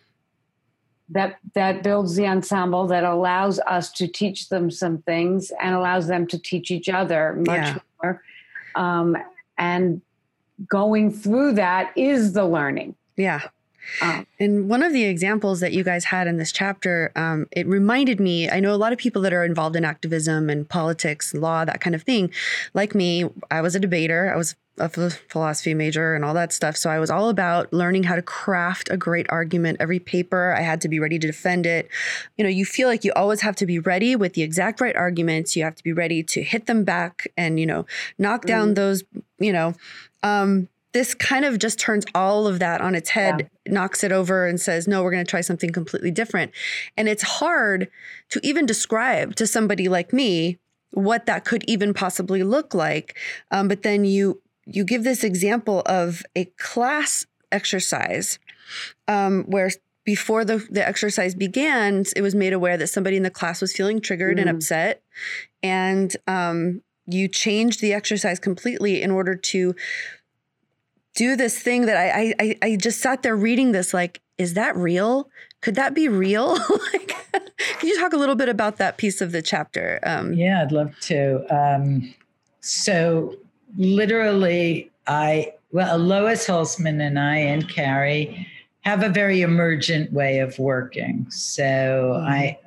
that 1.09 1.37
that 1.53 1.83
builds 1.83 2.15
the 2.15 2.25
ensemble 2.25 2.87
that 2.87 3.03
allows 3.03 3.59
us 3.59 3.91
to 3.91 4.07
teach 4.07 4.49
them 4.49 4.71
some 4.71 4.99
things 5.03 5.51
and 5.61 5.75
allows 5.75 6.07
them 6.07 6.25
to 6.27 6.39
teach 6.39 6.71
each 6.71 6.89
other 6.89 7.33
much 7.45 7.47
yeah. 7.47 7.77
more. 8.01 8.21
Um, 8.75 9.15
and 9.57 10.01
going 10.67 11.11
through 11.11 11.53
that 11.53 11.95
is 11.95 12.33
the 12.33 12.45
learning. 12.45 12.95
Yeah. 13.15 13.41
Um, 14.01 14.27
and 14.39 14.69
one 14.69 14.83
of 14.83 14.93
the 14.93 15.03
examples 15.03 15.59
that 15.59 15.73
you 15.73 15.83
guys 15.83 16.05
had 16.05 16.27
in 16.27 16.37
this 16.37 16.51
chapter, 16.51 17.11
um, 17.15 17.47
it 17.51 17.67
reminded 17.67 18.19
me. 18.19 18.49
I 18.49 18.59
know 18.59 18.73
a 18.73 18.77
lot 18.77 18.93
of 18.93 18.99
people 18.99 19.21
that 19.23 19.33
are 19.33 19.45
involved 19.45 19.75
in 19.75 19.85
activism 19.85 20.49
and 20.49 20.67
politics, 20.67 21.33
law, 21.33 21.65
that 21.65 21.81
kind 21.81 21.95
of 21.95 22.03
thing. 22.03 22.31
Like 22.73 22.95
me, 22.95 23.25
I 23.51 23.61
was 23.61 23.75
a 23.75 23.79
debater. 23.79 24.31
I 24.33 24.37
was 24.37 24.55
a 24.77 24.89
philosophy 24.89 25.73
major 25.73 26.15
and 26.15 26.25
all 26.25 26.33
that 26.33 26.51
stuff. 26.51 26.75
So 26.75 26.89
I 26.89 26.99
was 26.99 27.09
all 27.09 27.29
about 27.29 27.71
learning 27.71 28.03
how 28.03 28.15
to 28.15 28.21
craft 28.21 28.89
a 28.91 28.97
great 28.97 29.25
argument. 29.29 29.77
Every 29.79 29.99
paper, 29.99 30.53
I 30.53 30.61
had 30.61 30.81
to 30.81 30.89
be 30.89 30.99
ready 30.99 31.17
to 31.17 31.27
defend 31.27 31.65
it. 31.65 31.89
You 32.37 32.43
know, 32.43 32.49
you 32.49 32.65
feel 32.65 32.87
like 32.87 33.03
you 33.03 33.13
always 33.15 33.41
have 33.41 33.55
to 33.57 33.65
be 33.65 33.79
ready 33.79 34.15
with 34.15 34.33
the 34.33 34.41
exact 34.41 34.81
right 34.81 34.95
arguments. 34.95 35.55
You 35.55 35.63
have 35.63 35.75
to 35.75 35.83
be 35.83 35.93
ready 35.93 36.23
to 36.23 36.43
hit 36.43 36.65
them 36.65 36.83
back 36.83 37.27
and, 37.37 37.59
you 37.59 37.65
know, 37.65 37.85
knock 38.17 38.45
down 38.45 38.71
mm. 38.71 38.75
those, 38.75 39.03
you 39.39 39.53
know, 39.53 39.75
um, 40.23 40.67
this 40.95 41.13
kind 41.13 41.43
of 41.43 41.59
just 41.59 41.77
turns 41.77 42.05
all 42.15 42.47
of 42.47 42.59
that 42.59 42.79
on 42.79 42.95
its 42.95 43.09
head, 43.09 43.49
yeah. 43.65 43.73
knocks 43.73 44.01
it 44.01 44.13
over, 44.13 44.47
and 44.47 44.61
says, 44.61 44.87
no, 44.87 45.03
we're 45.03 45.11
going 45.11 45.25
to 45.25 45.29
try 45.29 45.41
something 45.41 45.73
completely 45.73 46.09
different. 46.09 46.53
And 46.95 47.09
it's 47.09 47.21
hard 47.21 47.89
to 48.29 48.39
even 48.43 48.65
describe 48.65 49.35
to 49.35 49.45
somebody 49.45 49.89
like 49.89 50.13
me 50.13 50.57
what 50.91 51.25
that 51.25 51.43
could 51.43 51.65
even 51.67 51.93
possibly 51.93 52.43
look 52.43 52.73
like. 52.73 53.17
Um, 53.51 53.67
but 53.67 53.83
then 53.83 54.05
you 54.05 54.41
you 54.65 54.85
give 54.85 55.03
this 55.03 55.25
example 55.25 55.83
of 55.85 56.23
a 56.33 56.45
class 56.57 57.25
exercise 57.51 58.39
um, 59.09 59.43
where 59.47 59.71
before 60.05 60.45
the, 60.45 60.65
the 60.69 60.87
exercise 60.87 61.35
began, 61.35 62.05
it 62.15 62.21
was 62.21 62.33
made 62.33 62.53
aware 62.53 62.77
that 62.77 62.87
somebody 62.87 63.17
in 63.17 63.23
the 63.23 63.29
class 63.29 63.59
was 63.59 63.73
feeling 63.73 63.99
triggered 63.99 64.37
mm. 64.37 64.41
and 64.41 64.49
upset. 64.49 65.03
And 65.61 66.15
um, 66.25 66.83
you 67.05 67.27
changed 67.27 67.81
the 67.81 67.91
exercise 67.91 68.39
completely 68.39 69.01
in 69.01 69.11
order 69.11 69.35
to 69.35 69.75
do 71.15 71.35
this 71.35 71.57
thing 71.57 71.85
that 71.85 71.97
I, 71.97 72.33
I 72.39 72.57
I 72.61 72.75
just 72.75 72.99
sat 73.01 73.23
there 73.23 73.35
reading 73.35 73.71
this 73.71 73.93
like, 73.93 74.21
is 74.37 74.53
that 74.53 74.75
real? 74.75 75.29
Could 75.61 75.75
that 75.75 75.93
be 75.93 76.07
real? 76.07 76.49
like, 76.93 77.15
can 77.33 77.89
you 77.89 77.97
talk 77.99 78.13
a 78.13 78.17
little 78.17 78.35
bit 78.35 78.49
about 78.49 78.77
that 78.77 78.97
piece 78.97 79.21
of 79.21 79.31
the 79.31 79.41
chapter? 79.41 79.99
Um, 80.03 80.33
yeah, 80.33 80.61
I'd 80.61 80.71
love 80.71 80.93
to. 81.01 81.45
Um, 81.49 82.13
so 82.59 83.35
literally, 83.77 84.91
I 85.07 85.53
well, 85.71 85.97
Lois 85.97 86.47
Holzman 86.47 87.01
and 87.01 87.19
I 87.19 87.37
and 87.37 87.67
Carrie 87.67 88.47
have 88.81 89.01
a 89.01 89.09
very 89.09 89.41
emergent 89.41 90.13
way 90.13 90.39
of 90.39 90.59
working. 90.59 91.25
So 91.29 91.63
mm-hmm. 91.63 92.27
I 92.27 92.59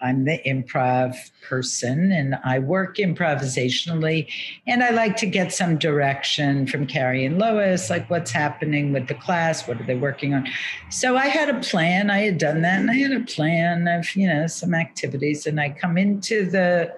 I'm 0.00 0.26
the 0.26 0.38
improv 0.44 1.16
person 1.48 2.12
and 2.12 2.34
I 2.44 2.58
work 2.58 2.98
improvisationally. 2.98 4.28
And 4.66 4.82
I 4.82 4.90
like 4.90 5.16
to 5.16 5.26
get 5.26 5.54
some 5.54 5.78
direction 5.78 6.66
from 6.66 6.86
Carrie 6.86 7.24
and 7.24 7.38
Lois, 7.38 7.88
like 7.88 8.08
what's 8.10 8.30
happening 8.30 8.92
with 8.92 9.08
the 9.08 9.14
class, 9.14 9.66
what 9.66 9.80
are 9.80 9.84
they 9.84 9.94
working 9.94 10.34
on. 10.34 10.46
So 10.90 11.16
I 11.16 11.28
had 11.28 11.48
a 11.48 11.60
plan. 11.60 12.10
I 12.10 12.18
had 12.18 12.36
done 12.36 12.60
that 12.62 12.80
and 12.80 12.90
I 12.90 12.94
had 12.94 13.12
a 13.12 13.24
plan 13.24 13.88
of, 13.88 14.14
you 14.14 14.28
know, 14.28 14.46
some 14.46 14.74
activities. 14.74 15.46
And 15.46 15.58
I 15.58 15.70
come 15.70 15.96
into 15.96 16.44
the 16.44 16.94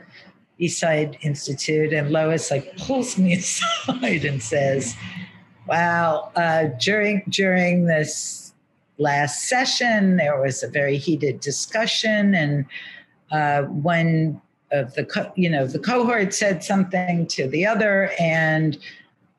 Eastside 0.60 1.18
Institute 1.22 1.92
and 1.92 2.10
Lois 2.10 2.50
like 2.50 2.76
pulls 2.78 3.16
me 3.16 3.34
aside 3.36 4.24
and 4.24 4.42
says, 4.42 4.96
Wow, 5.68 6.32
uh, 6.34 6.68
during 6.80 7.22
during 7.28 7.84
this 7.84 8.47
last 8.98 9.48
session. 9.48 10.16
There 10.16 10.40
was 10.40 10.62
a 10.62 10.68
very 10.68 10.98
heated 10.98 11.40
discussion, 11.40 12.34
and 12.34 12.66
uh, 13.30 13.62
one 13.62 14.40
of 14.70 14.94
the 14.94 15.04
co- 15.04 15.32
you 15.36 15.48
know 15.48 15.66
the 15.66 15.78
cohort 15.78 16.34
said 16.34 16.62
something 16.62 17.26
to 17.28 17.48
the 17.48 17.66
other, 17.66 18.10
and 18.18 18.78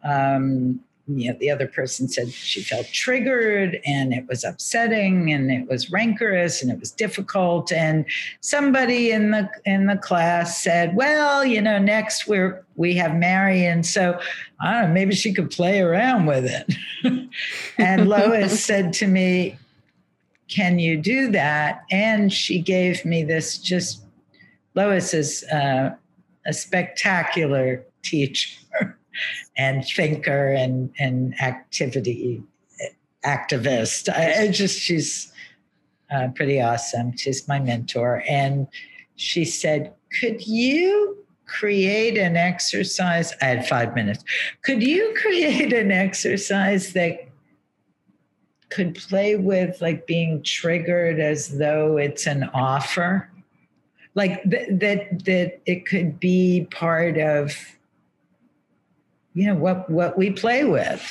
um, 0.04 0.80
you 1.10 1.32
know, 1.32 1.38
the 1.40 1.50
other 1.50 1.68
person 1.68 2.08
said 2.08 2.32
she 2.32 2.62
felt 2.62 2.86
triggered 2.88 3.80
and 3.86 4.14
it 4.14 4.28
was 4.28 4.44
upsetting 4.44 5.32
and 5.34 5.52
it 5.52 5.68
was 5.68 5.92
rancorous 5.92 6.62
and 6.62 6.72
it 6.72 6.80
was 6.80 6.92
difficult. 6.92 7.72
And 7.72 8.06
somebody 8.42 9.12
in 9.12 9.32
the 9.32 9.50
in 9.66 9.88
the 9.88 9.98
class 9.98 10.62
said, 10.62 10.96
"Well, 10.96 11.44
you 11.44 11.62
know, 11.62 11.80
next 11.80 12.28
we're 12.28 12.64
we 12.76 12.94
have 12.96 13.16
Marion, 13.16 13.84
so 13.84 14.20
I 14.62 14.74
don't 14.74 14.90
know, 14.90 14.94
maybe 14.94 15.16
she 15.16 15.34
could 15.34 15.50
play 15.50 15.82
around 15.82 16.28
with 16.28 16.46
it." 16.46 17.30
and 17.78 18.08
Lois 18.08 18.64
said 18.64 18.94
to 18.94 19.08
me, 19.08 19.58
"Can 20.48 20.78
you 20.78 20.98
do 20.98 21.32
that?" 21.32 21.84
And 21.90 22.32
she 22.32 22.60
gave 22.60 23.04
me 23.04 23.24
this. 23.24 23.58
Just 23.58 24.04
Lois 24.76 25.14
is 25.14 25.44
uh, 25.46 25.96
a 26.46 26.54
spectacular 26.54 27.84
teacher 28.04 28.60
and 29.58 29.86
thinker 29.86 30.52
and 30.52 30.92
and 31.00 31.40
activity 31.42 32.44
activist. 33.26 34.10
I, 34.10 34.44
I 34.44 34.48
just 34.48 34.80
she's 34.80 35.32
uh, 36.12 36.30
pretty 36.36 36.62
awesome. 36.62 37.16
She's 37.18 37.48
my 37.48 37.60
mentor, 37.60 38.24
and 38.28 38.68
she 39.16 39.46
said, 39.46 39.94
"Could 40.20 40.46
you?" 40.46 41.16
create 41.46 42.16
an 42.16 42.38
exercise 42.38 43.34
i 43.42 43.46
had 43.46 43.68
five 43.68 43.96
minutes 43.96 44.24
could 44.62 44.84
you 44.84 45.16
create 45.20 45.74
an 45.74 45.92
exercise 45.92 46.94
that 46.94 47.28
could 48.70 48.94
play 48.94 49.36
with 49.36 49.82
like 49.82 50.06
being 50.06 50.44
triggered 50.44 51.20
as 51.20 51.58
though 51.58 51.98
it's 51.98 52.28
an 52.28 52.44
offer 52.54 53.28
like 54.14 54.44
th- 54.44 54.68
that 54.72 55.26
that 55.26 55.60
it 55.66 55.86
could 55.86 56.20
be 56.20 56.68
part 56.72 57.18
of 57.18 57.52
you 59.34 59.48
know 59.48 59.56
what 59.56 59.90
what 59.90 60.18
we 60.18 60.32
play 60.32 60.64
with. 60.64 61.02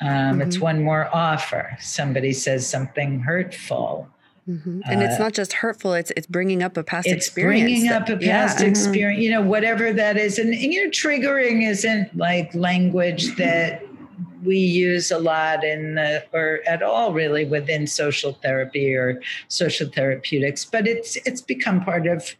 Um, 0.00 0.08
mm-hmm. 0.08 0.42
It's 0.42 0.58
one 0.58 0.82
more 0.82 1.08
offer. 1.14 1.76
Somebody 1.80 2.32
says 2.32 2.68
something 2.68 3.20
hurtful. 3.20 4.08
Mm-hmm. 4.48 4.80
And 4.84 5.00
uh, 5.00 5.04
it's 5.04 5.18
not 5.18 5.32
just 5.32 5.54
hurtful; 5.54 5.94
it's 5.94 6.12
it's 6.16 6.26
bringing 6.26 6.62
up 6.62 6.76
a 6.76 6.82
past 6.82 7.06
it's 7.06 7.26
experience. 7.26 7.70
Bringing 7.70 7.88
up 7.90 8.08
a 8.08 8.16
past 8.16 8.60
yeah. 8.60 8.66
experience, 8.66 9.22
you 9.22 9.30
know, 9.30 9.40
whatever 9.40 9.92
that 9.92 10.16
is. 10.16 10.38
And, 10.38 10.52
and 10.52 10.72
you 10.72 10.84
know, 10.84 10.90
triggering 10.90 11.66
isn't 11.68 12.14
like 12.16 12.54
language 12.54 13.36
that 13.36 13.82
we 14.44 14.58
use 14.58 15.10
a 15.10 15.18
lot 15.18 15.64
in 15.64 15.94
the, 15.94 16.24
or 16.32 16.60
at 16.66 16.82
all 16.82 17.12
really 17.14 17.46
within 17.46 17.86
social 17.86 18.34
therapy 18.42 18.94
or 18.94 19.20
social 19.48 19.88
therapeutics, 19.88 20.64
but 20.64 20.86
it's 20.86 21.16
it's 21.24 21.40
become 21.40 21.82
part 21.82 22.06
of 22.06 22.36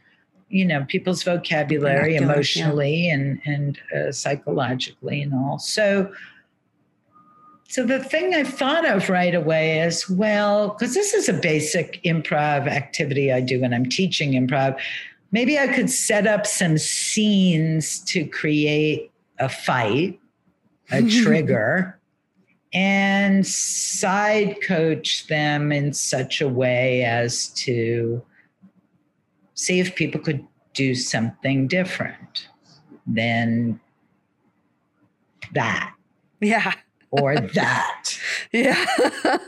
you 0.54 0.64
know 0.64 0.84
people's 0.84 1.24
vocabulary 1.24 2.14
emotionally 2.14 3.08
yeah. 3.08 3.14
and 3.14 3.40
and 3.44 3.78
uh, 3.94 4.12
psychologically 4.12 5.20
and 5.20 5.34
all 5.34 5.58
so 5.58 6.10
so 7.68 7.84
the 7.84 8.02
thing 8.02 8.34
i 8.34 8.44
thought 8.44 8.88
of 8.88 9.10
right 9.10 9.34
away 9.34 9.80
is 9.80 10.08
well 10.08 10.68
because 10.68 10.94
this 10.94 11.12
is 11.12 11.28
a 11.28 11.32
basic 11.32 12.00
improv 12.04 12.68
activity 12.68 13.32
i 13.32 13.40
do 13.40 13.60
when 13.60 13.74
i'm 13.74 13.86
teaching 13.86 14.32
improv 14.32 14.78
maybe 15.32 15.58
i 15.58 15.66
could 15.66 15.90
set 15.90 16.24
up 16.24 16.46
some 16.46 16.78
scenes 16.78 17.98
to 18.04 18.24
create 18.24 19.10
a 19.40 19.48
fight 19.48 20.20
a 20.92 21.02
trigger 21.22 21.98
and 22.72 23.44
side 23.44 24.56
coach 24.64 25.26
them 25.26 25.72
in 25.72 25.92
such 25.92 26.40
a 26.40 26.48
way 26.48 27.04
as 27.04 27.48
to 27.48 28.22
see 29.54 29.80
if 29.80 29.94
people 29.94 30.20
could 30.20 30.46
do 30.74 30.94
something 30.94 31.66
different 31.68 32.48
than 33.06 33.80
that. 35.52 35.94
Yeah. 36.40 36.72
or 37.10 37.36
that. 37.54 38.18
Yeah. 38.52 38.84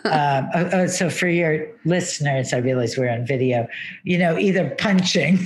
um, 0.04 0.48
oh, 0.54 0.70
oh, 0.72 0.86
so 0.86 1.11
for 1.11 1.28
your 1.28 1.66
listeners, 1.84 2.52
I 2.52 2.59
realize 2.59 2.96
we're 2.96 3.11
on 3.11 3.26
video. 3.26 3.68
You 4.04 4.18
know, 4.18 4.38
either 4.38 4.70
punching 4.78 5.38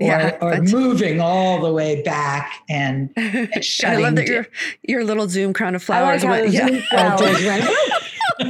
or, 0.00 0.06
yeah, 0.06 0.38
or 0.40 0.60
moving 0.62 1.20
all 1.20 1.60
the 1.60 1.72
way 1.72 2.02
back 2.02 2.52
and, 2.68 3.10
and 3.16 3.64
shutting. 3.64 3.98
I 3.98 4.02
love 4.02 4.16
that 4.16 4.26
your 4.26 4.46
your 4.82 5.04
little 5.04 5.28
Zoom 5.28 5.52
crown 5.52 5.74
of 5.74 5.82
flowers. 5.82 6.24
Like 6.24 6.42
went, 6.42 6.52
yeah. 6.52 6.80
Flowers 6.90 7.42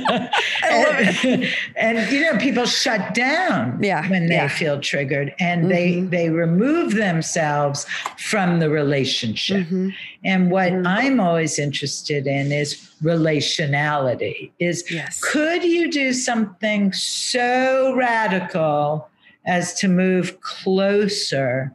and, 0.62 1.48
and, 1.76 2.12
you 2.12 2.20
know, 2.20 2.38
people 2.38 2.66
shut 2.66 3.14
down 3.14 3.78
yeah, 3.82 4.09
when 4.09 4.26
they 4.26 4.34
yeah. 4.34 4.48
feel 4.48 4.80
triggered 4.80 5.34
and 5.38 5.62
mm-hmm. 5.62 5.70
they 5.70 6.00
they 6.00 6.30
remove 6.30 6.94
themselves 6.94 7.86
from 8.18 8.61
the 8.61 8.70
relationship. 8.70 9.66
Mm-hmm. 9.66 9.90
And 10.24 10.50
what 10.50 10.72
mm-hmm. 10.72 10.86
I'm 10.86 11.20
always 11.20 11.59
interested 11.59 12.26
in 12.26 12.53
is 12.53 12.92
relationality. 13.03 14.53
Is 14.59 14.84
yes. 14.90 15.20
could 15.20 15.64
you 15.64 15.90
do 15.90 16.12
something 16.12 16.92
so 16.92 17.94
radical 17.94 19.09
as 19.44 19.74
to 19.74 19.88
move 19.88 20.40
closer 20.40 21.74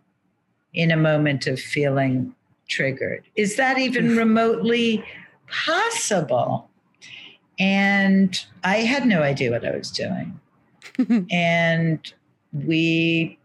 in 0.74 0.92
a 0.92 0.98
moment 0.98 1.48
of 1.48 1.60
feeling 1.60 2.34
triggered? 2.68 3.24
Is 3.36 3.56
that 3.58 3.78
even 3.78 4.16
remotely 4.16 5.04
possible? 5.50 6.67
And 7.60 8.46
I 8.64 8.78
had 8.78 9.06
no 9.06 9.24
idea 9.24 9.52
what 9.52 9.66
I 9.66 9.76
was 9.76 9.92
doing. 9.92 10.40
and 11.32 12.14
we 12.54 13.38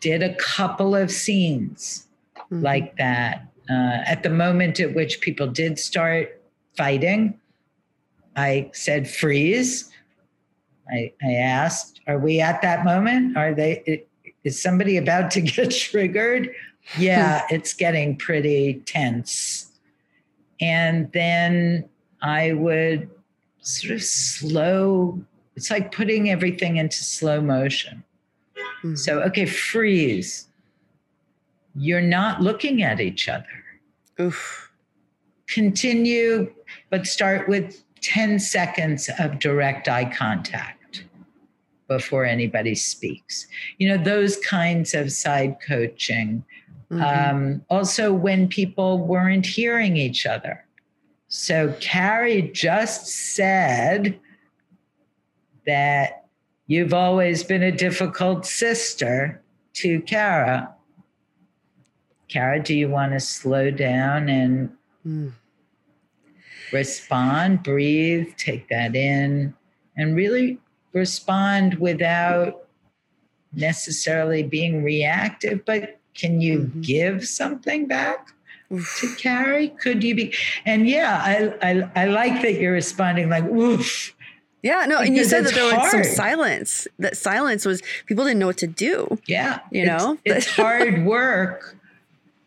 did 0.00 0.22
a 0.22 0.34
couple 0.36 0.94
of 0.94 1.10
scenes 1.10 2.06
mm-hmm. 2.36 2.62
like 2.62 2.96
that. 2.96 3.46
Uh, 3.68 4.02
at 4.04 4.22
the 4.22 4.30
moment 4.30 4.80
at 4.80 4.94
which 4.94 5.20
people 5.20 5.46
did 5.46 5.78
start 5.78 6.42
fighting, 6.76 7.38
I 8.36 8.70
said, 8.72 9.08
freeze. 9.08 9.90
I, 10.90 11.12
I 11.22 11.32
asked, 11.34 12.00
are 12.06 12.18
we 12.18 12.40
at 12.40 12.62
that 12.62 12.84
moment? 12.84 13.36
Are 13.36 13.54
they, 13.54 14.04
is 14.42 14.60
somebody 14.60 14.96
about 14.96 15.30
to 15.32 15.40
get 15.40 15.70
triggered? 15.70 16.50
Yeah, 16.98 17.42
it's 17.50 17.72
getting 17.72 18.16
pretty 18.16 18.82
tense. 18.86 19.70
And 20.60 21.10
then 21.12 21.88
I 22.22 22.52
would 22.52 23.10
sort 23.60 23.94
of 23.94 24.02
slow, 24.02 25.20
it's 25.56 25.70
like 25.70 25.92
putting 25.92 26.30
everything 26.30 26.76
into 26.76 26.96
slow 26.96 27.40
motion. 27.40 28.04
Mm-hmm. 28.56 28.96
So, 28.96 29.20
okay, 29.20 29.46
freeze. 29.46 30.48
You're 31.74 32.00
not 32.00 32.40
looking 32.40 32.82
at 32.82 33.00
each 33.00 33.28
other. 33.28 33.46
Oof. 34.20 34.70
Continue, 35.46 36.52
but 36.90 37.06
start 37.06 37.48
with 37.48 37.82
10 38.02 38.38
seconds 38.38 39.10
of 39.18 39.38
direct 39.38 39.88
eye 39.88 40.10
contact 40.12 41.04
before 41.88 42.24
anybody 42.24 42.74
speaks. 42.74 43.46
You 43.78 43.88
know, 43.88 44.02
those 44.02 44.36
kinds 44.38 44.94
of 44.94 45.12
side 45.12 45.56
coaching. 45.66 46.44
Mm-hmm. 46.90 47.02
Um, 47.02 47.64
also, 47.68 48.12
when 48.12 48.48
people 48.48 48.98
weren't 48.98 49.46
hearing 49.46 49.96
each 49.96 50.24
other 50.24 50.64
so 51.30 51.72
Carrie 51.78 52.50
just 52.52 53.06
said 53.06 54.18
that 55.64 56.24
you've 56.66 56.92
always 56.92 57.44
been 57.44 57.62
a 57.62 57.70
difficult 57.70 58.44
sister 58.44 59.40
to 59.74 60.00
Kara. 60.00 60.74
Kara, 62.26 62.60
do 62.60 62.74
you 62.74 62.88
want 62.88 63.12
to 63.12 63.20
slow 63.20 63.70
down 63.70 64.28
and 64.28 64.72
mm. 65.06 65.32
respond, 66.72 67.62
breathe, 67.62 68.34
take 68.36 68.68
that 68.68 68.96
in, 68.96 69.54
and 69.96 70.16
really 70.16 70.58
respond 70.92 71.74
without 71.74 72.66
necessarily 73.52 74.42
being 74.42 74.82
reactive, 74.82 75.64
but 75.64 76.00
can 76.14 76.40
you 76.40 76.58
mm-hmm. 76.58 76.80
give 76.80 77.24
something 77.24 77.86
back? 77.86 78.32
To 78.70 79.14
Carrie? 79.16 79.68
Could 79.80 80.04
you 80.04 80.14
be? 80.14 80.34
And 80.64 80.88
yeah, 80.88 81.20
I, 81.24 81.70
I, 81.70 81.90
I 81.96 82.04
like 82.06 82.40
that 82.42 82.60
you're 82.60 82.72
responding 82.72 83.28
like, 83.28 83.44
woof. 83.48 84.14
Yeah, 84.62 84.84
no, 84.86 84.98
and 84.98 85.16
you 85.16 85.24
said 85.24 85.44
that 85.46 85.54
there 85.54 85.74
hard. 85.74 85.82
was 85.82 85.90
some 85.90 86.04
silence. 86.04 86.86
That 86.98 87.16
silence 87.16 87.64
was 87.64 87.82
people 88.06 88.24
didn't 88.24 88.38
know 88.38 88.46
what 88.46 88.58
to 88.58 88.66
do. 88.66 89.18
Yeah, 89.26 89.60
you 89.72 89.86
know, 89.86 90.18
it's, 90.24 90.46
it's 90.46 90.56
hard 90.56 91.04
work. 91.04 91.76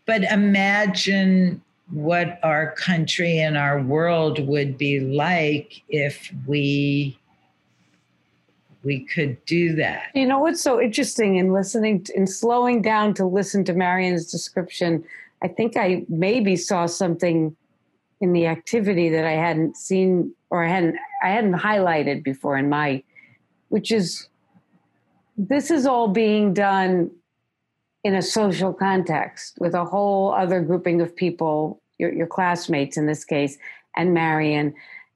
But 0.06 0.24
imagine 0.24 1.62
what 1.90 2.40
our 2.44 2.72
country 2.74 3.40
and 3.40 3.58
our 3.58 3.82
world 3.82 4.46
would 4.48 4.78
be 4.78 5.00
like 5.00 5.82
if 5.90 6.32
we 6.46 7.18
we 8.84 9.00
could 9.06 9.44
do 9.46 9.76
that. 9.76 10.08
You 10.14 10.28
know 10.28 10.40
what's 10.40 10.62
so 10.62 10.80
interesting 10.80 11.38
in 11.38 11.54
listening 11.54 12.04
to, 12.04 12.16
in 12.16 12.28
slowing 12.28 12.82
down 12.82 13.14
to 13.16 13.26
listen 13.26 13.64
to 13.66 13.74
Marion's 13.74 14.30
description 14.30 15.04
I 15.44 15.48
think 15.48 15.76
I 15.78 16.06
maybe 16.08 16.56
saw 16.56 16.86
something 16.86 17.56
in 18.22 18.34
the 18.34 18.48
activity 18.48 19.10
that 19.10 19.26
I 19.26 19.34
hadn't 19.34 19.76
seen 19.76 20.34
or 20.50 20.64
I 20.64 20.70
hadn't 20.70 20.96
I 21.24 21.30
hadn't 21.30 21.56
highlighted 21.56 22.24
before 22.24 22.58
in 22.58 22.70
my 22.70 23.04
which 23.70 23.92
is 23.92 24.30
this 25.38 25.72
is 25.72 25.86
all 25.86 26.08
being 26.08 26.54
done 26.54 27.12
in 28.04 28.16
a 28.16 28.22
social 28.22 28.74
context 28.74 29.58
with 29.60 29.74
a 29.74 29.84
whole 29.84 30.32
other 30.34 30.62
grouping 30.62 31.02
of 31.02 31.16
people 31.16 31.82
your, 31.98 32.14
your 32.14 32.28
classmates 32.28 32.98
in 32.98 33.06
this 33.06 33.24
case 33.24 33.58
and 33.96 34.14
Marion. 34.14 34.74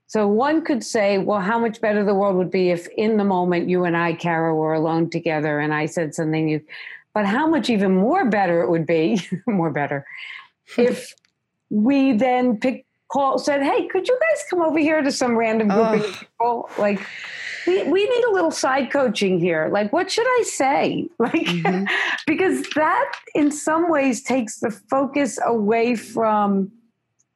So 0.07 0.25
one 0.27 0.63
could 0.63 0.83
say, 0.83 1.17
well, 1.17 1.41
how 1.41 1.59
much 1.59 1.81
better 1.81 2.03
the 2.03 2.15
world 2.15 2.37
would 2.37 2.51
be 2.51 2.69
if 2.69 2.87
in 2.97 3.17
the 3.17 3.25
moment 3.25 3.67
you 3.67 3.83
and 3.83 3.97
I, 3.97 4.13
Kara, 4.13 4.55
were 4.55 4.73
alone 4.73 5.09
together 5.09 5.59
and 5.59 5.73
I 5.73 5.85
said 5.85 6.15
something 6.15 6.47
you, 6.47 6.61
but 7.17 7.25
how 7.25 7.47
much 7.47 7.67
even 7.71 7.95
more 7.95 8.29
better 8.29 8.61
it 8.61 8.69
would 8.69 8.85
be, 8.85 9.19
more 9.47 9.71
better, 9.71 10.05
if 10.77 11.15
we 11.71 12.13
then 12.13 12.59
picked 12.59 12.85
call 13.11 13.39
said, 13.39 13.63
"Hey, 13.63 13.87
could 13.87 14.07
you 14.07 14.19
guys 14.21 14.43
come 14.51 14.61
over 14.61 14.77
here 14.77 15.01
to 15.01 15.11
some 15.11 15.35
random 15.35 15.67
group 15.67 15.79
oh. 15.79 15.95
of 15.95 16.19
people?" 16.19 16.69
Like, 16.77 16.99
we, 17.65 17.81
we 17.85 18.07
need 18.07 18.23
a 18.25 18.31
little 18.31 18.51
side 18.51 18.91
coaching 18.91 19.39
here. 19.39 19.67
Like, 19.71 19.91
what 19.91 20.11
should 20.11 20.27
I 20.27 20.43
say? 20.43 21.09
Like, 21.17 21.33
mm-hmm. 21.33 21.85
because 22.27 22.61
that 22.75 23.11
in 23.33 23.49
some 23.49 23.89
ways 23.89 24.21
takes 24.21 24.59
the 24.59 24.69
focus 24.69 25.39
away 25.43 25.95
from 25.95 26.71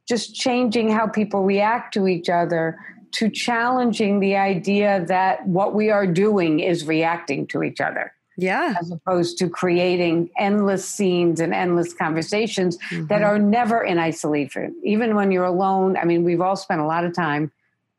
just 0.08 0.36
changing 0.36 0.92
how 0.92 1.08
people 1.08 1.44
react 1.44 1.92
to 1.96 2.08
each 2.08 2.30
other 2.30 2.78
to 3.14 3.32
challenging 3.32 4.20
the 4.20 4.36
idea 4.36 5.04
that 5.08 5.48
what 5.48 5.74
we 5.74 5.90
are 5.90 6.06
doing 6.06 6.60
is 6.60 6.86
reacting 6.86 7.48
to 7.48 7.64
each 7.64 7.82
other. 7.82 8.14
Yeah. 8.38 8.76
As 8.80 8.92
opposed 8.92 9.38
to 9.40 9.50
creating 9.50 10.30
endless 10.38 10.88
scenes 10.88 11.40
and 11.40 11.54
endless 11.54 11.94
conversations 11.94 12.78
mm-hmm. 12.90 13.08
that 13.08 13.22
are 13.22 13.38
never 13.38 13.84
in 13.84 14.00
isolation. 14.00 14.76
Even 14.84 15.16
when 15.16 15.32
you're 15.32 15.46
alone, 15.46 15.98
I 15.98 16.06
mean, 16.06 16.24
we've 16.24 16.42
all 16.42 16.56
spent 16.56 16.82
a 16.82 16.86
lot 16.86 17.04
of 17.04 17.14
time 17.14 17.52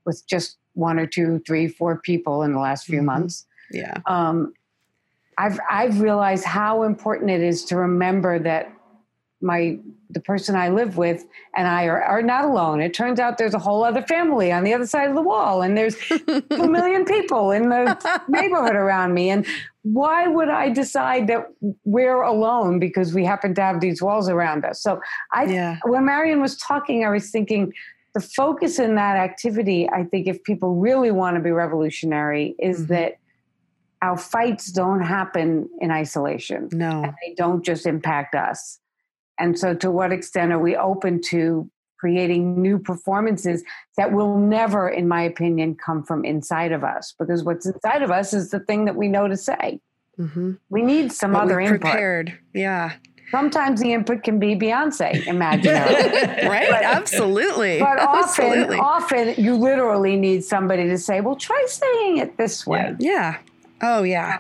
with 0.05 0.27
just 0.27 0.57
one 0.75 0.99
or 0.99 1.07
two, 1.07 1.41
three, 1.47 1.69
four 1.69 1.99
people 1.99 2.43
in 2.43 2.53
the 2.53 2.59
last 2.59 2.87
few 2.87 2.99
mm-hmm. 2.99 3.07
months. 3.07 3.47
Yeah. 3.71 3.99
Um, 4.07 4.55
I've 5.39 5.59
I've 5.71 6.01
realized 6.01 6.45
how 6.45 6.83
important 6.83 7.31
it 7.31 7.41
is 7.41 7.65
to 7.67 7.77
remember 7.77 8.39
that 8.41 8.73
my 9.41 9.79
the 10.13 10.21
person 10.21 10.55
I 10.55 10.69
live 10.69 10.97
with 10.97 11.25
and 11.57 11.67
I 11.67 11.85
are, 11.85 12.03
are 12.03 12.23
not 12.23 12.45
alone. 12.45 12.81
It 12.81 12.95
turns 12.95 13.19
out 13.19 13.39
there's 13.39 13.55
a 13.55 13.59
whole 13.59 13.85
other 13.85 14.03
family 14.03 14.53
on 14.53 14.65
the 14.65 14.75
other 14.75 14.87
side 14.87 15.09
of 15.09 15.15
the 15.15 15.23
wall, 15.23 15.63
and 15.63 15.77
there's 15.77 15.97
two 16.09 16.69
million 16.69 17.05
people 17.05 17.51
in 17.51 17.69
the 17.69 18.23
neighborhood 18.29 18.77
around 18.77 19.15
me. 19.15 19.31
And 19.31 19.47
why 19.83 20.27
would 20.27 20.49
I 20.49 20.71
decide 20.71 21.27
that 21.29 21.47
we're 21.85 22.23
alone 22.23 22.79
because 22.79 23.15
we 23.15 23.25
happen 23.25 23.55
to 23.55 23.63
have 23.63 23.81
these 23.81 24.03
walls 24.03 24.29
around 24.29 24.65
us? 24.65 24.83
So 24.83 25.01
I, 25.33 25.45
yeah. 25.45 25.79
when 25.85 26.05
Marion 26.05 26.41
was 26.41 26.57
talking, 26.57 27.05
I 27.05 27.11
was 27.11 27.31
thinking 27.31 27.73
the 28.15 28.21
focus 28.21 28.79
in 28.79 28.95
that 28.97 29.17
activity. 29.17 29.89
I 29.91 30.05
think 30.05 30.27
if 30.27 30.43
people 30.45 30.77
really 30.77 31.11
want 31.11 31.37
to 31.37 31.43
be 31.43 31.51
revolutionary, 31.51 32.55
is 32.59 32.83
mm-hmm. 32.83 32.95
that 32.95 33.19
our 34.03 34.19
fights 34.19 34.71
don't 34.73 35.01
happen 35.01 35.69
in 35.81 35.91
isolation. 35.91 36.69
No, 36.73 37.03
they 37.25 37.35
don't 37.35 37.65
just 37.65 37.87
impact 37.87 38.35
us 38.35 38.81
and 39.39 39.59
so, 39.59 39.75
to 39.75 39.91
what 39.91 40.13
extent 40.13 40.53
are 40.53 40.59
we 40.59 40.77
open 40.77 41.21
to 41.23 41.71
creating 41.99 42.61
new 42.61 42.79
performances 42.79 43.63
that 43.97 44.13
will 44.13 44.37
never, 44.37 44.89
in 44.89 45.07
my 45.07 45.23
opinion, 45.23 45.77
come 45.77 46.03
from 46.03 46.25
inside 46.25 46.73
of 46.73 46.83
us? 46.83 47.15
Because 47.19 47.45
what's 47.45 47.67
inside 47.67 48.03
of 48.03 48.11
us 48.11 48.33
is 48.33 48.51
the 48.51 48.61
thing 48.61 48.85
that 48.87 48.97
we 48.97 49.09
know 49.09 49.29
to 49.29 49.37
say. 49.37 49.81
Mm-hmm. 50.19 50.53
We 50.69 50.83
need 50.83 51.13
some 51.13 51.33
what 51.33 51.45
other 51.45 51.61
input. 51.61 51.81
Prepared, 51.81 52.39
yeah. 52.55 52.95
Sometimes 53.31 53.81
the 53.81 53.95
input 53.95 54.25
can 54.25 54.39
be 54.39 54.55
Beyonce, 54.55 55.27
imaginary. 55.27 55.95
right? 56.49 56.69
But, 56.69 56.83
Absolutely. 56.83 57.79
But 57.79 57.99
often, 57.99 58.45
Absolutely. 58.45 58.77
often 58.79 59.35
you 59.39 59.57
literally 59.57 60.17
need 60.17 60.45
somebody 60.45 60.87
to 60.89 60.99
say, 60.99 61.23
"Well, 61.23 61.37
try 61.37 61.65
saying 61.67 62.19
it 62.19 62.37
this 62.37 62.67
way." 62.67 62.95
Yeah. 62.99 63.39
Oh, 63.81 64.03
yeah. 64.03 64.37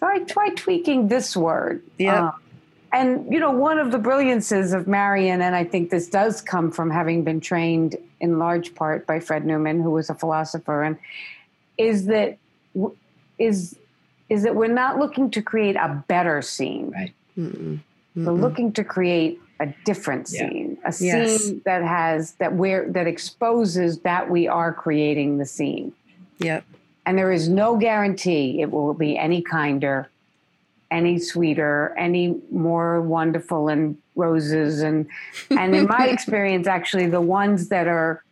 try 0.00 0.18
try 0.24 0.48
tweaking 0.48 1.06
this 1.06 1.36
word. 1.36 1.84
Yeah. 1.98 2.30
Um, 2.30 2.39
and 2.92 3.32
you 3.32 3.38
know 3.38 3.50
one 3.50 3.78
of 3.78 3.92
the 3.92 3.98
brilliances 3.98 4.72
of 4.72 4.86
marion 4.86 5.40
and 5.42 5.54
i 5.54 5.64
think 5.64 5.90
this 5.90 6.08
does 6.08 6.40
come 6.40 6.70
from 6.70 6.90
having 6.90 7.22
been 7.24 7.40
trained 7.40 7.96
in 8.20 8.38
large 8.38 8.74
part 8.74 9.06
by 9.06 9.20
fred 9.20 9.44
newman 9.44 9.82
who 9.82 9.90
was 9.90 10.10
a 10.10 10.14
philosopher 10.14 10.82
and 10.82 10.98
is 11.78 12.06
that 12.06 12.36
is 13.38 13.76
is 14.28 14.42
that 14.44 14.54
we're 14.54 14.68
not 14.68 14.98
looking 14.98 15.30
to 15.30 15.42
create 15.42 15.76
a 15.76 16.04
better 16.08 16.42
scene 16.42 16.90
right 16.90 17.12
Mm-mm. 17.38 17.80
Mm-mm. 18.16 18.24
we're 18.24 18.32
looking 18.32 18.72
to 18.72 18.84
create 18.84 19.40
a 19.60 19.66
different 19.84 20.28
scene 20.28 20.78
yeah. 20.80 20.88
a 20.88 20.92
scene 20.92 21.08
yes. 21.08 21.52
that 21.64 21.82
has 21.82 22.32
that 22.34 22.54
where 22.54 22.88
that 22.90 23.06
exposes 23.06 24.00
that 24.00 24.30
we 24.30 24.48
are 24.48 24.72
creating 24.72 25.38
the 25.38 25.46
scene 25.46 25.92
yep 26.38 26.64
and 27.06 27.16
there 27.16 27.32
is 27.32 27.48
no 27.48 27.76
guarantee 27.76 28.60
it 28.60 28.70
will 28.70 28.94
be 28.94 29.16
any 29.16 29.42
kinder 29.42 30.08
any 30.90 31.18
sweeter, 31.18 31.94
any 31.96 32.36
more 32.50 33.00
wonderful 33.00 33.68
and 33.68 33.96
roses. 34.16 34.80
And 34.80 35.06
and 35.50 35.74
in 35.74 35.86
my 35.86 36.06
experience 36.12 36.66
actually 36.66 37.06
the 37.06 37.20
ones 37.20 37.68
that 37.68 37.86
are 37.88 38.24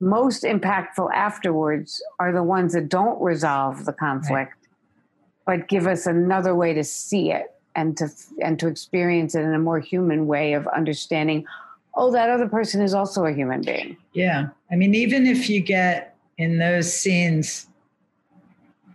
most 0.00 0.42
impactful 0.42 1.12
afterwards 1.14 2.02
are 2.18 2.32
the 2.32 2.42
ones 2.42 2.72
that 2.74 2.88
don't 2.88 3.20
resolve 3.22 3.84
the 3.84 3.92
conflict 3.92 4.52
right. 4.52 5.58
but 5.58 5.68
give 5.68 5.86
us 5.86 6.06
another 6.06 6.54
way 6.54 6.74
to 6.74 6.84
see 6.84 7.30
it 7.30 7.54
and 7.74 7.96
to 7.96 8.08
and 8.42 8.58
to 8.58 8.66
experience 8.66 9.34
it 9.34 9.40
in 9.40 9.54
a 9.54 9.58
more 9.58 9.78
human 9.78 10.26
way 10.26 10.52
of 10.52 10.66
understanding 10.68 11.46
oh 11.94 12.10
that 12.10 12.28
other 12.28 12.48
person 12.48 12.82
is 12.82 12.92
also 12.92 13.24
a 13.24 13.32
human 13.32 13.62
being. 13.62 13.96
Yeah. 14.12 14.48
I 14.70 14.76
mean 14.76 14.94
even 14.94 15.26
if 15.26 15.48
you 15.48 15.60
get 15.60 16.16
in 16.38 16.58
those 16.58 16.92
scenes 16.92 17.66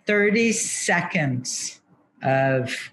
30 0.06 0.52
seconds 0.52 1.79
of 2.24 2.92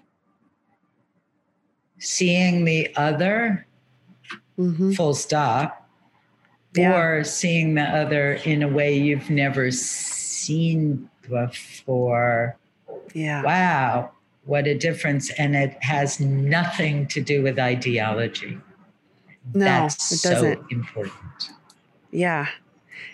seeing 1.99 2.65
the 2.65 2.93
other 2.95 3.65
mm-hmm. 4.57 4.91
full 4.91 5.13
stop 5.13 5.89
yeah. 6.75 6.95
or 6.95 7.23
seeing 7.23 7.75
the 7.75 7.83
other 7.83 8.33
in 8.45 8.63
a 8.63 8.67
way 8.67 8.97
you've 8.97 9.29
never 9.29 9.71
seen 9.71 11.09
before. 11.29 12.57
Yeah. 13.13 13.43
Wow 13.43 14.11
what 14.47 14.65
a 14.65 14.73
difference. 14.73 15.29
And 15.31 15.55
it 15.55 15.77
has 15.83 16.19
nothing 16.19 17.05
to 17.07 17.21
do 17.21 17.43
with 17.43 17.59
ideology. 17.59 18.57
No 19.53 19.65
That's 19.65 20.11
it 20.11 20.27
doesn't. 20.27 20.59
so 20.59 20.67
important. 20.71 21.51
Yeah. 22.11 22.47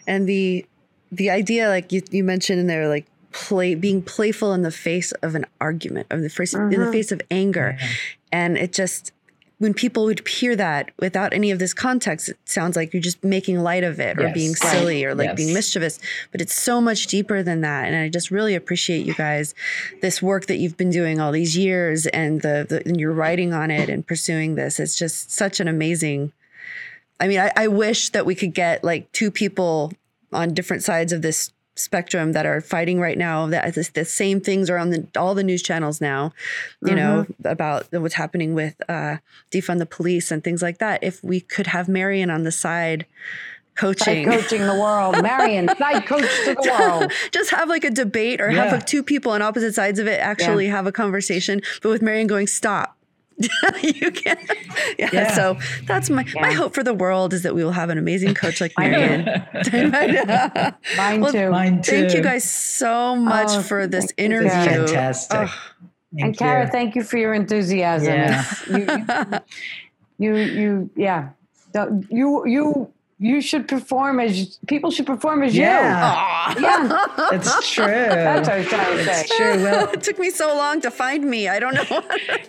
And 0.08 0.30
the 0.30 0.66
the 1.12 1.30
idea 1.30 1.70
like 1.70 1.92
you, 1.92 2.02
you 2.12 2.24
mentioned 2.24 2.60
in 2.60 2.68
there 2.68 2.88
like 2.88 3.08
play 3.34 3.76
being 3.76 4.02
playful 4.02 4.54
in 4.54 4.62
the 4.62 4.72
face 4.72 5.12
of 5.24 5.36
an 5.36 5.46
argument 5.60 6.08
of 6.10 6.22
the 6.22 6.30
face 6.30 6.54
mm-hmm. 6.54 6.72
in 6.72 6.80
the 6.80 6.86
mm-hmm. 6.86 6.92
face 6.92 7.12
of 7.12 7.22
anger 7.30 7.78
mm-hmm. 7.78 7.94
and 8.32 8.58
it 8.58 8.72
just 8.72 9.12
when 9.60 9.74
people 9.74 10.06
would 10.06 10.28
hear 10.28 10.56
that 10.56 10.92
without 11.00 11.34
any 11.34 11.50
of 11.50 11.60
this 11.60 11.74
context 11.74 12.30
it 12.30 12.38
sounds 12.46 12.76
like 12.76 12.94
you're 12.94 13.02
just 13.02 13.24
making 13.24 13.62
light 13.62 13.84
of 13.84 14.00
it 14.00 14.20
or 14.20 14.30
being 14.34 14.56
silly 14.56 15.06
or 15.06 15.16
like 15.16 15.30
yes. 15.30 15.38
being 15.38 15.54
mischievous 15.54 16.00
but 16.32 16.42
it's 16.42 16.54
so 16.54 16.82
much 16.82 17.08
deeper 17.08 17.42
than 17.42 17.62
that 17.62 17.86
and 17.86 17.96
i 17.96 18.10
just 18.10 18.30
really 18.30 18.56
appreciate 18.56 19.06
you 19.06 19.14
guys 19.14 19.56
this 20.02 20.22
work 20.22 20.48
that 20.48 20.58
you've 20.58 20.78
been 20.78 20.90
doing 20.90 21.20
all 21.20 21.32
these 21.32 21.58
years 21.58 22.06
and 22.08 22.42
the, 22.42 22.66
the 22.68 22.82
and 22.86 23.00
you're 23.00 23.14
writing 23.14 23.54
on 23.54 23.72
it 23.72 23.90
and 23.90 24.06
pursuing 24.06 24.56
this 24.56 24.80
it's 24.80 24.96
just 24.96 25.32
such 25.32 25.60
an 25.60 25.68
amazing 25.68 26.32
i 27.20 27.28
mean 27.28 27.40
I, 27.40 27.52
I 27.56 27.68
wish 27.68 28.10
that 28.10 28.26
we 28.26 28.36
could 28.36 28.54
get 28.54 28.84
like 28.84 29.12
two 29.12 29.32
people 29.32 29.94
on 30.34 30.54
different 30.54 30.84
sides 30.84 31.14
of 31.14 31.22
this 31.22 31.52
spectrum 31.76 32.34
that 32.34 32.46
are 32.46 32.62
fighting 32.62 33.00
right 33.00 33.18
now 33.18 33.48
that 33.48 33.74
the 33.94 34.06
same 34.06 34.40
things 34.40 34.70
are 34.70 34.78
on 34.78 34.92
the, 34.92 35.08
all 35.18 35.34
the 35.34 35.44
news 35.44 35.64
channels 35.64 36.00
now 36.00 36.32
you 36.82 36.90
mm-hmm. 36.90 36.98
know 36.98 37.26
about 37.46 37.92
what's 37.92 38.14
happening 38.14 38.54
with 38.54 38.76
uh, 38.90 39.18
defund 39.52 39.80
the 39.80 39.86
police 39.86 40.32
and 40.32 40.44
things 40.44 40.62
like 40.62 40.78
that 40.78 41.04
if 41.04 41.24
we 41.24 41.40
could 41.40 41.68
have 41.68 41.88
marion 41.88 42.30
on 42.30 42.44
the 42.44 42.52
side 42.52 43.06
coaching 43.76 44.30
side 44.30 44.42
coaching 44.42 44.62
the 44.68 44.80
world 44.80 45.20
marion 45.24 45.68
side 45.78 46.06
coach 46.06 46.22
to 46.46 46.54
the 46.54 46.76
world 46.80 47.12
just 47.32 47.50
have 47.50 47.68
like 47.68 47.84
a 47.84 47.90
debate 47.90 48.40
or 48.40 48.52
yeah. 48.52 48.64
have 48.64 48.72
like 48.72 48.86
two 48.86 49.02
people 49.02 49.32
on 49.32 49.42
opposite 49.42 49.74
sides 49.74 49.98
of 49.98 50.06
it 50.08 50.20
actually 50.20 50.66
yeah. 50.66 50.72
have 50.72 50.86
a 50.86 50.92
conversation 50.92 51.60
but 51.82 51.90
with 51.90 52.02
marion 52.02 52.28
going 52.28 52.46
stop 52.46 52.98
you 53.82 54.12
can 54.12 54.38
yeah, 54.98 55.10
yeah, 55.12 55.36
so 55.36 55.58
that's 55.86 56.10
my 56.10 56.24
yeah. 56.36 56.42
my 56.42 56.52
hope 56.52 56.74
for 56.74 56.84
the 56.84 56.94
world 56.94 57.34
is 57.34 57.44
that 57.44 57.56
we 57.56 57.64
will 57.64 57.72
have 57.72 57.90
an 57.90 57.98
amazing 57.98 58.34
coach 58.34 58.62
like 58.62 58.74
Marion. 58.80 59.26
Mine 60.98 61.22
well, 61.22 61.32
too. 61.32 61.50
Mine 61.50 61.82
too. 61.82 61.92
Thank 61.92 62.14
you 62.14 62.22
guys 62.22 62.50
so 62.50 63.12
oh, 63.12 63.16
much 63.16 63.50
oh, 63.50 63.62
for 63.62 63.88
this 63.88 64.12
interview. 64.18 64.50
Fantastic. 64.50 65.40
Oh. 65.40 65.56
and 66.20 66.38
Kara, 66.38 66.70
thank 66.70 66.96
you 66.96 67.04
for 67.04 67.18
your 67.18 67.34
enthusiasm. 67.34 68.14
Yeah. 68.14 68.46
You, 68.70 69.46
you, 70.20 70.36
you, 70.36 70.36
you, 70.36 70.90
yeah. 70.96 71.30
You, 72.10 72.46
you 72.46 72.93
you 73.24 73.40
should 73.40 73.70
perform 73.70 74.20
as 74.20 74.60
people 74.68 74.92
should 74.92 75.06
perform 75.06 75.44
as 75.44 75.56
yeah. 75.56 76.54
you. 76.56 76.62
Yeah, 76.62 77.08
it's 77.32 77.72
true. 77.72 77.86
That's 77.86 78.50
what 78.50 78.56
I 78.56 78.58
was 78.60 78.68
trying 78.68 78.98
to 78.98 79.06
say. 79.06 79.22
It's 79.22 79.38
true. 79.38 79.54
Well, 79.64 79.90
it 79.92 80.04
took 80.04 80.20
me 80.20 80.30
so 80.30 80.54
long 80.58 80.82
to 80.82 80.92
find 80.92 81.24
me. 81.24 81.48
I 81.48 81.58
don't 81.60 81.74
know. 81.74 81.86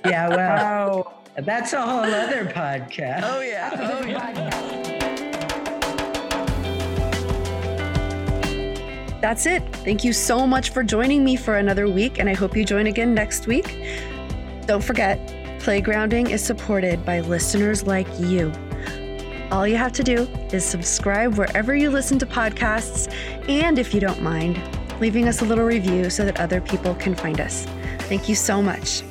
yeah, 0.04 0.28
well, 0.28 1.06
oh. 1.06 1.42
that's 1.42 1.72
a 1.74 1.80
whole 1.80 2.00
other 2.00 2.46
podcast. 2.46 3.20
Oh 3.22 3.40
yeah. 3.40 4.00
Oh 4.00 4.04
yeah. 4.04 4.80
That's 9.20 9.46
it. 9.46 9.62
Thank 9.84 10.02
you 10.02 10.12
so 10.12 10.44
much 10.44 10.70
for 10.70 10.82
joining 10.82 11.22
me 11.22 11.36
for 11.36 11.56
another 11.56 11.88
week, 11.88 12.18
and 12.18 12.28
I 12.28 12.34
hope 12.34 12.56
you 12.56 12.64
join 12.64 12.88
again 12.88 13.14
next 13.14 13.46
week. 13.46 13.78
Don't 14.66 14.82
forget, 14.82 15.20
Playgrounding 15.60 16.30
is 16.30 16.42
supported 16.42 17.06
by 17.06 17.20
listeners 17.20 17.86
like 17.86 18.08
you. 18.18 18.52
All 19.50 19.66
you 19.66 19.76
have 19.76 19.92
to 19.92 20.02
do 20.02 20.22
is 20.52 20.64
subscribe 20.64 21.36
wherever 21.36 21.74
you 21.74 21.90
listen 21.90 22.18
to 22.18 22.26
podcasts, 22.26 23.12
and 23.48 23.78
if 23.78 23.94
you 23.94 24.00
don't 24.00 24.22
mind, 24.22 24.60
leaving 25.00 25.28
us 25.28 25.42
a 25.42 25.44
little 25.44 25.64
review 25.64 26.10
so 26.10 26.24
that 26.24 26.40
other 26.40 26.60
people 26.60 26.94
can 26.96 27.14
find 27.14 27.40
us. 27.40 27.66
Thank 28.00 28.28
you 28.28 28.34
so 28.34 28.60
much. 28.60 29.02